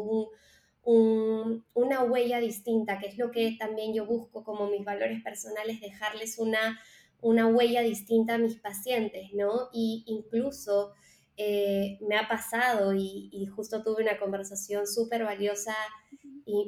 una 0.83 2.03
huella 2.03 2.39
distinta, 2.39 2.99
que 2.99 3.07
es 3.07 3.17
lo 3.17 3.31
que 3.31 3.55
también 3.59 3.93
yo 3.93 4.05
busco 4.05 4.43
como 4.43 4.67
mis 4.67 4.85
valores 4.85 5.21
personales, 5.23 5.81
dejarles 5.81 6.39
una, 6.39 6.79
una 7.21 7.47
huella 7.47 7.81
distinta 7.81 8.35
a 8.35 8.37
mis 8.37 8.59
pacientes, 8.59 9.33
¿no? 9.33 9.69
Y 9.73 10.03
incluso 10.07 10.93
eh, 11.37 11.97
me 12.07 12.17
ha 12.17 12.27
pasado 12.27 12.93
y, 12.93 13.47
justo 13.55 13.83
tuve 13.83 14.03
una 14.03 14.19
conversación 14.19 14.85
súper 14.85 15.23
valiosa 15.23 15.75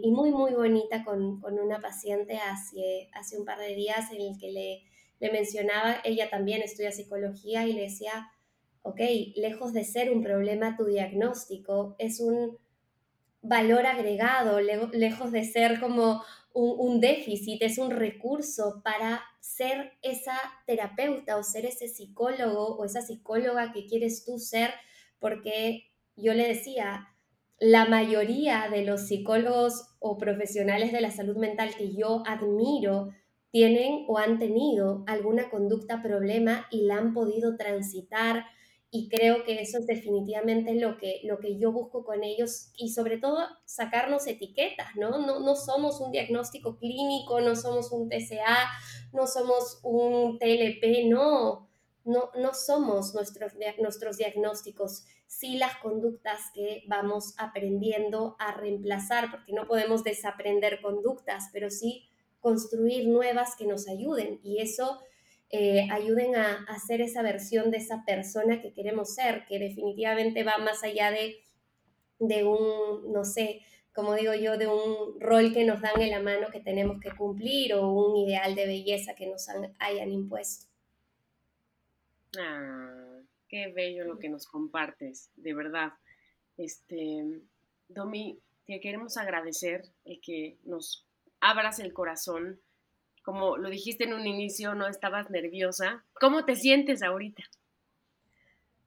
y, 0.01 0.11
muy, 0.11 0.31
muy 0.31 0.53
bonita 0.53 1.03
con, 1.03 1.43
una 1.43 1.79
paciente 1.79 2.37
hace, 2.37 3.09
hace 3.13 3.37
un 3.37 3.45
par 3.45 3.59
de 3.59 3.75
días 3.75 4.11
en 4.11 4.21
el 4.21 4.37
que 4.39 4.51
le, 4.51 4.83
le 5.19 5.31
mencionaba, 5.31 5.97
ella 6.03 6.29
también 6.29 6.61
estudia 6.61 6.91
psicología 6.91 7.65
y 7.65 7.73
le 7.73 7.83
decía, 7.83 8.31
ok, 8.81 8.99
lejos 9.35 9.73
de 9.73 9.83
ser 9.83 10.11
un 10.11 10.21
problema 10.21 10.75
tu 10.75 10.85
diagnóstico, 10.85 11.95
es 11.97 12.19
un 12.19 12.57
valor 13.41 13.85
agregado, 13.85 14.59
lejos 14.59 15.31
de 15.31 15.43
ser 15.43 15.79
como 15.79 16.23
un, 16.53 16.99
déficit, 16.99 17.61
es 17.61 17.77
un 17.77 17.91
recurso 17.91 18.81
para 18.83 19.21
ser 19.39 19.93
esa 20.01 20.37
terapeuta 20.65 21.37
o 21.37 21.43
ser 21.43 21.65
ese 21.65 21.87
psicólogo 21.87 22.75
o 22.75 22.85
esa 22.85 23.01
psicóloga 23.01 23.73
que 23.73 23.85
quieres 23.85 24.23
tú 24.23 24.37
ser, 24.37 24.71
porque 25.19 25.91
yo 26.15 26.33
le 26.33 26.47
decía, 26.47 27.12
la 27.63 27.85
mayoría 27.85 28.67
de 28.69 28.83
los 28.83 29.07
psicólogos 29.07 29.85
o 29.99 30.17
profesionales 30.17 30.91
de 30.91 30.99
la 30.99 31.11
salud 31.11 31.37
mental 31.37 31.73
que 31.77 31.95
yo 31.95 32.21
admiro 32.27 33.11
tienen 33.51 34.03
o 34.09 34.17
han 34.17 34.37
tenido 34.37 35.05
alguna 35.07 35.49
conducta 35.49 36.01
problema 36.01 36.67
y 36.71 36.81
la 36.81 36.97
han 36.97 37.13
podido 37.13 37.55
transitar, 37.55 38.43
y 38.91 39.07
creo 39.07 39.45
que 39.45 39.61
eso 39.61 39.77
es 39.77 39.87
definitivamente 39.87 40.75
lo 40.75 40.97
que, 40.97 41.21
lo 41.23 41.39
que 41.39 41.57
yo 41.57 41.71
busco 41.71 42.03
con 42.03 42.25
ellos 42.25 42.71
y 42.75 42.89
sobre 42.89 43.17
todo 43.17 43.39
sacarnos 43.65 44.27
etiquetas, 44.27 44.95
¿no? 44.97 45.25
¿no? 45.25 45.39
No 45.39 45.55
somos 45.55 46.01
un 46.01 46.11
diagnóstico 46.11 46.77
clínico, 46.77 47.39
no 47.39 47.55
somos 47.55 47.93
un 47.93 48.09
TCA, 48.09 48.69
no 49.13 49.25
somos 49.25 49.79
un 49.83 50.37
TLP, 50.37 51.07
no, 51.07 51.69
no, 52.03 52.29
no 52.37 52.53
somos 52.53 53.15
nuestros, 53.15 53.53
nuestros 53.79 54.17
diagnósticos, 54.17 55.05
sí 55.27 55.57
las 55.57 55.77
conductas 55.77 56.39
que 56.53 56.83
vamos 56.87 57.33
aprendiendo 57.37 58.35
a 58.39 58.53
reemplazar, 58.53 59.31
porque 59.31 59.53
no 59.53 59.67
podemos 59.67 60.03
desaprender 60.03 60.81
conductas, 60.81 61.49
pero 61.51 61.69
sí 61.69 62.09
construir 62.39 63.07
nuevas 63.07 63.55
que 63.55 63.65
nos 63.65 63.87
ayuden 63.87 64.39
y 64.43 64.61
eso 64.61 64.99
eh, 65.49 65.87
ayuden 65.91 66.35
a, 66.35 66.65
hacer 66.67 66.99
esa 67.01 67.21
versión 67.21 67.71
de 67.71 67.77
esa 67.77 68.03
persona 68.05 68.61
que 68.61 68.73
queremos 68.73 69.13
ser, 69.13 69.45
que 69.45 69.59
definitivamente 69.59 70.43
va 70.43 70.57
más 70.57 70.83
allá 70.83 71.11
de, 71.11 71.43
de 72.19 72.43
un, 72.43 73.11
no 73.13 73.23
sé, 73.23 73.61
como 73.93 74.15
digo 74.15 74.33
yo, 74.33 74.57
de 74.57 74.67
un 74.67 75.19
rol 75.19 75.53
que 75.53 75.63
nos 75.63 75.79
dan 75.81 76.01
en 76.01 76.09
la 76.09 76.19
mano 76.19 76.47
que 76.51 76.59
tenemos 76.59 76.99
que 76.99 77.11
cumplir 77.11 77.75
o 77.75 77.87
un 77.87 78.17
ideal 78.17 78.55
de 78.55 78.65
belleza 78.65 79.13
que 79.13 79.27
nos 79.27 79.47
hayan 79.79 80.11
impuesto. 80.11 80.65
Ah, 82.39 83.21
qué 83.53 83.67
bello 83.67 84.03
lo 84.05 84.17
que 84.17 84.29
nos 84.29 84.47
compartes, 84.47 85.29
de 85.35 85.53
verdad. 85.53 85.91
Este, 86.57 87.41
Domi, 87.87 88.39
te 88.65 88.79
queremos 88.79 89.15
agradecer 89.17 89.83
el 90.05 90.19
que 90.21 90.57
nos 90.63 91.05
abras 91.39 91.77
el 91.77 91.93
corazón 91.93 92.59
como 93.23 93.57
lo 93.57 93.69
dijiste 93.69 94.03
en 94.03 94.13
un 94.13 94.27
inicio, 94.27 94.75
no 94.75 94.87
estabas 94.87 95.29
nerviosa. 95.29 96.03
¿Cómo 96.19 96.43
te 96.43 96.55
sientes 96.55 97.01
ahorita? 97.01 97.43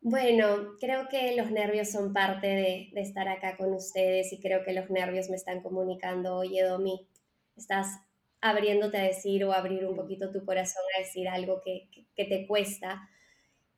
Bueno, 0.02 0.76
creo 0.78 1.08
que 1.08 1.34
los 1.36 1.50
nervios 1.50 1.90
son 1.90 2.12
parte 2.12 2.46
de, 2.46 2.90
estar 2.96 3.28
acá 3.28 3.56
con 3.56 3.72
ustedes 3.72 4.32
y 4.32 4.40
creo 4.40 4.62
que 4.62 4.74
los 4.74 4.90
nervios 4.90 5.30
me 5.30 5.36
están 5.36 5.62
comunicando, 5.62 6.36
oye 6.36 6.62
Domi, 6.62 7.08
estás 7.56 7.98
abriéndote 8.40 8.98
a 8.98 9.04
decir 9.04 9.44
o 9.44 9.52
abrir 9.52 9.86
un 9.86 9.96
poquito 9.96 10.30
tu 10.30 10.44
corazón 10.44 10.82
a 10.96 11.00
decir 11.00 11.28
algo 11.28 11.62
que, 11.64 11.88
te 12.14 12.46
cuesta. 12.46 13.08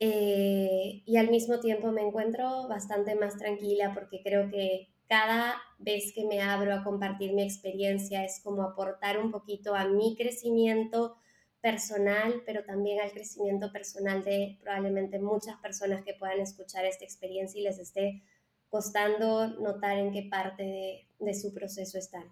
Eh, 0.01 1.03
y 1.05 1.17
al 1.17 1.31
mismo 1.31 1.59
tiempo 1.59 1.91
me 1.91 2.03
encuentro 2.03 2.69
bastante 2.69 3.17
más 3.17 3.37
tranquila 3.37 3.93
porque 3.95 4.23
creo 4.23 4.49
que 4.49 4.89
cada 5.09 5.61
vez 5.79 6.13
que 6.15 6.25
me 6.25 6.41
abro 6.41 6.73
a 6.73 6.85
compartir 6.85 7.33
mi 7.33 7.43
experiencia 7.43 8.25
es 8.25 8.41
como 8.45 8.63
aportar 8.63 9.19
un 9.19 9.33
poquito 9.33 9.75
a 9.75 9.89
mi 9.89 10.15
crecimiento 10.17 11.17
personal, 11.61 12.43
pero 12.47 12.65
también 12.65 13.01
al 13.01 13.11
crecimiento 13.11 13.73
personal 13.73 14.23
de 14.23 14.59
probablemente 14.61 15.19
muchas 15.19 15.57
personas 15.57 16.05
que 16.05 16.15
puedan 16.15 16.41
escuchar 16.41 16.85
esta 16.85 17.05
experiencia 17.05 17.61
y 17.61 17.65
les 17.65 17.79
esté 17.79 18.23
costando 18.69 19.49
notar 19.61 19.99
en 19.99 20.13
qué 20.13 20.29
parte 20.31 21.09
de, 21.19 21.35
su 21.35 21.53
proceso 21.53 21.99
están. 21.99 22.31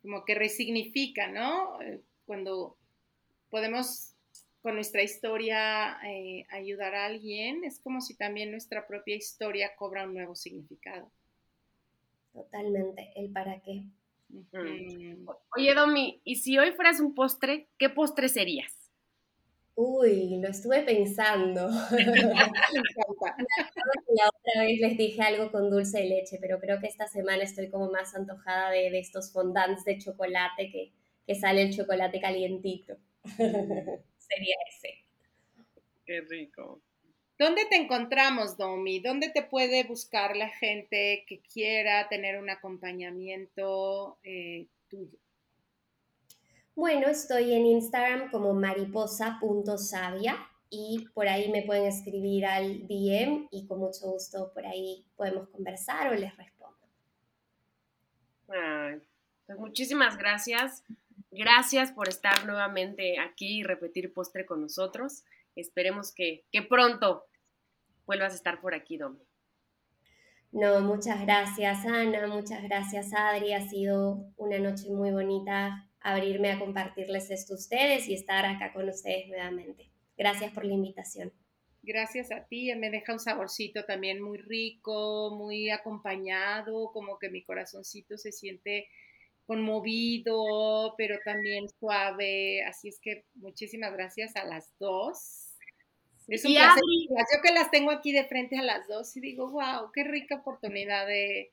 Como 0.00 0.24
que 0.24 0.34
resignifica, 0.34 1.28
¿no? 1.28 1.80
Eh, 1.82 2.02
cuando 2.24 2.78
podemos 3.50 4.13
con 4.64 4.76
nuestra 4.76 5.02
historia 5.02 5.98
eh, 6.08 6.46
ayudar 6.50 6.94
a 6.94 7.04
alguien, 7.04 7.64
es 7.64 7.78
como 7.78 8.00
si 8.00 8.16
también 8.16 8.50
nuestra 8.50 8.86
propia 8.86 9.14
historia 9.14 9.76
cobra 9.76 10.04
un 10.04 10.14
nuevo 10.14 10.34
significado 10.34 11.12
totalmente 12.32 13.12
el 13.16 13.30
para 13.30 13.60
qué. 13.60 13.84
Oye, 15.56 15.74
Domi, 15.74 16.20
¿y 16.24 16.36
si 16.36 16.58
hoy 16.58 16.72
fueras 16.72 16.98
un 16.98 17.14
postre, 17.14 17.68
qué 17.78 17.88
postre 17.88 18.28
serías? 18.28 18.72
Uy, 19.76 20.38
lo 20.40 20.48
estuve 20.48 20.82
pensando. 20.82 21.68
la 21.68 21.84
otra 24.28 24.62
vez 24.62 24.80
les 24.80 24.96
dije 24.96 25.22
algo 25.22 25.52
con 25.52 25.70
dulce 25.70 25.98
de 25.98 26.06
leche, 26.06 26.38
pero 26.40 26.58
creo 26.58 26.80
que 26.80 26.86
esta 26.86 27.06
semana 27.06 27.44
estoy 27.44 27.68
como 27.68 27.90
más 27.90 28.14
antojada 28.14 28.70
de, 28.70 28.90
de 28.90 28.98
estos 28.98 29.30
fondants 29.30 29.84
de 29.84 29.98
chocolate 29.98 30.70
que, 30.70 30.90
que 31.26 31.34
sale 31.34 31.60
el 31.62 31.76
chocolate 31.76 32.18
calientito. 32.18 32.96
Sería 34.34 34.56
ese. 34.68 35.04
Qué 36.04 36.20
rico. 36.22 36.82
¿Dónde 37.38 37.64
te 37.66 37.76
encontramos, 37.76 38.56
Domi? 38.56 39.00
¿Dónde 39.00 39.28
te 39.28 39.42
puede 39.42 39.82
buscar 39.84 40.36
la 40.36 40.48
gente 40.50 41.24
que 41.26 41.40
quiera 41.40 42.08
tener 42.08 42.40
un 42.40 42.48
acompañamiento 42.48 44.18
eh, 44.22 44.66
tuyo? 44.88 45.18
Bueno, 46.76 47.08
estoy 47.08 47.54
en 47.54 47.66
Instagram 47.66 48.30
como 48.30 48.52
mariposa.savia 48.52 50.36
y 50.70 51.08
por 51.12 51.28
ahí 51.28 51.50
me 51.50 51.62
pueden 51.62 51.86
escribir 51.86 52.46
al 52.46 52.86
DM 52.86 53.48
y 53.50 53.66
con 53.66 53.78
mucho 53.78 54.10
gusto 54.10 54.52
por 54.52 54.66
ahí 54.66 55.04
podemos 55.16 55.48
conversar 55.48 56.12
o 56.12 56.14
les 56.14 56.36
respondo. 56.36 56.78
pues 59.46 59.58
muchísimas 59.58 60.16
gracias. 60.16 60.84
Gracias 61.36 61.90
por 61.90 62.08
estar 62.08 62.46
nuevamente 62.46 63.18
aquí 63.18 63.58
y 63.58 63.62
repetir 63.64 64.12
postre 64.12 64.46
con 64.46 64.60
nosotros. 64.60 65.24
Esperemos 65.56 66.14
que, 66.14 66.44
pronto 66.68 67.24
vuelvas 68.06 68.34
a 68.34 68.36
estar 68.36 68.60
por 68.60 68.72
aquí, 68.72 68.98
Domi. 68.98 69.18
No, 70.52 70.80
muchas 70.80 71.20
gracias 71.22 71.84
Ana, 71.86 72.28
muchas 72.28 72.62
gracias 72.62 73.12
Adri, 73.12 73.52
ha 73.52 73.68
sido 73.68 74.32
una 74.36 74.60
noche 74.60 74.88
muy 74.90 75.10
bonita 75.10 75.90
abrirme 75.98 76.52
a 76.52 76.60
compartirles 76.60 77.28
esto 77.32 77.54
a 77.54 77.56
ustedes 77.56 78.06
y 78.06 78.14
estar 78.14 78.46
acá 78.46 78.72
con 78.72 78.88
ustedes 78.88 79.26
nuevamente. 79.26 79.90
Gracias 80.16 80.52
por 80.52 80.64
la 80.64 80.74
invitación. 80.74 81.32
Gracias 81.82 82.30
a 82.30 82.44
ti, 82.44 82.72
me 82.76 82.90
deja 82.90 83.12
un 83.12 83.18
saborcito 83.18 83.84
también 83.84 84.22
muy 84.22 84.38
rico, 84.38 85.34
muy 85.36 85.70
acompañado, 85.70 86.92
como 86.92 87.18
que 87.18 87.28
mi 87.28 87.42
corazoncito 87.42 88.16
se 88.18 88.30
siente 88.30 88.86
conmovido, 89.46 90.94
pero 90.96 91.18
también 91.24 91.68
suave. 91.68 92.62
Así 92.64 92.88
es 92.88 92.98
que 93.00 93.24
muchísimas 93.34 93.92
gracias 93.92 94.36
a 94.36 94.44
las 94.44 94.72
dos. 94.78 95.54
Es 96.28 96.44
un 96.44 96.54
placer. 96.54 96.82
Yo 97.34 97.42
que 97.42 97.52
las 97.52 97.70
tengo 97.70 97.90
aquí 97.90 98.12
de 98.12 98.24
frente 98.24 98.58
a 98.58 98.62
las 98.62 98.86
dos 98.88 99.16
y 99.16 99.20
digo, 99.20 99.50
wow, 99.50 99.90
qué 99.92 100.04
rica 100.04 100.36
oportunidad 100.36 101.06
de, 101.06 101.50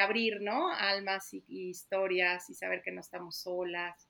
abrir, 0.00 0.40
¿no? 0.40 0.72
Almas 0.72 1.34
y, 1.34 1.42
historias 1.48 2.48
y 2.50 2.54
saber 2.54 2.82
que 2.82 2.92
no 2.92 3.00
estamos 3.00 3.36
solas. 3.36 4.08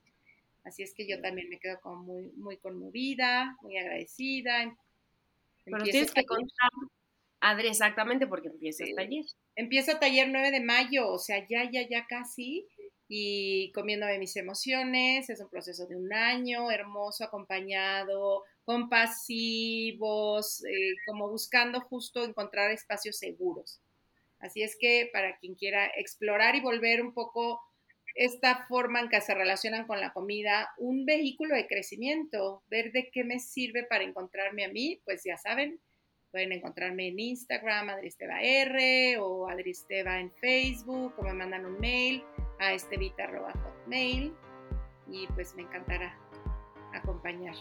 Así 0.63 0.83
es 0.83 0.93
que 0.93 1.07
yo 1.07 1.21
también 1.21 1.49
me 1.49 1.59
quedo 1.59 1.79
como 1.81 2.03
muy, 2.03 2.31
muy 2.35 2.57
conmovida, 2.57 3.57
muy 3.61 3.77
agradecida. 3.77 4.75
Pero 5.63 5.83
tienes 5.83 6.11
que 6.11 6.25
contar, 6.25 6.69
Adri, 7.39 7.67
exactamente 7.67 8.27
porque 8.27 8.47
empieza 8.47 8.83
el 8.83 8.95
taller. 8.95 9.25
Empieza 9.55 9.99
taller 9.99 10.27
9 10.29 10.51
de 10.51 10.61
mayo, 10.61 11.09
o 11.11 11.19
sea, 11.19 11.45
ya, 11.47 11.69
ya, 11.71 11.87
ya 11.87 12.05
casi 12.07 12.67
y 13.07 13.71
comiéndome 13.73 14.19
mis 14.19 14.35
emociones. 14.35 15.29
Es 15.29 15.39
un 15.39 15.49
proceso 15.49 15.85
de 15.85 15.95
un 15.95 16.11
año, 16.13 16.71
hermoso, 16.71 17.23
acompañado, 17.23 18.43
compasivos, 18.65 20.63
eh, 20.65 20.95
como 21.05 21.29
buscando 21.29 21.81
justo 21.81 22.23
encontrar 22.23 22.71
espacios 22.71 23.17
seguros. 23.17 23.81
Así 24.39 24.61
es 24.61 24.77
que 24.79 25.09
para 25.11 25.37
quien 25.37 25.55
quiera 25.55 25.87
explorar 25.95 26.55
y 26.55 26.61
volver 26.61 27.01
un 27.01 27.13
poco 27.13 27.61
esta 28.15 28.65
forma 28.67 28.99
en 28.99 29.09
que 29.09 29.21
se 29.21 29.33
relacionan 29.35 29.85
con 29.85 30.01
la 30.01 30.11
comida 30.11 30.69
un 30.77 31.05
vehículo 31.05 31.55
de 31.55 31.67
crecimiento, 31.67 32.63
ver 32.67 32.91
de 32.91 33.09
qué 33.11 33.23
me 33.23 33.39
sirve 33.39 33.83
para 33.83 34.03
encontrarme 34.03 34.65
a 34.65 34.69
mí, 34.69 34.99
pues 35.05 35.23
ya 35.23 35.37
saben, 35.37 35.79
pueden 36.37 36.51
encontrarme 36.51 37.07
en 37.07 37.19
Instagram, 37.19 37.89
Adristeva 37.89 38.39
R, 38.39 39.17
o 39.17 39.49
Adristeva 39.49 40.19
en 40.19 40.31
Facebook, 40.33 41.11
o 41.17 41.23
me 41.23 41.33
mandan 41.33 41.65
un 41.65 41.79
mail 41.79 42.23
a 42.59 42.73
estevita.hotmail, 42.73 44.31
y 45.07 45.25
pues 45.33 45.55
me 45.55 45.63
encantará 45.63 46.15
acompañar 46.93 47.55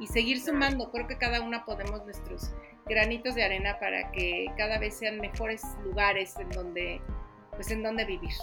y 0.00 0.08
seguir 0.08 0.40
sumando. 0.40 0.90
Creo 0.90 1.06
que 1.06 1.16
cada 1.18 1.40
una 1.40 1.64
podemos 1.64 2.04
nuestros 2.04 2.50
granitos 2.86 3.36
de 3.36 3.44
arena 3.44 3.78
para 3.78 4.10
que 4.10 4.46
cada 4.56 4.80
vez 4.80 4.98
sean 4.98 5.20
mejores 5.20 5.62
lugares 5.84 6.36
en 6.40 6.50
donde, 6.50 7.00
pues 7.52 7.70
en 7.70 7.84
donde 7.84 8.06
vivir. 8.06 8.34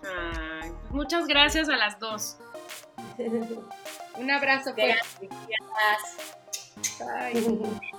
Pues 0.00 0.90
muchas 0.90 1.28
gracias 1.28 1.68
a 1.68 1.76
las 1.76 2.00
dos. 2.00 2.38
Un 4.18 4.30
abrazo. 4.32 4.74
Gracias. 4.74 5.20
Bye. 6.98 7.40
Bye. 7.40 7.98